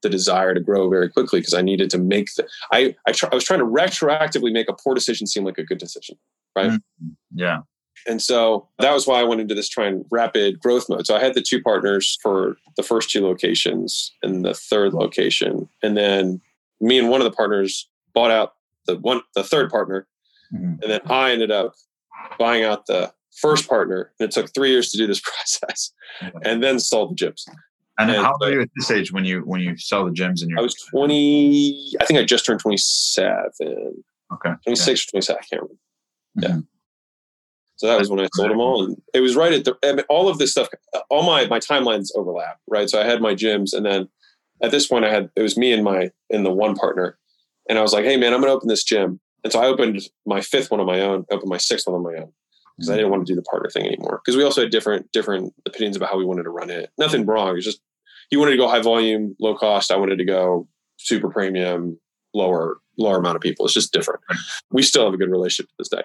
the 0.04 0.10
desire 0.10 0.54
to 0.54 0.62
grow 0.62 0.90
very 0.90 1.10
quickly 1.10 1.42
because 1.42 1.54
I 1.54 1.62
needed 1.62 1.90
to 1.90 1.98
make 1.98 2.28
the, 2.38 2.48
I, 2.72 2.96
I, 3.06 3.12
tr- 3.12 3.28
I 3.30 3.36
was 3.36 3.44
trying 3.44 3.60
to 3.60 3.66
retroactively 3.66 4.54
make 4.54 4.70
a 4.70 4.74
poor 4.74 4.96
decision 4.96 5.28
seem 5.28 5.44
like 5.44 5.58
a 5.58 5.66
good 5.66 5.80
decision. 5.80 6.16
Right. 6.56 6.72
Mm-hmm. 6.72 7.10
Yeah. 7.36 7.60
And 8.08 8.22
so 8.22 8.70
that 8.80 8.94
was 8.94 9.06
why 9.06 9.20
I 9.20 9.24
went 9.24 9.42
into 9.42 9.54
this 9.54 9.68
trying 9.68 10.06
rapid 10.12 10.62
growth 10.62 10.88
mode. 10.88 11.06
So 11.06 11.18
I 11.18 11.20
had 11.20 11.34
the 11.34 11.42
two 11.42 11.62
partners 11.62 12.18
for 12.24 12.56
the 12.78 12.84
first 12.84 13.10
two 13.10 13.22
locations 13.22 14.14
and 14.24 14.46
the 14.46 14.54
third 14.54 14.94
location. 14.94 15.68
And 15.84 15.98
then 15.98 16.40
me 16.80 16.98
and 17.00 17.10
one 17.10 17.20
of 17.20 17.26
the 17.26 17.36
partners 17.36 17.90
bought 18.14 18.32
out 18.32 18.54
the 18.88 18.96
one 18.98 19.22
the 19.36 19.44
third 19.44 19.70
partner. 19.70 20.08
Mm-hmm. 20.54 20.82
And 20.82 20.92
then 20.92 21.02
I 21.06 21.32
ended 21.32 21.52
up 21.52 21.74
buying 22.40 22.64
out 22.64 22.86
the 22.86 23.12
first 23.38 23.68
partner. 23.68 24.12
And 24.20 24.30
it 24.30 24.34
took 24.34 24.54
three 24.54 24.72
years 24.72 24.92
to 24.92 24.98
do 24.98 25.08
this 25.08 25.22
process 25.24 25.92
and 26.44 26.64
then 26.64 26.80
sold 26.80 27.18
the 27.18 27.26
gyms. 27.26 27.44
And, 28.00 28.12
and 28.12 28.22
how 28.22 28.34
old 28.34 28.44
are 28.44 28.52
you 28.52 28.62
at 28.62 28.70
this 28.76 28.92
age 28.92 29.12
when 29.12 29.26
you 29.26 29.42
when 29.42 29.60
you 29.60 29.76
sell 29.76 30.06
the 30.06 30.12
gyms 30.12 30.44
in 30.44 30.50
your 30.50 30.60
I 30.60 30.62
was 30.62 30.76
20 30.92 31.96
I 32.00 32.06
think 32.06 32.20
I 32.20 32.24
just 32.24 32.46
turned 32.46 32.60
27. 32.60 34.04
Okay. 34.34 34.50
26 34.66 35.08
or 35.08 35.12
27, 35.12 35.40
I 35.40 35.46
can't 35.46 35.62
remember. 35.62 35.74
Yeah. 36.36 36.50
Mm-hmm. 36.50 36.60
So 37.78 37.86
that 37.86 38.00
was 38.00 38.10
when 38.10 38.20
I 38.20 38.28
sold 38.34 38.50
them 38.50 38.60
all, 38.60 38.84
and 38.84 39.00
it 39.14 39.20
was 39.20 39.36
right 39.36 39.54
at 39.54 39.64
the 39.64 39.78
I 39.84 39.94
mean, 39.94 40.06
all 40.10 40.28
of 40.28 40.40
this 40.40 40.52
stuff. 40.52 40.68
All 41.12 41.24
my 41.24 41.46
my 41.46 41.60
timelines 41.60 42.10
overlap, 42.16 42.58
right? 42.68 42.90
So 42.90 43.00
I 43.00 43.06
had 43.06 43.22
my 43.22 43.36
gyms, 43.36 43.72
and 43.72 43.86
then 43.86 44.10
at 44.64 44.72
this 44.72 44.88
point, 44.88 45.06
I 45.06 45.12
had 45.12 45.30
it 45.36 45.44
was 45.44 45.58
me 45.58 45.72
and 45.72 45.84
my 45.84 46.10
and 46.32 46.44
the 46.44 46.52
one 46.52 46.76
partner, 46.76 47.20
and 47.70 47.78
I 47.78 47.84
was 47.84 47.94
like, 47.94 48.04
"Hey, 48.04 48.18
man, 48.18 48.34
I'm 48.34 48.42
going 48.42 48.50
to 48.50 48.56
open 48.56 48.68
this 48.68 48.84
gym." 48.84 49.20
And 49.48 49.54
so 49.54 49.62
I 49.62 49.68
opened 49.68 50.02
my 50.26 50.42
fifth 50.42 50.72
one 50.72 50.80
on 50.80 50.86
my 50.86 51.02
own, 51.02 51.26
opened 51.32 51.50
my 51.50 51.58
sixth 51.58 51.88
one 51.88 51.96
on 51.96 52.04
my 52.04 52.22
own 52.22 52.32
because 52.78 52.90
I 52.90 52.96
didn't 52.96 53.12
want 53.12 53.26
to 53.26 53.32
do 53.32 53.36
the 53.36 53.44
partner 53.44 53.70
thing 53.70 53.88
anymore. 53.88 54.22
Because 54.24 54.38
we 54.38 54.44
also 54.44 54.62
had 54.62 54.72
different 54.72 55.12
different 55.12 55.54
opinions 55.66 55.96
about 55.98 56.10
how 56.10 56.18
we 56.18 56.26
wanted 56.26 56.44
to 56.44 56.50
run 56.50 56.70
it. 56.70 56.92
Nothing 56.98 57.26
wrong. 57.26 57.50
It 57.50 57.54
was 57.54 57.66
just 57.66 57.82
he 58.30 58.38
wanted 58.38 58.52
to 58.52 58.58
go 58.58 58.68
high 58.68 58.82
volume, 58.82 59.36
low 59.40 59.56
cost. 59.56 59.92
I 59.92 59.98
wanted 59.98 60.18
to 60.18 60.26
go 60.26 60.68
super 60.98 61.30
premium, 61.30 62.00
lower 62.34 62.78
lower 62.98 63.18
amount 63.18 63.36
of 63.36 63.42
people. 63.42 63.66
It's 63.66 63.74
just 63.74 63.94
different. 63.94 64.22
We 64.72 64.84
still 64.84 65.06
have 65.06 65.14
a 65.14 65.18
good 65.18 65.32
relationship 65.32 65.70
to 65.70 65.76
this 65.80 65.90
day 65.90 66.04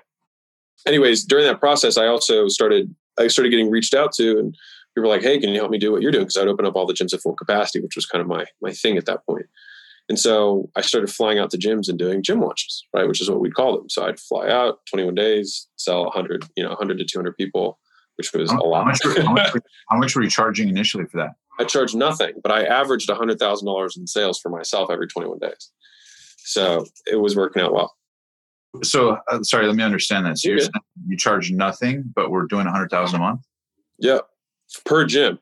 anyways, 0.86 1.24
during 1.24 1.46
that 1.46 1.60
process, 1.60 1.96
I 1.96 2.06
also 2.06 2.48
started 2.48 2.94
I 3.18 3.28
started 3.28 3.50
getting 3.50 3.70
reached 3.70 3.94
out 3.94 4.12
to, 4.14 4.38
and 4.38 4.56
people 4.94 5.08
were 5.08 5.14
like, 5.14 5.22
"Hey, 5.22 5.38
can 5.38 5.50
you 5.50 5.56
help 5.56 5.70
me 5.70 5.78
do 5.78 5.92
what 5.92 6.02
you're 6.02 6.12
doing?" 6.12 6.24
Because 6.24 6.38
I'd 6.38 6.48
open 6.48 6.64
up 6.64 6.76
all 6.76 6.86
the 6.86 6.94
gyms 6.94 7.12
at 7.12 7.20
full 7.20 7.34
capacity, 7.34 7.80
which 7.80 7.96
was 7.96 8.06
kind 8.06 8.22
of 8.22 8.28
my 8.28 8.46
my 8.60 8.72
thing 8.72 8.96
at 8.96 9.06
that 9.06 9.24
point. 9.26 9.46
And 10.12 10.18
so 10.18 10.68
I 10.76 10.82
started 10.82 11.10
flying 11.10 11.38
out 11.38 11.48
to 11.52 11.56
gyms 11.56 11.88
and 11.88 11.98
doing 11.98 12.22
gym 12.22 12.42
launches, 12.42 12.84
right, 12.92 13.08
which 13.08 13.22
is 13.22 13.30
what 13.30 13.40
we'd 13.40 13.54
call 13.54 13.78
them. 13.78 13.88
So 13.88 14.04
I'd 14.04 14.20
fly 14.20 14.46
out 14.50 14.80
21 14.90 15.14
days, 15.14 15.68
sell 15.76 16.04
100, 16.04 16.44
you 16.54 16.62
know, 16.62 16.68
100 16.68 16.98
to 16.98 17.04
200 17.06 17.34
people, 17.34 17.78
which 18.16 18.30
was 18.34 18.50
how, 18.50 18.58
a 18.58 18.60
lot. 18.60 18.80
How 18.80 18.90
much, 18.90 19.00
were, 19.06 19.22
how, 19.22 19.32
much 19.32 19.54
were, 19.54 19.62
how 19.88 19.96
much 19.96 20.14
were 20.14 20.22
you 20.22 20.28
charging 20.28 20.68
initially 20.68 21.06
for 21.06 21.16
that? 21.16 21.30
I 21.58 21.64
charged 21.64 21.96
nothing, 21.96 22.34
but 22.42 22.52
I 22.52 22.64
averaged 22.64 23.08
$100,000 23.08 23.96
in 23.96 24.06
sales 24.06 24.38
for 24.38 24.50
myself 24.50 24.90
every 24.90 25.06
21 25.06 25.38
days. 25.38 25.70
So 26.36 26.84
it 27.10 27.16
was 27.16 27.34
working 27.34 27.62
out 27.62 27.72
well. 27.72 27.94
So 28.82 29.16
uh, 29.30 29.42
sorry, 29.44 29.66
let 29.66 29.76
me 29.76 29.82
understand 29.82 30.26
that. 30.26 30.36
So 30.36 30.50
you're, 30.50 30.58
you 31.06 31.16
charge 31.16 31.50
nothing, 31.50 32.04
but 32.14 32.30
we're 32.30 32.44
doing 32.44 32.66
a 32.66 32.70
hundred 32.70 32.90
thousand 32.90 33.16
a 33.16 33.20
month. 33.20 33.40
Yeah, 33.98 34.18
per 34.84 35.06
gym. 35.06 35.38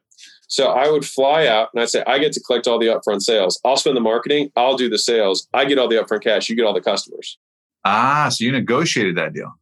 So 0.51 0.67
I 0.67 0.91
would 0.91 1.05
fly 1.05 1.47
out 1.47 1.69
and 1.73 1.81
I'd 1.81 1.91
say, 1.91 2.03
I 2.09 2.19
get 2.19 2.33
to 2.33 2.41
collect 2.41 2.67
all 2.67 2.79
the 2.79 2.87
upfront 2.87 3.23
sales. 3.23 3.61
I'll 3.65 3.77
spend 3.77 3.97
the 3.97 4.01
marketing. 4.01 4.51
I'll 4.57 4.77
do 4.77 4.89
the 4.89 4.99
sales. 4.99 5.47
I 5.55 5.65
get 5.65 5.79
all 5.79 5.87
the 5.87 5.95
upfront 5.95 6.25
cash. 6.25 6.49
You 6.49 6.57
get 6.57 6.65
all 6.65 6.75
the 6.75 6.81
customers. 6.81 7.39
Ah, 7.85 8.29
so 8.31 8.45
you 8.45 8.51
negotiated 8.51 9.17
that 9.17 9.33
deal. 9.33 9.53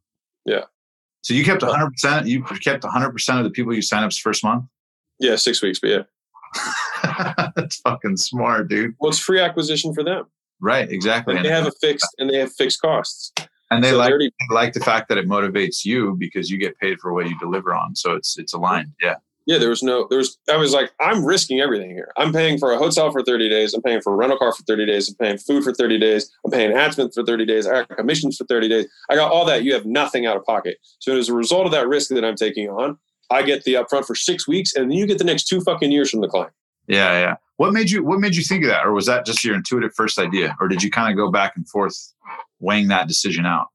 Yeah. 0.45 0.63
So 1.21 1.35
you 1.35 1.45
kept 1.45 1.61
100%. 1.61 2.25
You 2.25 2.43
kept 2.43 2.83
100% 2.83 3.37
of 3.37 3.43
the 3.43 3.51
people 3.51 3.73
you 3.73 3.83
sign 3.83 4.03
up 4.03 4.11
first 4.13 4.43
month? 4.43 4.65
Yeah, 5.19 5.35
six 5.35 5.61
weeks, 5.61 5.79
but 5.79 5.89
yeah. 5.91 7.43
That's 7.55 7.77
fucking 7.81 8.17
smart, 8.17 8.67
dude. 8.67 8.95
Well, 8.99 9.09
it's 9.09 9.19
free 9.19 9.39
acquisition 9.39 9.93
for 9.93 10.03
them. 10.03 10.25
Right, 10.59 10.91
exactly. 10.91 11.35
And 11.35 11.45
they 11.45 11.49
have 11.49 11.67
a 11.67 11.71
fixed 11.71 12.15
and 12.17 12.29
they 12.29 12.39
have 12.39 12.51
fixed 12.51 12.81
costs 12.81 13.31
and 13.71 13.83
they 13.83 13.91
so 13.91 13.97
like 13.97 14.09
already, 14.09 14.31
like 14.51 14.73
the 14.73 14.79
fact 14.79 15.09
that 15.09 15.17
it 15.17 15.27
motivates 15.27 15.85
you 15.85 16.15
because 16.15 16.49
you 16.49 16.57
get 16.57 16.77
paid 16.79 16.99
for 16.99 17.13
what 17.13 17.27
you 17.27 17.37
deliver 17.39 17.73
on 17.73 17.95
so 17.95 18.13
it's 18.13 18.37
it's 18.37 18.53
aligned 18.53 18.91
yeah 19.01 19.15
yeah 19.49 19.57
there 19.57 19.69
was 19.69 19.81
no 19.81 20.05
there 20.09 20.19
was, 20.19 20.37
i 20.51 20.55
was 20.55 20.73
like 20.73 20.91
i'm 21.01 21.25
risking 21.25 21.59
everything 21.59 21.89
here. 21.89 22.11
I'm 22.17 22.31
paying 22.31 22.59
for 22.59 22.71
a 22.71 22.77
hotel 22.77 23.11
for 23.11 23.23
30 23.23 23.49
days. 23.49 23.73
I'm 23.73 23.81
paying 23.81 24.01
for 24.01 24.13
a 24.13 24.15
rental 24.15 24.37
car 24.37 24.53
for 24.53 24.61
30 24.63 24.85
days. 24.85 25.09
I'm 25.09 25.15
paying 25.15 25.37
food 25.37 25.63
for 25.63 25.73
30 25.73 25.97
days. 25.97 26.29
I'm 26.45 26.51
paying 26.51 26.71
ad 26.71 26.93
for 26.93 27.09
30 27.09 27.45
days. 27.45 27.65
I 27.65 27.83
got 27.83 27.97
commissions 27.97 28.37
for 28.37 28.45
30 28.45 28.69
days. 28.69 28.87
I 29.09 29.15
got 29.15 29.31
all 29.31 29.45
that. 29.45 29.63
You 29.63 29.73
have 29.73 29.85
nothing 29.85 30.25
out 30.25 30.37
of 30.37 30.45
pocket. 30.45 30.77
So 30.99 31.17
as 31.17 31.29
a 31.29 31.33
result 31.33 31.65
of 31.65 31.71
that 31.71 31.87
risk 31.87 32.09
that 32.09 32.23
i'm 32.23 32.35
taking 32.35 32.69
on 32.69 32.97
i 33.31 33.41
get 33.41 33.63
the 33.63 33.73
upfront 33.73 34.05
for 34.05 34.15
six 34.15 34.47
weeks 34.47 34.75
and 34.75 34.89
then 34.89 34.97
you 34.97 35.07
get 35.07 35.17
the 35.17 35.23
next 35.23 35.45
two 35.45 35.61
fucking 35.61 35.91
years 35.91 36.11
from 36.11 36.21
the 36.21 36.27
client. 36.27 36.53
Yeah 36.87 37.19
yeah. 37.19 37.35
What 37.57 37.73
made 37.73 37.89
you 37.89 38.03
what 38.03 38.19
made 38.19 38.35
you 38.35 38.43
think 38.43 38.63
of 38.63 38.69
that? 38.69 38.85
Or 38.85 38.93
was 38.93 39.07
that 39.07 39.25
just 39.25 39.43
your 39.43 39.55
intuitive 39.55 39.93
first 39.95 40.19
idea? 40.19 40.55
Or 40.61 40.67
did 40.67 40.83
you 40.83 40.91
kind 40.91 41.11
of 41.11 41.17
go 41.17 41.31
back 41.31 41.55
and 41.55 41.67
forth 41.67 42.13
weighing 42.59 42.87
that 42.89 43.07
decision 43.07 43.45
out? 43.45 43.67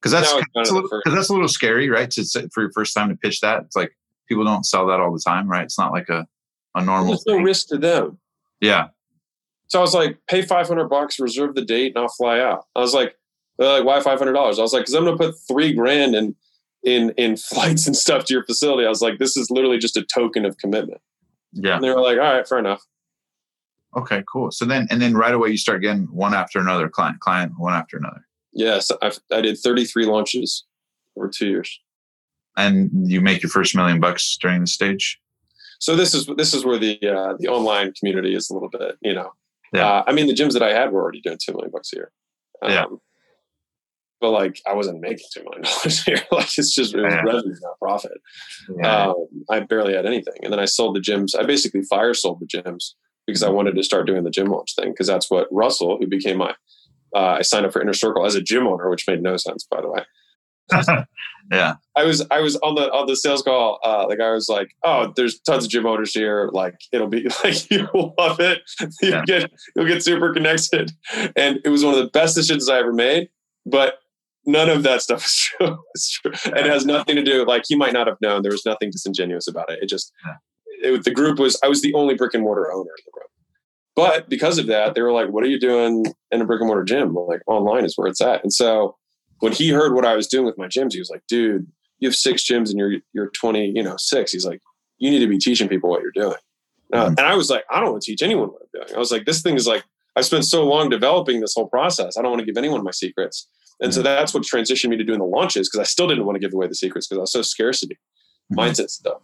Because 0.00 0.12
that's 0.12 0.32
no, 0.32 0.40
that's, 0.54 0.70
a 0.70 0.74
little, 0.74 1.02
that's 1.04 1.28
a 1.28 1.32
little 1.32 1.48
scary 1.48 1.88
right? 1.90 2.10
To 2.12 2.48
for 2.52 2.62
your 2.62 2.72
first 2.72 2.94
time 2.94 3.08
to 3.08 3.16
pitch 3.16 3.40
that 3.40 3.62
it's 3.62 3.76
like 3.76 3.92
people 4.26 4.44
don't 4.44 4.64
sell 4.64 4.86
that 4.86 5.00
all 5.00 5.12
the 5.12 5.22
time 5.24 5.48
right? 5.48 5.64
It's 5.64 5.78
not 5.78 5.92
like 5.92 6.08
a, 6.08 6.26
a 6.74 6.84
normal 6.84 7.08
there's 7.08 7.26
no 7.26 7.38
risk 7.38 7.68
to 7.68 7.78
them. 7.78 8.18
Yeah. 8.60 8.88
So 9.68 9.78
i 9.78 9.82
was 9.82 9.94
like 9.94 10.18
pay 10.28 10.42
500 10.42 10.88
bucks 10.88 11.18
reserve 11.18 11.54
the 11.54 11.64
date 11.64 11.92
and 11.94 12.02
i'll 12.02 12.08
fly 12.08 12.40
out. 12.40 12.64
I 12.74 12.80
was 12.80 12.94
like 12.94 13.16
like 13.58 13.84
why 13.84 13.98
$500 14.00 14.36
i 14.36 14.40
was 14.40 14.72
like 14.72 14.82
because 14.82 14.94
i'm 14.94 15.04
going 15.04 15.16
to 15.16 15.24
put 15.24 15.34
three 15.48 15.72
grand 15.72 16.14
in 16.14 16.36
in 16.84 17.10
in 17.16 17.36
flights 17.36 17.86
and 17.86 17.96
stuff 17.96 18.24
to 18.26 18.34
your 18.34 18.44
facility. 18.44 18.86
I 18.86 18.90
was 18.90 19.02
like 19.02 19.18
this 19.18 19.36
is 19.36 19.50
literally 19.50 19.78
just 19.78 19.96
a 19.96 20.04
token 20.04 20.44
of 20.44 20.56
commitment. 20.58 21.00
Yeah. 21.52 21.76
And 21.76 21.84
they 21.84 21.90
were 21.90 22.00
like 22.00 22.18
all 22.18 22.34
right 22.34 22.46
fair 22.46 22.58
enough. 22.58 22.82
Okay, 23.96 24.22
cool. 24.30 24.50
So 24.50 24.66
then, 24.66 24.86
and 24.90 25.00
then 25.00 25.14
right 25.14 25.32
away 25.32 25.48
you 25.48 25.56
start 25.56 25.80
getting 25.80 26.04
one 26.04 26.34
after 26.34 26.58
another 26.58 26.88
client, 26.88 27.20
client 27.20 27.52
one 27.56 27.72
after 27.72 27.96
another. 27.96 28.26
Yes, 28.52 28.90
I've, 29.02 29.18
I 29.32 29.40
did 29.40 29.58
33 29.58 30.04
launches 30.04 30.64
over 31.16 31.28
two 31.28 31.48
years. 31.48 31.80
And 32.56 32.90
you 33.08 33.20
make 33.20 33.42
your 33.42 33.50
first 33.50 33.76
million 33.76 34.00
bucks 34.00 34.36
during 34.40 34.60
the 34.60 34.66
stage. 34.66 35.20
So 35.78 35.94
this 35.94 36.14
is 36.14 36.26
this 36.36 36.54
is 36.54 36.64
where 36.64 36.78
the 36.78 36.98
uh, 37.02 37.34
the 37.38 37.48
online 37.48 37.92
community 37.92 38.34
is 38.34 38.48
a 38.50 38.54
little 38.54 38.70
bit, 38.70 38.96
you 39.02 39.14
know. 39.14 39.32
Yeah. 39.72 39.86
Uh, 39.86 40.04
I 40.06 40.12
mean, 40.12 40.26
the 40.26 40.34
gyms 40.34 40.52
that 40.52 40.62
I 40.62 40.72
had 40.72 40.92
were 40.92 41.02
already 41.02 41.20
doing 41.20 41.38
two 41.44 41.52
million 41.52 41.70
bucks 41.70 41.92
a 41.92 41.96
year. 41.96 42.12
Um, 42.62 42.70
yeah. 42.70 42.84
But 44.20 44.30
like, 44.30 44.60
I 44.66 44.72
wasn't 44.72 45.00
making 45.00 45.26
two 45.34 45.44
million 45.44 45.62
dollars 45.64 46.04
a 46.06 46.10
year. 46.12 46.22
like, 46.32 46.58
it's 46.58 46.74
just 46.74 46.94
it 46.94 47.02
yeah. 47.02 47.20
revenue, 47.22 47.54
not 47.60 47.78
profit. 47.78 48.18
Yeah. 48.78 49.08
Um, 49.08 49.26
I 49.50 49.60
barely 49.60 49.94
had 49.94 50.06
anything, 50.06 50.36
and 50.42 50.52
then 50.52 50.60
I 50.60 50.64
sold 50.64 50.96
the 50.96 51.00
gyms. 51.00 51.38
I 51.38 51.44
basically 51.44 51.82
fire 51.82 52.14
sold 52.14 52.40
the 52.40 52.46
gyms 52.46 52.94
because 53.26 53.42
I 53.42 53.50
wanted 53.50 53.74
to 53.74 53.82
start 53.82 54.06
doing 54.06 54.24
the 54.24 54.30
gym 54.30 54.46
launch 54.46 54.74
thing 54.74 54.90
because 54.90 55.06
that's 55.06 55.30
what 55.30 55.48
Russell, 55.50 55.98
who 55.98 56.06
became 56.06 56.38
my, 56.38 56.54
uh, 57.14 57.36
I 57.38 57.42
signed 57.42 57.66
up 57.66 57.72
for 57.72 57.82
Inner 57.82 57.92
Circle 57.92 58.24
as 58.24 58.36
a 58.36 58.40
gym 58.40 58.66
owner, 58.66 58.88
which 58.88 59.06
made 59.08 59.22
no 59.22 59.36
sense, 59.36 59.66
by 59.68 59.80
the 59.80 59.90
way. 59.90 60.04
yeah, 61.52 61.74
I 61.96 62.04
was 62.04 62.26
I 62.30 62.40
was 62.40 62.56
on 62.56 62.74
the 62.74 62.90
on 62.92 63.06
the 63.06 63.16
sales 63.16 63.42
call. 63.42 63.78
Uh, 63.84 64.06
the 64.06 64.16
guy 64.16 64.30
was 64.30 64.48
like, 64.48 64.68
"Oh, 64.82 65.12
there's 65.16 65.38
tons 65.40 65.64
of 65.64 65.70
gym 65.70 65.86
owners 65.86 66.12
here. 66.12 66.50
Like, 66.52 66.76
it'll 66.92 67.08
be 67.08 67.28
like 67.44 67.70
you'll 67.70 68.14
love 68.18 68.40
it. 68.40 68.62
You 69.02 69.10
yeah. 69.10 69.24
get 69.24 69.50
you'll 69.74 69.86
get 69.86 70.02
super 70.02 70.32
connected." 70.32 70.92
And 71.36 71.60
it 71.64 71.68
was 71.68 71.84
one 71.84 71.94
of 71.94 72.00
the 72.00 72.10
best 72.10 72.34
decisions 72.34 72.68
I 72.68 72.78
ever 72.78 72.92
made. 72.92 73.28
But 73.64 73.98
none 74.44 74.68
of 74.68 74.82
that 74.84 75.02
stuff 75.02 75.24
is 75.24 75.34
true. 75.34 75.78
It's 75.94 76.10
true. 76.10 76.32
And 76.46 76.58
it 76.58 76.66
has 76.66 76.86
nothing 76.86 77.16
to 77.16 77.22
do. 77.22 77.44
Like 77.44 77.64
he 77.66 77.76
might 77.76 77.92
not 77.92 78.06
have 78.06 78.18
known. 78.20 78.42
There 78.42 78.52
was 78.52 78.66
nothing 78.66 78.90
disingenuous 78.90 79.48
about 79.48 79.70
it. 79.70 79.80
It 79.82 79.88
just 79.88 80.12
yeah 80.24 80.34
it, 80.78 81.04
the 81.04 81.10
group 81.10 81.38
was 81.38 81.58
I 81.62 81.68
was 81.68 81.82
the 81.82 81.94
only 81.94 82.14
brick 82.14 82.34
and 82.34 82.42
mortar 82.42 82.72
owner 82.72 82.90
in 82.90 83.04
the 83.04 83.12
group. 83.12 83.30
But 83.94 84.28
because 84.28 84.58
of 84.58 84.66
that, 84.66 84.94
they 84.94 85.02
were 85.02 85.12
like, 85.12 85.30
"What 85.30 85.42
are 85.42 85.48
you 85.48 85.58
doing 85.58 86.06
in 86.30 86.42
a 86.42 86.44
brick 86.44 86.60
and 86.60 86.68
mortar 86.68 86.84
gym?" 86.84 87.14
like, 87.14 87.40
"Online 87.46 87.84
is 87.84 87.96
where 87.96 88.08
it's 88.08 88.20
at." 88.20 88.42
And 88.42 88.52
so 88.52 88.96
when 89.40 89.52
he 89.52 89.70
heard 89.70 89.94
what 89.94 90.04
I 90.04 90.16
was 90.16 90.26
doing 90.26 90.46
with 90.46 90.58
my 90.58 90.66
gyms, 90.66 90.92
he 90.92 90.98
was 90.98 91.10
like, 91.10 91.22
"Dude, 91.28 91.66
you 91.98 92.08
have 92.08 92.16
six 92.16 92.42
gyms 92.44 92.70
and 92.70 92.78
you're 92.78 92.96
you're 93.12 93.30
20, 93.30 93.72
you 93.74 93.82
know, 93.82 93.96
six. 93.98 94.32
He's 94.32 94.46
like, 94.46 94.60
"You 94.98 95.10
need 95.10 95.20
to 95.20 95.28
be 95.28 95.38
teaching 95.38 95.68
people 95.68 95.90
what 95.90 96.02
you're 96.02 96.10
doing." 96.12 96.38
Uh, 96.92 97.06
and 97.08 97.20
I 97.20 97.34
was 97.34 97.50
like, 97.50 97.64
"I 97.70 97.80
don't 97.80 97.92
want 97.92 98.02
to 98.02 98.10
teach 98.10 98.22
anyone 98.22 98.48
what 98.48 98.62
I'm 98.62 98.80
doing." 98.80 98.96
I 98.96 98.98
was 98.98 99.10
like, 99.10 99.24
"This 99.24 99.42
thing 99.42 99.56
is 99.56 99.66
like 99.66 99.84
I've 100.14 100.26
spent 100.26 100.44
so 100.44 100.64
long 100.64 100.88
developing 100.88 101.40
this 101.40 101.54
whole 101.54 101.68
process. 101.68 102.16
I 102.16 102.22
don't 102.22 102.30
want 102.30 102.40
to 102.40 102.46
give 102.46 102.56
anyone 102.56 102.82
my 102.84 102.92
secrets." 102.92 103.48
And 103.80 103.92
so 103.92 104.02
that's 104.02 104.32
what 104.32 104.42
transitioned 104.42 104.88
me 104.88 104.96
to 104.96 105.04
doing 105.04 105.18
the 105.18 105.26
launches 105.26 105.68
because 105.68 105.80
I 105.80 105.88
still 105.88 106.08
didn't 106.08 106.24
want 106.24 106.36
to 106.36 106.40
give 106.40 106.54
away 106.54 106.66
the 106.66 106.74
secrets 106.74 107.06
because 107.06 107.18
I 107.18 107.20
was 107.22 107.32
so 107.32 107.42
scarcity 107.42 107.98
mm-hmm. 108.52 108.58
mindset 108.58 108.90
stuff. 108.90 109.20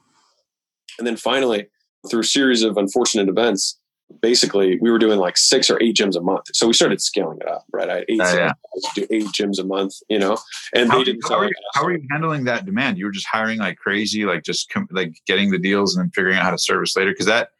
And 0.98 1.06
then 1.06 1.16
finally, 1.16 1.68
through 2.10 2.20
a 2.20 2.24
series 2.24 2.62
of 2.62 2.76
unfortunate 2.76 3.28
events, 3.28 3.78
basically 4.20 4.78
we 4.80 4.90
were 4.90 4.98
doing 4.98 5.18
like 5.18 5.36
six 5.36 5.70
or 5.70 5.82
eight 5.82 5.96
gyms 5.96 6.16
a 6.16 6.20
month. 6.20 6.46
So 6.52 6.66
we 6.66 6.72
started 6.72 7.00
scaling 7.00 7.38
it 7.40 7.48
up, 7.48 7.64
right? 7.72 7.88
I 7.88 7.94
had 7.94 8.04
eight, 8.08 8.20
uh, 8.20 8.34
yeah. 8.34 8.52
do 8.94 9.06
eight 9.10 9.26
gyms 9.26 9.58
a 9.58 9.64
month, 9.64 9.94
you 10.08 10.18
know, 10.18 10.38
and 10.74 10.90
how, 10.90 10.98
they 10.98 11.04
didn't. 11.04 11.28
How 11.28 11.38
are, 11.38 11.44
you, 11.46 11.54
how 11.74 11.84
are 11.84 11.92
you 11.92 12.06
handling 12.10 12.44
that 12.44 12.64
demand? 12.64 12.98
You 12.98 13.06
were 13.06 13.12
just 13.12 13.26
hiring 13.26 13.58
like 13.58 13.78
crazy, 13.78 14.24
like 14.24 14.42
just 14.44 14.70
com- 14.70 14.88
like 14.90 15.14
getting 15.26 15.50
the 15.50 15.58
deals 15.58 15.96
and 15.96 16.04
then 16.04 16.10
figuring 16.10 16.36
out 16.36 16.44
how 16.44 16.50
to 16.50 16.58
service 16.58 16.96
later. 16.96 17.14
Cause 17.14 17.26
that, 17.26 17.50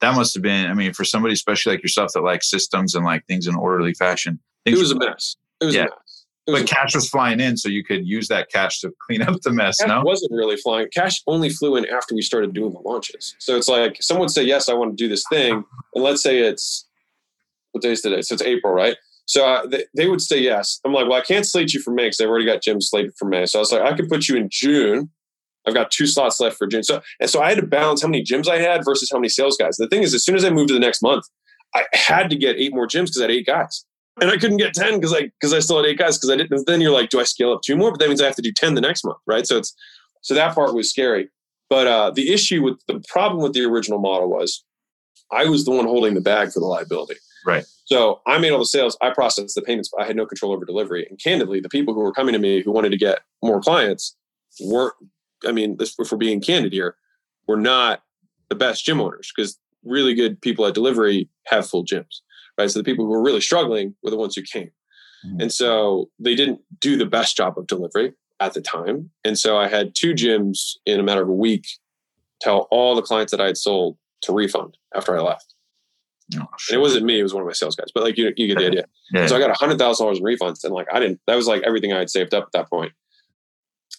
that 0.00 0.14
must 0.14 0.34
have 0.34 0.42
been, 0.42 0.70
I 0.70 0.74
mean, 0.74 0.92
for 0.92 1.04
somebody, 1.04 1.34
especially 1.34 1.74
like 1.74 1.82
yourself 1.82 2.12
that 2.14 2.22
like 2.22 2.42
systems 2.42 2.94
and 2.94 3.04
like 3.04 3.26
things 3.26 3.46
in 3.46 3.54
orderly 3.54 3.94
fashion. 3.94 4.40
It 4.64 4.76
was 4.76 4.90
a 4.90 4.96
mess. 4.96 5.36
It 5.60 5.66
was 5.66 5.74
yeah. 5.74 5.82
a 5.82 5.84
mess 5.84 6.03
but 6.46 6.66
cash 6.66 6.94
was 6.94 7.08
flying 7.08 7.40
in, 7.40 7.56
so 7.56 7.68
you 7.68 7.84
could 7.84 8.06
use 8.06 8.28
that 8.28 8.50
cash 8.50 8.80
to 8.80 8.92
clean 9.06 9.22
up 9.22 9.40
the 9.42 9.50
mess. 9.50 9.78
Cash 9.78 9.88
no, 9.88 10.02
wasn't 10.02 10.32
really 10.32 10.56
flying. 10.56 10.88
Cash 10.92 11.22
only 11.26 11.48
flew 11.48 11.76
in 11.76 11.86
after 11.86 12.14
we 12.14 12.22
started 12.22 12.52
doing 12.52 12.72
the 12.72 12.80
launches. 12.80 13.34
So 13.38 13.56
it's 13.56 13.68
like 13.68 13.96
someone 14.00 14.22
would 14.22 14.30
say, 14.30 14.44
"Yes, 14.44 14.68
I 14.68 14.74
want 14.74 14.96
to 14.96 15.02
do 15.02 15.08
this 15.08 15.24
thing," 15.30 15.64
and 15.94 16.04
let's 16.04 16.22
say 16.22 16.40
it's 16.40 16.86
what 17.72 17.82
day 17.82 17.92
is 17.92 18.02
today? 18.02 18.22
So 18.22 18.34
it's 18.34 18.42
April, 18.42 18.72
right? 18.72 18.96
So 19.26 19.46
uh, 19.46 19.66
they, 19.66 19.84
they 19.96 20.08
would 20.08 20.20
say 20.20 20.38
yes. 20.38 20.80
I'm 20.84 20.92
like, 20.92 21.08
well, 21.08 21.18
I 21.18 21.22
can't 21.22 21.46
slate 21.46 21.72
you 21.72 21.80
for 21.80 21.92
May 21.92 22.04
because 22.04 22.20
I've 22.20 22.28
already 22.28 22.44
got 22.44 22.62
gym 22.62 22.80
slated 22.80 23.14
for 23.18 23.26
May. 23.26 23.46
So 23.46 23.58
I 23.58 23.60
was 23.60 23.72
like, 23.72 23.80
I 23.82 23.96
could 23.96 24.08
put 24.08 24.28
you 24.28 24.36
in 24.36 24.48
June. 24.50 25.10
I've 25.66 25.74
got 25.74 25.90
two 25.90 26.06
slots 26.06 26.40
left 26.40 26.58
for 26.58 26.66
June. 26.66 26.82
So 26.82 27.00
and 27.20 27.30
so 27.30 27.40
I 27.40 27.48
had 27.48 27.58
to 27.58 27.66
balance 27.66 28.02
how 28.02 28.08
many 28.08 28.22
gyms 28.22 28.48
I 28.48 28.58
had 28.58 28.84
versus 28.84 29.10
how 29.10 29.18
many 29.18 29.30
sales 29.30 29.56
guys. 29.56 29.76
The 29.76 29.88
thing 29.88 30.02
is, 30.02 30.14
as 30.14 30.24
soon 30.24 30.36
as 30.36 30.44
I 30.44 30.50
moved 30.50 30.68
to 30.68 30.74
the 30.74 30.80
next 30.80 31.02
month, 31.02 31.24
I 31.74 31.84
had 31.94 32.28
to 32.30 32.36
get 32.36 32.56
eight 32.56 32.74
more 32.74 32.86
gyms 32.86 33.06
because 33.06 33.20
I 33.20 33.22
had 33.22 33.30
eight 33.30 33.46
guys. 33.46 33.84
And 34.20 34.30
I 34.30 34.36
couldn't 34.36 34.58
get 34.58 34.74
10 34.74 34.94
because 34.94 35.12
I 35.12 35.30
because 35.40 35.52
I 35.52 35.58
still 35.58 35.76
had 35.76 35.86
eight 35.86 35.98
guys 35.98 36.16
because 36.16 36.30
I 36.30 36.36
didn't 36.36 36.66
then 36.66 36.80
you're 36.80 36.92
like, 36.92 37.10
do 37.10 37.20
I 37.20 37.24
scale 37.24 37.52
up 37.52 37.62
two 37.62 37.76
more? 37.76 37.90
But 37.90 38.00
that 38.00 38.08
means 38.08 38.22
I 38.22 38.26
have 38.26 38.36
to 38.36 38.42
do 38.42 38.52
10 38.52 38.74
the 38.74 38.80
next 38.80 39.04
month, 39.04 39.18
right? 39.26 39.46
So 39.46 39.58
it's 39.58 39.74
so 40.20 40.34
that 40.34 40.54
part 40.54 40.74
was 40.74 40.88
scary. 40.88 41.28
But 41.68 41.86
uh, 41.86 42.10
the 42.10 42.32
issue 42.32 42.62
with 42.62 42.78
the 42.86 43.02
problem 43.08 43.42
with 43.42 43.54
the 43.54 43.64
original 43.64 43.98
model 43.98 44.28
was 44.28 44.64
I 45.32 45.46
was 45.46 45.64
the 45.64 45.72
one 45.72 45.86
holding 45.86 46.14
the 46.14 46.20
bag 46.20 46.52
for 46.52 46.60
the 46.60 46.66
liability. 46.66 47.16
Right. 47.46 47.64
So 47.84 48.20
I 48.26 48.38
made 48.38 48.52
all 48.52 48.58
the 48.58 48.64
sales, 48.64 48.96
I 49.02 49.10
processed 49.10 49.54
the 49.54 49.62
payments, 49.62 49.90
but 49.92 50.02
I 50.02 50.06
had 50.06 50.16
no 50.16 50.26
control 50.26 50.52
over 50.52 50.64
delivery. 50.64 51.06
And 51.08 51.20
candidly, 51.22 51.60
the 51.60 51.68
people 51.68 51.92
who 51.92 52.00
were 52.00 52.12
coming 52.12 52.32
to 52.32 52.38
me 52.38 52.62
who 52.62 52.72
wanted 52.72 52.90
to 52.90 52.96
get 52.96 53.20
more 53.42 53.60
clients 53.60 54.16
weren't, 54.60 54.94
I 55.46 55.52
mean, 55.52 55.76
this, 55.76 55.94
if 55.98 56.10
we're 56.10 56.18
being 56.18 56.40
candid 56.40 56.72
here, 56.72 56.96
were 57.46 57.58
not 57.58 58.02
the 58.48 58.54
best 58.54 58.84
gym 58.84 59.00
owners 59.00 59.30
because 59.34 59.58
really 59.84 60.14
good 60.14 60.40
people 60.40 60.64
at 60.64 60.74
delivery 60.74 61.28
have 61.46 61.68
full 61.68 61.84
gyms, 61.84 62.20
right? 62.58 62.70
So 62.70 62.78
the 62.78 62.84
people 62.84 63.04
who 63.04 63.10
were 63.10 63.22
really 63.22 63.40
struggling 63.40 63.94
were 64.02 64.10
the 64.10 64.16
ones 64.16 64.34
who 64.34 64.42
came. 64.42 64.70
Mm-hmm. 65.26 65.40
And 65.40 65.52
so 65.52 66.10
they 66.18 66.34
didn't 66.34 66.60
do 66.80 66.96
the 66.96 67.06
best 67.06 67.36
job 67.36 67.58
of 67.58 67.66
delivery 67.66 68.12
at 68.40 68.54
the 68.54 68.60
time. 68.60 69.10
And 69.24 69.38
so 69.38 69.56
I 69.56 69.68
had 69.68 69.94
two 69.94 70.12
gyms 70.12 70.74
in 70.86 71.00
a 71.00 71.02
matter 71.02 71.22
of 71.22 71.28
a 71.28 71.32
week 71.32 71.66
tell 72.40 72.68
all 72.70 72.94
the 72.94 73.02
clients 73.02 73.30
that 73.30 73.40
I 73.40 73.46
had 73.46 73.56
sold 73.56 73.96
to 74.22 74.32
refund 74.32 74.76
after 74.94 75.16
I 75.16 75.22
left. 75.22 75.54
Oh, 76.36 76.40
and 76.40 76.74
it 76.74 76.80
wasn't 76.80 77.04
me; 77.04 77.20
it 77.20 77.22
was 77.22 77.34
one 77.34 77.42
of 77.42 77.46
my 77.46 77.52
sales 77.52 77.76
guys. 77.76 77.88
But 77.94 78.02
like 78.02 78.16
you, 78.16 78.32
you 78.36 78.48
get 78.48 78.58
the 78.58 78.66
idea. 78.68 78.86
Yeah. 79.12 79.26
So 79.26 79.36
I 79.36 79.38
got 79.38 79.50
a 79.50 79.54
hundred 79.54 79.78
thousand 79.78 80.04
dollars 80.04 80.18
in 80.18 80.24
refunds, 80.24 80.64
and 80.64 80.72
like 80.72 80.86
I 80.92 80.98
didn't. 80.98 81.20
That 81.26 81.36
was 81.36 81.46
like 81.46 81.62
everything 81.64 81.92
I 81.92 81.98
had 81.98 82.10
saved 82.10 82.32
up 82.32 82.44
at 82.44 82.52
that 82.52 82.70
point. 82.70 82.92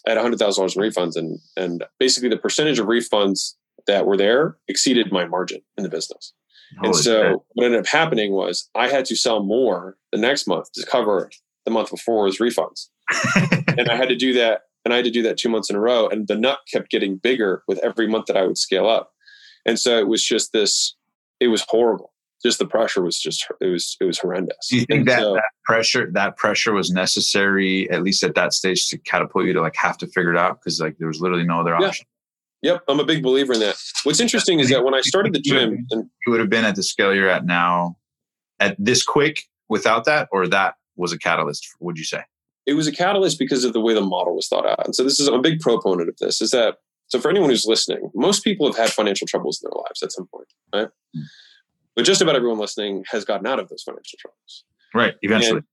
I 0.07 0.11
had 0.11 0.17
a 0.17 0.21
hundred 0.21 0.39
thousand 0.39 0.61
dollars 0.61 0.75
in 0.75 0.81
refunds, 0.81 1.15
and 1.15 1.39
and 1.55 1.83
basically 1.99 2.29
the 2.29 2.37
percentage 2.37 2.79
of 2.79 2.87
refunds 2.87 3.53
that 3.85 4.07
were 4.07 4.17
there 4.17 4.57
exceeded 4.67 5.11
my 5.11 5.25
margin 5.25 5.61
in 5.77 5.83
the 5.83 5.89
business. 5.89 6.33
Holy 6.77 6.89
and 6.89 6.95
so 6.95 7.23
shit. 7.23 7.39
what 7.53 7.65
ended 7.65 7.79
up 7.79 7.87
happening 7.87 8.31
was 8.31 8.69
I 8.75 8.87
had 8.87 9.05
to 9.05 9.15
sell 9.15 9.43
more 9.43 9.97
the 10.11 10.17
next 10.17 10.47
month 10.47 10.71
to 10.73 10.85
cover 10.85 11.29
the 11.65 11.71
month 11.71 11.91
before's 11.91 12.39
refunds, 12.39 12.89
and 13.77 13.89
I 13.89 13.95
had 13.95 14.09
to 14.09 14.15
do 14.15 14.33
that. 14.33 14.61
And 14.83 14.93
I 14.93 14.97
had 14.97 15.05
to 15.05 15.11
do 15.11 15.23
that 15.23 15.37
two 15.37 15.49
months 15.49 15.71
in 15.71 15.75
a 15.75 15.79
row, 15.79 16.07
and 16.07 16.27
the 16.27 16.35
nut 16.35 16.59
kept 16.71 16.91
getting 16.91 17.17
bigger 17.17 17.63
with 17.67 17.79
every 17.79 18.07
month 18.07 18.27
that 18.27 18.37
I 18.37 18.45
would 18.45 18.57
scale 18.57 18.87
up. 18.87 19.13
And 19.65 19.79
so 19.79 19.97
it 19.97 20.07
was 20.07 20.23
just 20.23 20.53
this. 20.53 20.95
It 21.39 21.47
was 21.47 21.65
horrible 21.67 22.13
just 22.45 22.59
the 22.59 22.67
pressure 22.67 23.01
was 23.01 23.19
just 23.19 23.47
it 23.59 23.65
was 23.65 23.97
it 23.99 24.05
was 24.05 24.19
horrendous. 24.19 24.67
Do 24.69 24.77
you 24.77 24.85
think 24.85 25.07
that, 25.07 25.19
so, 25.19 25.33
that 25.33 25.43
pressure 25.63 26.11
that 26.11 26.37
pressure 26.37 26.73
was 26.73 26.91
necessary 26.91 27.89
at 27.89 28.03
least 28.03 28.23
at 28.23 28.35
that 28.35 28.53
stage 28.53 28.87
to 28.89 28.99
catapult 28.99 29.45
you 29.45 29.53
to 29.53 29.61
like 29.61 29.75
have 29.75 29.97
to 29.97 30.07
figure 30.07 30.31
it 30.31 30.37
out 30.37 30.59
because 30.59 30.79
like 30.79 30.97
there 30.99 31.07
was 31.07 31.19
literally 31.19 31.43
no 31.43 31.59
other 31.59 31.75
option. 31.75 32.05
Yep, 32.65 32.83
I'm 32.87 32.99
a 32.99 33.05
big 33.05 33.23
believer 33.23 33.53
in 33.53 33.59
that. 33.59 33.75
What's 34.03 34.19
interesting 34.19 34.59
is 34.59 34.69
that 34.69 34.83
when 34.83 34.93
I 34.93 35.01
started 35.01 35.33
the 35.33 35.39
gym, 35.39 35.85
and 35.91 36.09
you 36.25 36.31
would 36.31 36.39
have 36.39 36.49
been 36.49 36.65
at 36.65 36.75
the 36.75 36.83
scale 36.83 37.13
you're 37.13 37.29
at 37.29 37.45
now, 37.45 37.97
at 38.59 38.75
this 38.79 39.03
quick 39.03 39.43
without 39.69 40.05
that, 40.05 40.27
or 40.31 40.47
that 40.47 40.75
was 40.95 41.13
a 41.13 41.17
catalyst. 41.17 41.67
Would 41.79 41.97
you 41.97 42.05
say? 42.05 42.23
It 42.65 42.73
was 42.73 42.87
a 42.87 42.91
catalyst 42.91 43.39
because 43.39 43.63
of 43.63 43.73
the 43.73 43.79
way 43.79 43.93
the 43.93 44.01
model 44.01 44.35
was 44.35 44.47
thought 44.47 44.65
out. 44.65 44.83
And 44.85 44.95
so 44.95 45.03
this 45.03 45.19
is 45.19 45.27
I'm 45.27 45.35
a 45.35 45.41
big 45.41 45.59
proponent 45.59 46.09
of 46.09 46.17
this. 46.17 46.41
Is 46.41 46.51
that 46.51 46.77
so 47.07 47.19
for 47.19 47.29
anyone 47.29 47.49
who's 47.49 47.65
listening, 47.65 48.09
most 48.15 48.43
people 48.43 48.65
have 48.65 48.75
had 48.75 48.89
financial 48.89 49.27
troubles 49.27 49.61
in 49.61 49.69
their 49.69 49.79
lives 49.83 50.01
at 50.01 50.11
some 50.11 50.27
point, 50.27 50.47
right? 50.73 50.87
Mm 51.15 51.23
but 51.95 52.03
just 52.03 52.21
about 52.21 52.35
everyone 52.35 52.59
listening 52.59 53.03
has 53.09 53.25
gotten 53.25 53.47
out 53.47 53.59
of 53.59 53.69
those 53.69 53.83
financial 53.83 54.19
troubles. 54.19 54.65
Right. 54.93 55.15
Eventually. 55.21 55.57
And, 55.57 55.65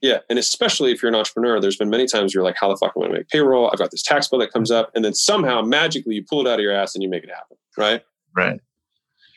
yeah. 0.00 0.18
And 0.28 0.38
especially 0.38 0.92
if 0.92 1.02
you're 1.02 1.10
an 1.10 1.14
entrepreneur, 1.14 1.60
there's 1.60 1.76
been 1.76 1.90
many 1.90 2.06
times 2.06 2.32
you're 2.32 2.44
like, 2.44 2.56
how 2.58 2.68
the 2.68 2.76
fuck 2.76 2.92
am 2.96 3.02
I 3.02 3.06
going 3.06 3.12
to 3.12 3.18
make 3.18 3.28
payroll? 3.28 3.70
I've 3.70 3.78
got 3.78 3.90
this 3.90 4.02
tax 4.02 4.28
bill 4.28 4.38
that 4.38 4.52
comes 4.52 4.70
up. 4.70 4.90
And 4.94 5.04
then 5.04 5.14
somehow 5.14 5.62
magically 5.62 6.14
you 6.14 6.24
pull 6.28 6.46
it 6.46 6.50
out 6.50 6.58
of 6.58 6.62
your 6.62 6.72
ass 6.72 6.94
and 6.94 7.02
you 7.02 7.08
make 7.08 7.24
it 7.24 7.30
happen. 7.30 7.56
Right. 7.76 8.02
Right. 8.34 8.60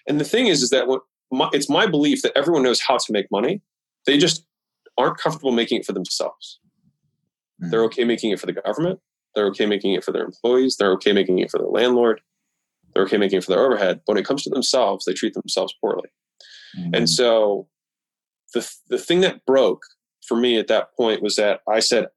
And 0.08 0.19
the 0.19 0.26
thing 0.26 0.47
is, 0.47 0.62
is 0.62 0.69
that 0.69 0.88
what 0.88 1.02
my, 1.32 1.49
it's 1.52 1.69
my 1.69 1.86
belief 1.86 2.21
that 2.21 2.32
everyone 2.36 2.63
knows 2.63 2.82
how 2.82 2.97
to 2.97 3.12
make 3.12 3.30
money. 3.32 3.62
They 4.06 4.17
just 4.17 4.45
aren't 4.97 5.17
comfortable 5.17 5.52
making 5.52 5.80
it 5.80 5.86
for 5.86 5.93
themselves. 5.93 6.60
Mm-hmm. 7.62 7.71
They're 7.71 7.84
okay 7.86 8.04
making 8.04 8.32
it 8.32 8.39
for 8.39 8.45
the 8.45 8.54
government. 8.54 8.99
They're 9.36 9.47
okay 9.47 9.65
making 9.65 9.93
it 9.93 10.04
for 10.04 10.12
their 10.12 10.23
employees. 10.23 10.78
They're 10.78 10.91
okay 10.93 11.12
making 11.12 11.39
it 11.39 11.49
for 11.49 11.58
their 11.58 11.67
landlord. 11.67 12.21
They're 12.93 13.04
okay 13.04 13.17
making 13.17 13.39
it 13.39 13.43
for 13.43 13.52
their 13.52 13.65
overhead. 13.65 14.02
But 14.06 14.13
when 14.13 14.21
it 14.21 14.28
comes 14.28 14.43
to 14.43 14.49
themselves, 14.49 15.06
they 15.06 15.13
treat 15.13 15.34
themselves 15.34 15.73
poorly. 15.82 16.10
Mm-hmm. 16.78 16.93
And 16.93 17.10
so 17.10 17.67
the 18.54 18.69
the 18.89 18.99
thing 18.99 19.21
that 19.21 19.45
broke 19.45 19.82
for 20.27 20.38
me 20.38 20.57
at 20.57 20.67
that 20.67 20.95
point 20.95 21.21
was 21.21 21.36
that 21.36 21.62
I 21.67 21.79
said 21.79 22.07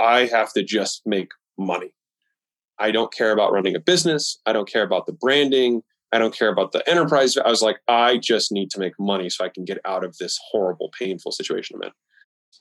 I 0.00 0.26
have 0.26 0.52
to 0.54 0.62
just 0.62 1.02
make 1.06 1.30
money. 1.58 1.94
I 2.78 2.90
don't 2.90 3.12
care 3.12 3.32
about 3.32 3.52
running 3.52 3.76
a 3.76 3.80
business. 3.80 4.38
I 4.46 4.52
don't 4.52 4.70
care 4.70 4.82
about 4.82 5.06
the 5.06 5.12
branding. 5.12 5.82
I 6.10 6.18
don't 6.18 6.36
care 6.36 6.48
about 6.48 6.72
the 6.72 6.88
enterprise. 6.88 7.36
I 7.36 7.48
was 7.48 7.62
like, 7.62 7.78
I 7.88 8.18
just 8.18 8.52
need 8.52 8.70
to 8.70 8.80
make 8.80 8.92
money 8.98 9.30
so 9.30 9.44
I 9.44 9.48
can 9.48 9.64
get 9.64 9.78
out 9.84 10.04
of 10.04 10.16
this 10.18 10.38
horrible, 10.50 10.90
painful 10.98 11.32
situation 11.32 11.76
I'm 11.76 11.88
in. 11.88 11.92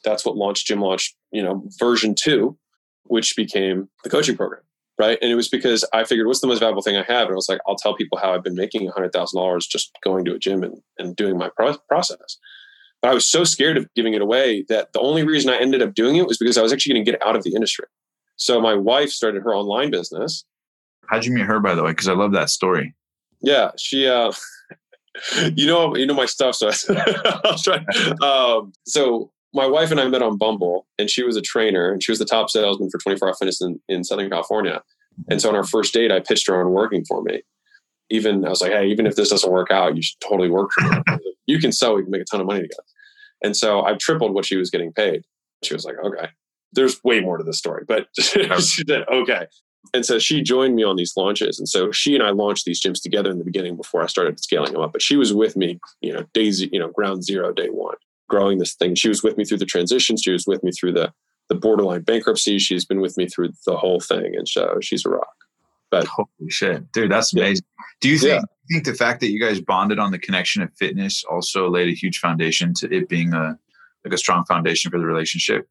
That's 0.05 0.25
what 0.25 0.37
launched 0.37 0.67
Gym 0.67 0.81
Launch, 0.81 1.15
you 1.31 1.43
know, 1.43 1.63
version 1.79 2.15
two, 2.15 2.57
which 3.03 3.35
became 3.35 3.89
the 4.03 4.09
coaching 4.09 4.37
program 4.37 4.61
right? 5.01 5.17
And 5.19 5.31
it 5.31 5.35
was 5.35 5.49
because 5.49 5.83
I 5.93 6.03
figured, 6.03 6.27
what's 6.27 6.41
the 6.41 6.47
most 6.47 6.59
valuable 6.59 6.83
thing 6.83 6.95
I 6.95 7.03
have? 7.03 7.23
And 7.23 7.31
I 7.31 7.35
was 7.35 7.49
like, 7.49 7.59
I'll 7.67 7.75
tell 7.75 7.95
people 7.95 8.19
how 8.19 8.33
I've 8.33 8.43
been 8.43 8.55
making 8.55 8.87
$100,000 8.87 9.61
just 9.67 9.91
going 10.03 10.25
to 10.25 10.35
a 10.35 10.39
gym 10.39 10.61
and, 10.61 10.77
and 10.99 11.15
doing 11.15 11.39
my 11.39 11.49
pro- 11.55 11.79
process. 11.89 12.37
But 13.01 13.11
I 13.11 13.13
was 13.13 13.25
so 13.25 13.43
scared 13.43 13.77
of 13.77 13.87
giving 13.95 14.13
it 14.13 14.21
away 14.21 14.63
that 14.69 14.93
the 14.93 14.99
only 14.99 15.23
reason 15.23 15.49
I 15.49 15.57
ended 15.57 15.81
up 15.81 15.93
doing 15.93 16.17
it 16.17 16.27
was 16.27 16.37
because 16.37 16.57
I 16.57 16.61
was 16.61 16.71
actually 16.71 16.93
going 16.93 17.05
to 17.05 17.11
get 17.11 17.25
out 17.25 17.35
of 17.35 17.43
the 17.43 17.55
industry. 17.55 17.85
So 18.35 18.61
my 18.61 18.75
wife 18.75 19.09
started 19.09 19.43
her 19.43 19.53
online 19.53 19.91
business. 19.91 20.45
How'd 21.07 21.25
you 21.25 21.31
meet 21.31 21.45
her, 21.45 21.59
by 21.59 21.75
the 21.75 21.83
way? 21.83 21.91
Because 21.91 22.07
I 22.07 22.13
love 22.13 22.31
that 22.33 22.49
story. 22.49 22.95
Yeah, 23.41 23.71
she, 23.77 24.07
uh, 24.07 24.31
you 25.55 25.65
know, 25.65 25.95
you 25.95 26.05
know 26.05 26.13
my 26.13 26.25
stuff, 26.25 26.55
so 26.55 26.71
I'll 27.45 27.57
try. 27.57 27.83
Um, 28.21 28.71
so 28.85 29.31
my 29.53 29.67
wife 29.67 29.91
and 29.91 29.99
I 29.99 30.07
met 30.07 30.21
on 30.21 30.37
Bumble, 30.37 30.87
and 30.97 31.09
she 31.09 31.23
was 31.23 31.35
a 31.35 31.41
trainer, 31.41 31.91
and 31.91 32.01
she 32.03 32.11
was 32.11 32.19
the 32.19 32.25
top 32.25 32.49
salesman 32.49 32.89
for 32.89 32.99
24 32.99 33.27
Hour 33.27 33.33
Fitness 33.33 33.61
in, 33.61 33.79
in 33.89 34.03
Southern 34.03 34.29
California. 34.29 34.81
And 35.29 35.41
so 35.41 35.49
on 35.49 35.55
our 35.55 35.65
first 35.65 35.93
date, 35.93 36.11
I 36.11 36.19
pitched 36.19 36.47
her 36.47 36.59
on 36.59 36.71
working 36.71 37.03
for 37.05 37.21
me. 37.21 37.41
Even 38.09 38.45
I 38.45 38.49
was 38.49 38.61
like, 38.61 38.71
hey, 38.71 38.87
even 38.87 39.05
if 39.05 39.15
this 39.15 39.29
doesn't 39.29 39.51
work 39.51 39.71
out, 39.71 39.95
you 39.95 40.01
should 40.01 40.19
totally 40.21 40.49
work 40.49 40.71
for 40.71 40.83
me. 40.83 41.31
You 41.51 41.59
can 41.59 41.71
sell, 41.71 41.95
we 41.95 42.03
can 42.03 42.11
make 42.11 42.21
a 42.21 42.25
ton 42.25 42.41
of 42.41 42.47
money 42.47 42.61
together. 42.61 42.83
And 43.43 43.55
so 43.55 43.83
I 43.85 43.95
tripled 43.95 44.33
what 44.33 44.45
she 44.45 44.57
was 44.57 44.69
getting 44.69 44.93
paid. 44.93 45.23
She 45.63 45.73
was 45.73 45.85
like, 45.85 45.95
okay. 46.03 46.29
There's 46.73 47.03
way 47.03 47.19
more 47.19 47.37
to 47.37 47.43
the 47.43 47.53
story, 47.53 47.83
but 47.85 48.07
she 48.19 48.83
said, 48.87 49.03
okay. 49.11 49.47
And 49.93 50.05
so 50.05 50.19
she 50.19 50.41
joined 50.41 50.75
me 50.75 50.83
on 50.83 50.95
these 50.95 51.13
launches. 51.17 51.59
And 51.59 51.67
so 51.67 51.91
she 51.91 52.15
and 52.15 52.23
I 52.23 52.29
launched 52.29 52.65
these 52.65 52.81
gyms 52.81 53.01
together 53.01 53.29
in 53.29 53.39
the 53.39 53.43
beginning 53.43 53.75
before 53.75 54.01
I 54.01 54.05
started 54.05 54.39
scaling 54.39 54.71
them 54.73 54.81
up. 54.81 54.93
But 54.93 55.01
she 55.01 55.17
was 55.17 55.33
with 55.33 55.57
me, 55.57 55.79
you 56.01 56.13
know, 56.13 56.23
days, 56.33 56.61
you 56.61 56.79
know, 56.79 56.89
ground 56.89 57.23
zero, 57.23 57.51
day 57.51 57.67
one 57.67 57.95
growing 58.31 58.57
this 58.57 58.73
thing. 58.73 58.95
She 58.95 59.09
was 59.09 59.21
with 59.21 59.37
me 59.37 59.43
through 59.43 59.59
the 59.59 59.65
transition. 59.65 60.15
She 60.17 60.31
was 60.31 60.47
with 60.47 60.63
me 60.63 60.71
through 60.71 60.93
the 60.93 61.13
the 61.49 61.55
borderline 61.55 62.01
bankruptcy. 62.01 62.57
She's 62.57 62.85
been 62.85 63.01
with 63.01 63.17
me 63.17 63.27
through 63.27 63.49
the 63.65 63.75
whole 63.75 63.99
thing, 63.99 64.35
and 64.37 64.47
so 64.47 64.79
she's 64.81 65.05
a 65.05 65.09
rock. 65.09 65.35
But 65.91 66.08
holy 66.08 66.49
shit, 66.49 66.91
dude, 66.93 67.12
that's 67.12 67.34
amazing. 67.34 67.65
Do 67.99 68.10
you 68.10 68.17
think, 68.17 68.41
yeah. 68.41 68.41
think 68.71 68.86
the 68.86 68.93
fact 68.93 69.19
that 69.19 69.30
you 69.30 69.39
guys 69.39 69.60
bonded 69.62 69.99
on 69.99 70.12
the 70.12 70.17
connection 70.17 70.63
of 70.63 70.71
fitness 70.80 71.23
also 71.30 71.69
laid 71.69 71.89
a 71.89 71.93
huge 71.93 72.19
foundation 72.19 72.73
to 72.75 72.91
it 72.93 73.10
being 73.10 73.34
a 73.34 73.58
like 74.04 74.13
a 74.13 74.17
strong 74.17 74.45
foundation 74.45 74.89
for 74.89 74.97
the 74.97 75.06
relationship? 75.06 75.67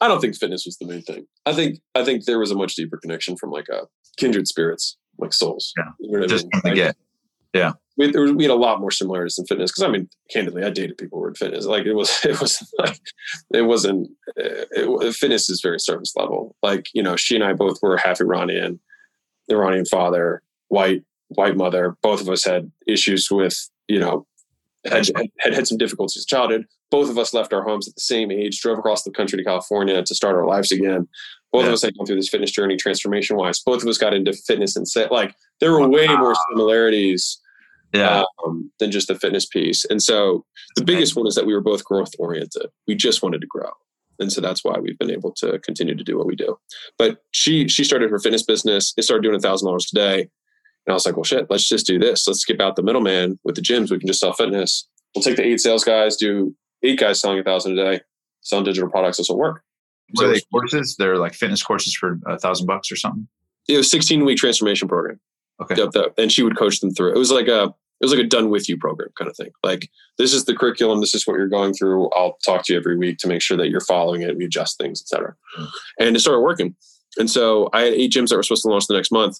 I 0.00 0.08
don't 0.08 0.20
think 0.20 0.36
fitness 0.36 0.64
was 0.66 0.76
the 0.76 0.86
main 0.86 1.02
thing. 1.02 1.26
I 1.46 1.54
think 1.54 1.80
I 1.94 2.04
think 2.04 2.26
there 2.26 2.38
was 2.38 2.50
a 2.50 2.54
much 2.54 2.74
deeper 2.74 2.98
connection 2.98 3.36
from 3.36 3.50
like 3.50 3.68
a 3.68 3.88
kindred 4.18 4.46
spirits, 4.46 4.98
like 5.18 5.32
souls. 5.32 5.72
Yeah, 5.76 5.84
you 5.98 6.20
know 6.20 6.26
just 6.26 6.46
I 6.52 6.60
mean? 6.64 6.74
get. 6.74 6.96
Yeah, 7.54 7.72
we, 7.96 8.08
was, 8.10 8.32
we 8.32 8.44
had 8.44 8.50
a 8.50 8.56
lot 8.56 8.80
more 8.80 8.90
similarities 8.90 9.38
in 9.38 9.46
fitness 9.46 9.70
because 9.70 9.84
I 9.84 9.88
mean, 9.88 10.08
candidly, 10.30 10.64
I 10.64 10.70
dated 10.70 10.98
people 10.98 11.18
who 11.18 11.22
were 11.22 11.28
in 11.28 11.34
fitness. 11.34 11.66
Like 11.66 11.86
it 11.86 11.94
was, 11.94 12.10
it 12.24 12.40
was 12.40 12.62
like, 12.78 13.00
it 13.52 13.62
wasn't. 13.62 14.10
It, 14.36 14.68
it, 14.72 15.14
fitness 15.14 15.48
is 15.48 15.60
very 15.62 15.78
surface 15.78 16.14
level. 16.16 16.56
Like 16.62 16.86
you 16.94 17.02
know, 17.02 17.16
she 17.16 17.34
and 17.34 17.44
I 17.44 17.52
both 17.52 17.78
were 17.82 17.96
half 17.96 18.20
Iranian, 18.20 18.80
Iranian 19.50 19.84
father, 19.84 20.42
white 20.68 21.02
white 21.28 21.56
mother. 21.56 21.96
Both 22.02 22.20
of 22.20 22.28
us 22.28 22.44
had 22.44 22.70
issues 22.86 23.30
with 23.30 23.68
you 23.88 23.98
know 23.98 24.26
had, 24.86 25.08
had 25.38 25.54
had 25.54 25.66
some 25.66 25.78
difficulties 25.78 26.16
as 26.16 26.26
childhood. 26.26 26.66
Both 26.90 27.10
of 27.10 27.18
us 27.18 27.34
left 27.34 27.52
our 27.52 27.62
homes 27.62 27.88
at 27.88 27.94
the 27.94 28.00
same 28.00 28.30
age, 28.30 28.60
drove 28.60 28.78
across 28.78 29.02
the 29.02 29.10
country 29.10 29.36
to 29.38 29.44
California 29.44 30.02
to 30.02 30.14
start 30.14 30.36
our 30.36 30.46
lives 30.46 30.70
again. 30.70 31.08
Both 31.52 31.62
yeah. 31.62 31.68
of 31.68 31.74
us 31.74 31.82
had 31.82 31.96
gone 31.96 32.06
through 32.06 32.16
this 32.16 32.28
fitness 32.28 32.50
journey, 32.50 32.76
transformation 32.76 33.36
wise. 33.36 33.60
Both 33.60 33.82
of 33.82 33.88
us 33.88 33.98
got 33.98 34.14
into 34.14 34.32
fitness 34.32 34.76
and 34.76 34.86
set 34.86 35.10
like 35.10 35.34
there 35.60 35.72
were 35.72 35.88
way 35.88 36.06
more 36.08 36.34
similarities 36.50 37.40
yeah. 37.92 38.24
Um, 38.44 38.72
than 38.80 38.90
just 38.90 39.06
the 39.06 39.14
fitness 39.14 39.46
piece. 39.46 39.84
And 39.84 40.02
so 40.02 40.44
the 40.74 40.84
biggest 40.84 41.14
one 41.14 41.28
is 41.28 41.36
that 41.36 41.46
we 41.46 41.54
were 41.54 41.60
both 41.60 41.84
growth 41.84 42.10
oriented. 42.18 42.66
We 42.88 42.96
just 42.96 43.22
wanted 43.22 43.40
to 43.40 43.46
grow. 43.46 43.70
And 44.18 44.32
so 44.32 44.40
that's 44.40 44.64
why 44.64 44.78
we've 44.78 44.98
been 44.98 45.10
able 45.10 45.32
to 45.32 45.58
continue 45.60 45.94
to 45.94 46.04
do 46.04 46.16
what 46.16 46.26
we 46.26 46.36
do. 46.36 46.56
But 46.98 47.18
she 47.32 47.68
she 47.68 47.84
started 47.84 48.10
her 48.10 48.18
fitness 48.18 48.42
business. 48.42 48.92
It 48.96 49.02
started 49.02 49.22
doing 49.22 49.36
a 49.36 49.40
thousand 49.40 49.66
dollars 49.66 49.90
a 49.92 49.96
day. 49.96 50.20
And 50.86 50.92
I 50.92 50.94
was 50.94 51.06
like, 51.06 51.16
well 51.16 51.24
shit, 51.24 51.46
let's 51.50 51.68
just 51.68 51.86
do 51.86 51.98
this. 51.98 52.26
Let's 52.26 52.40
skip 52.40 52.60
out 52.60 52.76
the 52.76 52.82
middleman 52.82 53.38
with 53.44 53.54
the 53.56 53.62
gyms. 53.62 53.90
We 53.90 53.98
can 53.98 54.06
just 54.06 54.20
sell 54.20 54.32
fitness. 54.32 54.86
We'll 55.14 55.22
take 55.22 55.36
the 55.36 55.44
eight 55.44 55.60
sales 55.60 55.84
guys, 55.84 56.16
do 56.16 56.54
eight 56.82 56.98
guys 56.98 57.20
selling 57.20 57.38
a 57.38 57.42
thousand 57.44 57.78
a 57.78 57.84
day. 57.92 58.00
selling 58.42 58.64
digital 58.64 58.90
products 58.90 59.18
doesn't 59.18 59.36
work. 59.36 59.62
What 60.12 60.26
are 60.26 60.32
they 60.32 60.40
courses? 60.52 60.96
They're 60.98 61.16
like 61.16 61.34
fitness 61.34 61.62
courses 61.62 61.94
for 61.94 62.18
a 62.26 62.38
thousand 62.38 62.66
bucks 62.66 62.92
or 62.92 62.96
something. 62.96 63.26
It 63.68 63.76
was 63.78 63.90
16 63.90 64.24
week 64.24 64.38
transformation 64.38 64.88
program. 64.88 65.18
Okay. 65.62 65.76
Yep, 65.76 65.92
that, 65.92 66.12
and 66.18 66.30
she 66.30 66.42
would 66.42 66.58
coach 66.58 66.80
them 66.80 66.90
through. 66.92 67.12
It 67.14 67.18
was 67.18 67.30
like 67.30 67.48
a 67.48 67.72
it 68.04 68.10
was 68.10 68.12
like 68.12 68.26
a 68.26 68.28
done 68.28 68.50
with 68.50 68.68
you 68.68 68.76
program 68.76 69.08
kind 69.16 69.30
of 69.30 69.36
thing. 69.36 69.50
Like 69.62 69.90
this 70.18 70.34
is 70.34 70.44
the 70.44 70.54
curriculum, 70.54 71.00
this 71.00 71.14
is 71.14 71.26
what 71.26 71.38
you're 71.38 71.48
going 71.48 71.72
through. 71.72 72.10
I'll 72.10 72.36
talk 72.44 72.64
to 72.66 72.72
you 72.74 72.78
every 72.78 72.98
week 72.98 73.16
to 73.18 73.28
make 73.28 73.40
sure 73.40 73.56
that 73.56 73.70
you're 73.70 73.80
following 73.80 74.20
it. 74.20 74.36
We 74.36 74.44
adjust 74.44 74.76
things, 74.76 75.00
etc. 75.00 75.34
And 75.98 76.14
it 76.14 76.20
started 76.20 76.40
working. 76.40 76.76
And 77.16 77.30
so 77.30 77.70
I 77.72 77.82
had 77.82 77.94
eight 77.94 78.12
gyms 78.12 78.28
that 78.28 78.36
were 78.36 78.42
supposed 78.42 78.64
to 78.64 78.68
launch 78.68 78.88
the 78.88 78.94
next 78.94 79.10
month. 79.10 79.38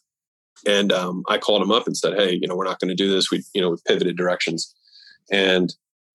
And 0.66 0.92
um, 0.92 1.24
I 1.28 1.36
called 1.36 1.60
them 1.60 1.72
up 1.72 1.86
and 1.86 1.94
said, 1.94 2.14
Hey, 2.14 2.38
you 2.40 2.48
know, 2.48 2.56
we're 2.56 2.64
not 2.64 2.80
going 2.80 2.88
to 2.88 2.94
do 2.94 3.12
this. 3.12 3.30
We, 3.30 3.44
you 3.52 3.60
know, 3.60 3.70
we 3.70 3.76
pivoted 3.86 4.16
directions. 4.16 4.74
And, 5.30 5.74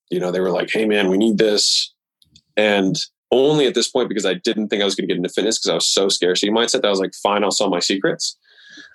you 0.09 0.19
know, 0.19 0.31
they 0.31 0.39
were 0.39 0.49
like, 0.49 0.71
Hey 0.71 0.85
man, 0.85 1.07
we 1.07 1.17
need 1.17 1.37
this. 1.37 1.93
And 2.57 2.97
only 3.31 3.67
at 3.67 3.75
this 3.75 3.89
point 3.89 4.09
because 4.09 4.25
I 4.25 4.33
didn't 4.33 4.69
think 4.69 4.81
I 4.81 4.85
was 4.85 4.95
going 4.95 5.07
to 5.07 5.13
get 5.13 5.17
into 5.17 5.29
fitness 5.29 5.59
because 5.59 5.69
I 5.69 5.75
was 5.75 5.87
so 5.87 6.09
scarcity 6.09 6.51
mindset 6.51 6.81
that 6.81 6.85
I 6.85 6.89
was 6.89 6.99
like, 6.99 7.13
fine, 7.13 7.43
I'll 7.43 7.51
sell 7.51 7.69
my 7.69 7.79
secrets. 7.79 8.37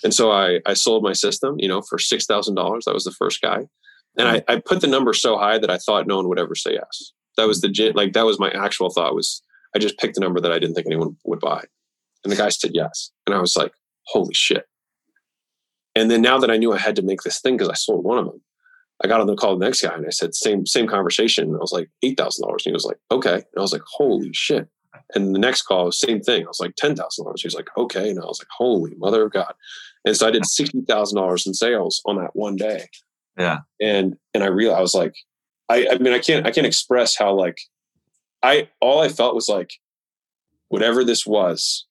And 0.03 0.13
so 0.13 0.31
I, 0.31 0.61
I 0.67 0.75
sold 0.75 1.03
my 1.03 1.13
system, 1.13 1.57
you 1.59 1.69
know, 1.69 1.83
for 1.83 1.99
$6,000. 1.99 2.85
That 2.85 2.95
was 2.95 3.05
the 3.05 3.13
first 3.13 3.41
guy. 3.41 3.67
And 4.19 4.29
I, 4.29 4.43
I 4.49 4.61
put 4.61 4.81
the 4.81 4.87
number 4.87 5.13
so 5.13 5.39
high 5.39 5.59
that 5.59 5.71
I 5.71 5.79
thought 5.79 6.07
no 6.07 6.17
one 6.17 6.29
would 6.29 6.39
ever 6.39 6.55
say 6.55 6.73
yes. 6.73 7.13
That 7.37 7.47
was 7.47 7.61
the, 7.61 7.93
like, 7.95 8.13
that 8.13 8.27
was 8.27 8.39
my 8.39 8.51
actual 8.51 8.91
thought 8.91 9.15
was 9.15 9.43
I 9.75 9.79
just 9.79 9.99
picked 9.99 10.17
a 10.17 10.21
number 10.21 10.41
that 10.41 10.53
I 10.53 10.59
didn't 10.59 10.75
think 10.75 10.87
anyone 10.87 11.17
would 11.25 11.41
buy. 11.41 11.65
And 12.23 12.33
the 12.33 12.37
guy 12.37 12.49
said 12.49 12.73
yes. 12.75 13.11
And 13.27 13.35
I 13.35 13.41
was 13.41 13.57
like, 13.57 13.73
holy 14.07 14.35
shit. 14.35 14.67
And 15.95 16.11
then 16.11 16.23
now 16.23 16.39
that 16.39 16.51
I 16.51 16.57
knew 16.57 16.73
I 16.73 16.79
had 16.79 16.97
to 16.97 17.03
make 17.03 17.23
this 17.23 17.41
thing 17.41 17.57
because 17.57 17.69
I 17.69 17.75
sold 17.75 18.05
one 18.05 18.19
of 18.19 18.27
them, 18.27 18.41
I 19.03 19.09
got 19.09 19.21
on 19.21 19.27
the 19.27 19.37
call 19.37 19.59
the 19.59 19.65
next 19.65 19.83
guy 19.83 19.95
and 19.95 20.07
I 20.07 20.11
said, 20.11 20.35
same, 20.35 20.67
same 20.67 20.87
conversation. 20.87 21.55
I 21.55 21.59
was 21.59 21.73
like, 21.73 21.91
$8,000. 22.05 22.41
And 22.41 22.61
he 22.65 22.73
was 22.73 22.85
like, 22.85 22.99
okay. 23.11 23.35
And 23.35 23.45
I 23.57 23.61
was 23.61 23.73
like, 23.73 23.83
holy 23.87 24.33
shit. 24.33 24.69
And 25.15 25.35
the 25.35 25.39
next 25.39 25.63
call, 25.63 25.91
same 25.93 26.21
thing. 26.21 26.45
I 26.45 26.49
was 26.49 26.61
like, 26.61 26.75
$10,000. 26.77 26.97
He 27.37 27.47
was 27.47 27.55
like, 27.55 27.69
okay. 27.77 28.11
And 28.11 28.19
I 28.19 28.25
was 28.25 28.41
like, 28.41 28.49
holy 28.51 28.95
mother 28.97 29.25
of 29.25 29.33
God. 29.33 29.53
And 30.05 30.17
so 30.17 30.29
I 30.29 30.31
did 30.31 30.43
$60,000 30.43 31.47
in 31.47 31.55
sales 31.55 32.03
on 32.07 32.17
that 32.17 32.35
one 32.35 32.57
day. 32.57 32.89
Yeah. 33.39 33.59
And, 33.81 34.17
and 34.33 34.45
I 34.45 34.49
realized 34.49 34.79
I 34.79 34.83
was 34.83 34.95
like, 34.95 35.15
I, 35.69 35.89
I 35.93 35.99
mean, 35.99 36.13
I 36.13 36.19
can't, 36.19 36.47
I 36.47 36.51
can't 36.51 36.67
express 36.67 37.17
how 37.17 37.33
like 37.33 37.59
I, 38.43 38.69
all 38.81 39.01
I 39.01 39.09
felt 39.09 39.35
was 39.35 39.49
like, 39.49 39.73
whatever 40.69 41.05
this 41.05 41.27
was, 41.27 41.87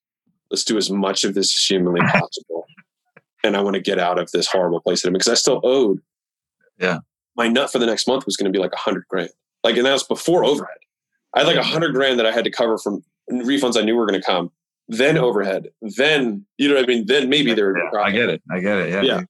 let's 0.51 0.63
do 0.63 0.77
as 0.77 0.89
much 0.89 1.23
of 1.23 1.33
this 1.33 1.55
as 1.55 1.65
humanly 1.65 2.01
possible. 2.11 2.65
and 3.43 3.57
I 3.57 3.61
want 3.61 3.75
to 3.75 3.81
get 3.81 3.99
out 3.99 4.19
of 4.19 4.31
this 4.31 4.47
horrible 4.47 4.79
place 4.79 5.03
because 5.03 5.27
I 5.27 5.33
still 5.33 5.61
owed 5.63 5.99
yeah. 6.79 6.99
My 7.35 7.47
nut 7.47 7.71
for 7.71 7.79
the 7.79 7.85
next 7.85 8.07
month 8.07 8.25
was 8.25 8.37
going 8.37 8.51
to 8.51 8.55
be 8.55 8.61
like 8.61 8.73
a 8.73 8.77
hundred 8.77 9.05
grand. 9.07 9.29
Like, 9.63 9.77
and 9.77 9.85
that 9.85 9.93
was 9.93 10.03
before 10.03 10.43
overhead. 10.43 10.77
I 11.35 11.39
had 11.39 11.47
like 11.47 11.57
a 11.57 11.63
hundred 11.63 11.93
grand 11.93 12.19
that 12.19 12.25
I 12.25 12.31
had 12.31 12.43
to 12.43 12.51
cover 12.51 12.77
from 12.77 13.03
refunds 13.31 13.77
I 13.77 13.81
knew 13.83 13.95
were 13.95 14.05
going 14.05 14.19
to 14.19 14.25
come. 14.25 14.51
Then 14.87 15.17
overhead. 15.17 15.69
Then 15.81 16.45
you 16.57 16.67
know 16.67 16.75
what 16.75 16.83
I 16.83 16.87
mean. 16.87 17.05
Then 17.05 17.29
maybe 17.29 17.53
there. 17.53 17.75
Yeah, 17.77 17.99
I 17.99 18.11
get 18.11 18.29
it. 18.29 18.41
I 18.51 18.59
get 18.59 18.77
it. 18.77 18.89
Yeah. 18.89 19.01
Yeah. 19.01 19.21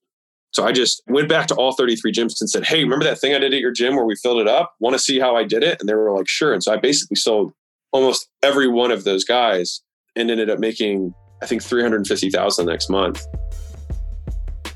So 0.52 0.66
I 0.66 0.72
just 0.72 1.02
went 1.08 1.30
back 1.30 1.48
to 1.48 1.56
all 1.56 1.74
33 1.74 2.12
gyms 2.12 2.40
and 2.40 2.50
said, 2.50 2.66
Hey, 2.66 2.84
remember 2.84 3.06
that 3.06 3.20
thing 3.20 3.34
I 3.34 3.40
did 3.40 3.54
at 3.54 3.60
your 3.60 3.72
gym 3.72 3.96
where 3.96 4.06
we 4.06 4.16
filled 4.16 4.40
it 4.40 4.48
up? 4.48 4.76
Want 4.80 4.94
to 4.94 5.00
see 5.00 5.20
how 5.20 5.36
I 5.36 5.44
did 5.44 5.64
it? 5.64 5.80
And 5.80 5.90
they 5.90 5.96
were 5.96 6.16
like, 6.16 6.28
Sure. 6.28 6.54
And 6.54 6.64
so 6.64 6.74
I 6.74 6.78
basically 6.78 7.16
sold 7.16 7.54
almost 7.92 8.28
every 8.42 8.68
one 8.68 8.92
of 8.92 9.04
those 9.04 9.24
guys 9.24 9.82
and 10.16 10.30
ended 10.30 10.50
up 10.50 10.60
making, 10.60 11.14
I 11.42 11.48
think, 11.48 11.64
350,000 11.64 12.66
next 12.66 12.90
month. 12.90 13.26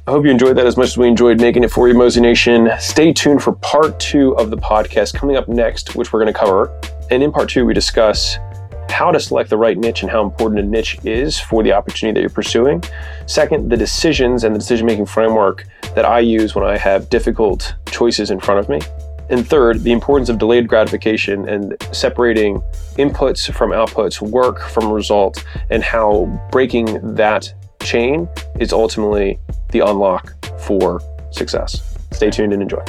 I 0.08 0.12
hope 0.12 0.24
you 0.24 0.32
enjoyed 0.32 0.56
that 0.56 0.66
as 0.66 0.78
much 0.78 0.88
as 0.88 0.98
we 0.98 1.06
enjoyed 1.06 1.42
making 1.42 1.66
it 1.66 1.70
for 1.70 1.90
you, 1.90 1.94
Mozination. 1.94 2.70
Stay 2.80 3.12
tuned 3.12 3.44
for 3.44 3.52
part 3.52 4.00
two 4.00 4.38
of 4.38 4.50
the 4.50 4.56
podcast 4.56 5.14
coming 5.14 5.36
up 5.36 5.50
next, 5.50 5.98
which 5.98 6.14
we're 6.14 6.22
going 6.22 6.34
to 6.34 6.40
cover. 6.40 6.72
And 7.12 7.22
in 7.22 7.30
part 7.30 7.50
two, 7.50 7.66
we 7.66 7.74
discuss 7.74 8.38
how 8.90 9.12
to 9.12 9.20
select 9.20 9.50
the 9.50 9.58
right 9.58 9.78
niche 9.78 10.04
and 10.04 10.10
how 10.10 10.24
important 10.24 10.62
a 10.62 10.64
niche 10.64 10.98
is 11.04 11.38
for 11.38 11.62
the 11.62 11.74
opportunity 11.74 12.14
that 12.14 12.22
you're 12.22 12.30
pursuing. 12.30 12.82
Second, 13.26 13.70
the 13.70 13.76
decisions 13.76 14.46
and 14.46 14.56
the 14.56 14.60
decision 14.60 14.86
making 14.86 15.08
framework 15.08 15.66
that 15.94 16.06
I 16.06 16.20
use 16.20 16.56
when 16.56 16.64
I 16.64 16.78
have 16.78 17.10
difficult 17.10 17.76
choices 17.88 18.32
in 18.32 18.40
front 18.40 18.62
of 18.62 18.70
me. 18.70 18.80
And 19.30 19.46
third, 19.46 19.84
the 19.84 19.92
importance 19.92 20.30
of 20.30 20.38
delayed 20.38 20.70
gratification 20.70 21.50
and 21.50 21.76
separating 21.92 22.62
inputs 22.96 23.54
from 23.54 23.72
outputs, 23.72 24.22
work 24.22 24.62
from 24.70 24.90
result, 24.90 25.44
and 25.70 25.84
how 25.84 26.48
breaking 26.50 27.16
that 27.16 27.54
chain 27.82 28.30
is 28.58 28.72
ultimately 28.72 29.38
the 29.70 29.80
unlock 29.80 30.34
for 30.60 31.02
success. 31.32 31.98
Stay 32.12 32.30
tuned 32.30 32.54
and 32.54 32.62
enjoy. 32.62 32.84